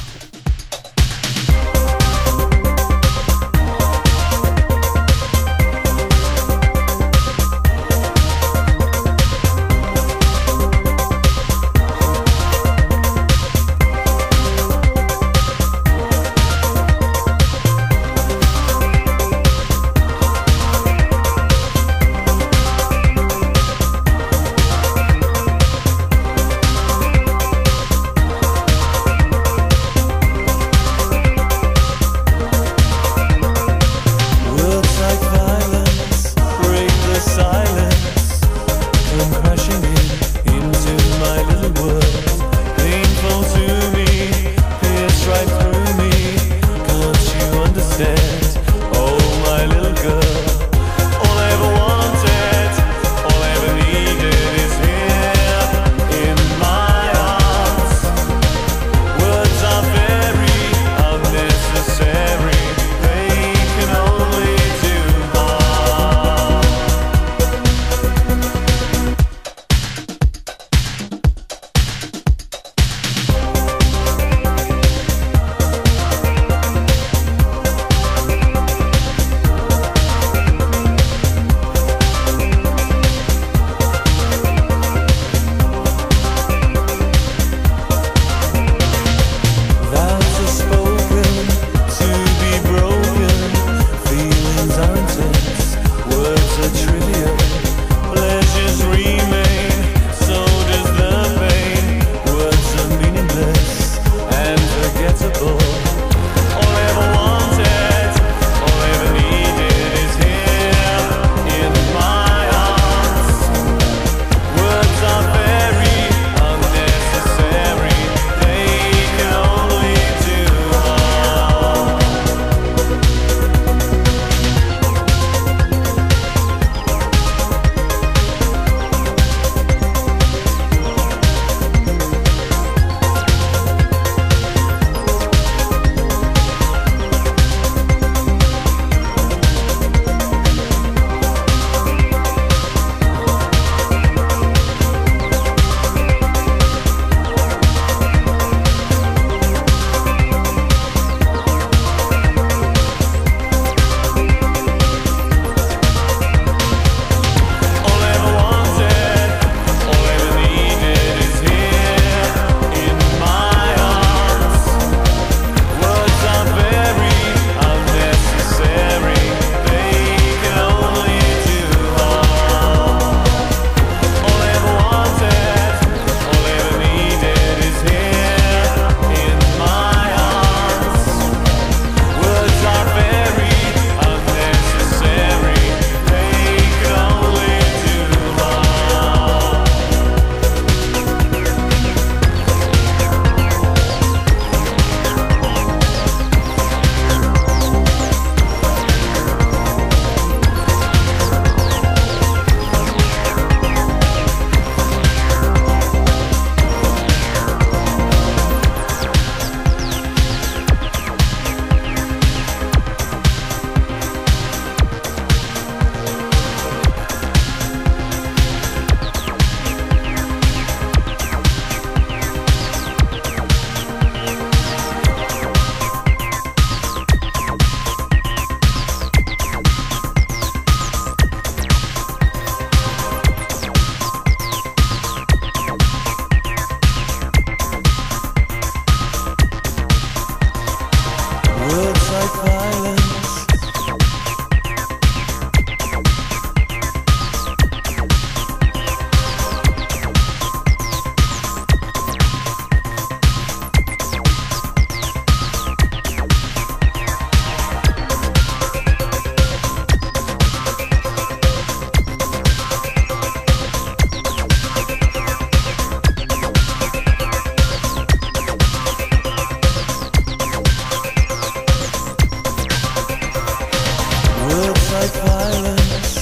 like 275.01 275.15
violence. 275.25 276.20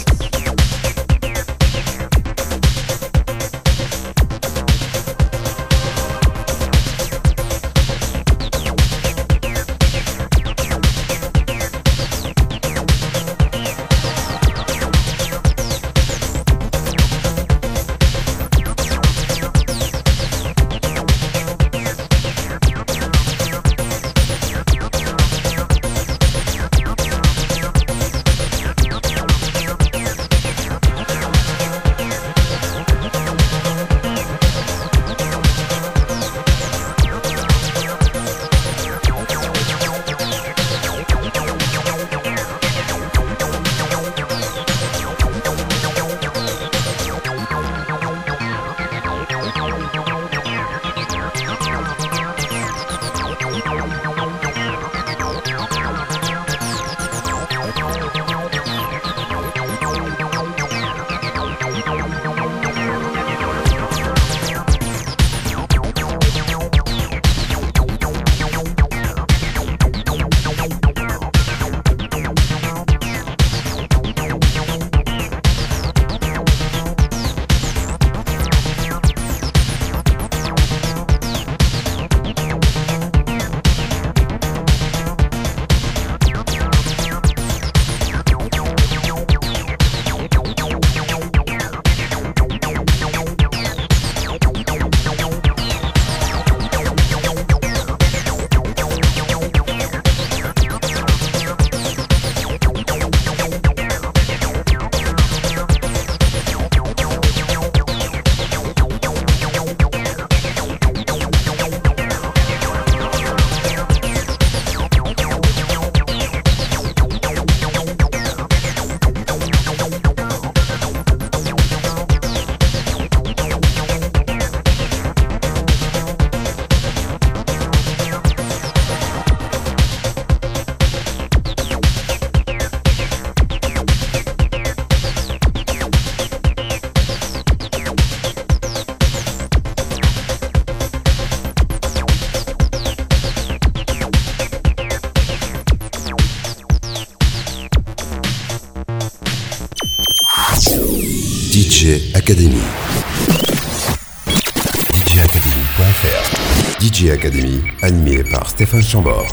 DJ 157.08 157.10
Academy, 157.10 157.62
animé 157.80 158.22
par 158.22 158.48
Stéphane 158.50 158.82
Chambord. 158.82 159.26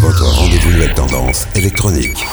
Votre 0.00 0.24
rendez-vous 0.24 0.70
nouvelle 0.70 0.94
tendance 0.94 1.46
électronique. 1.56 2.24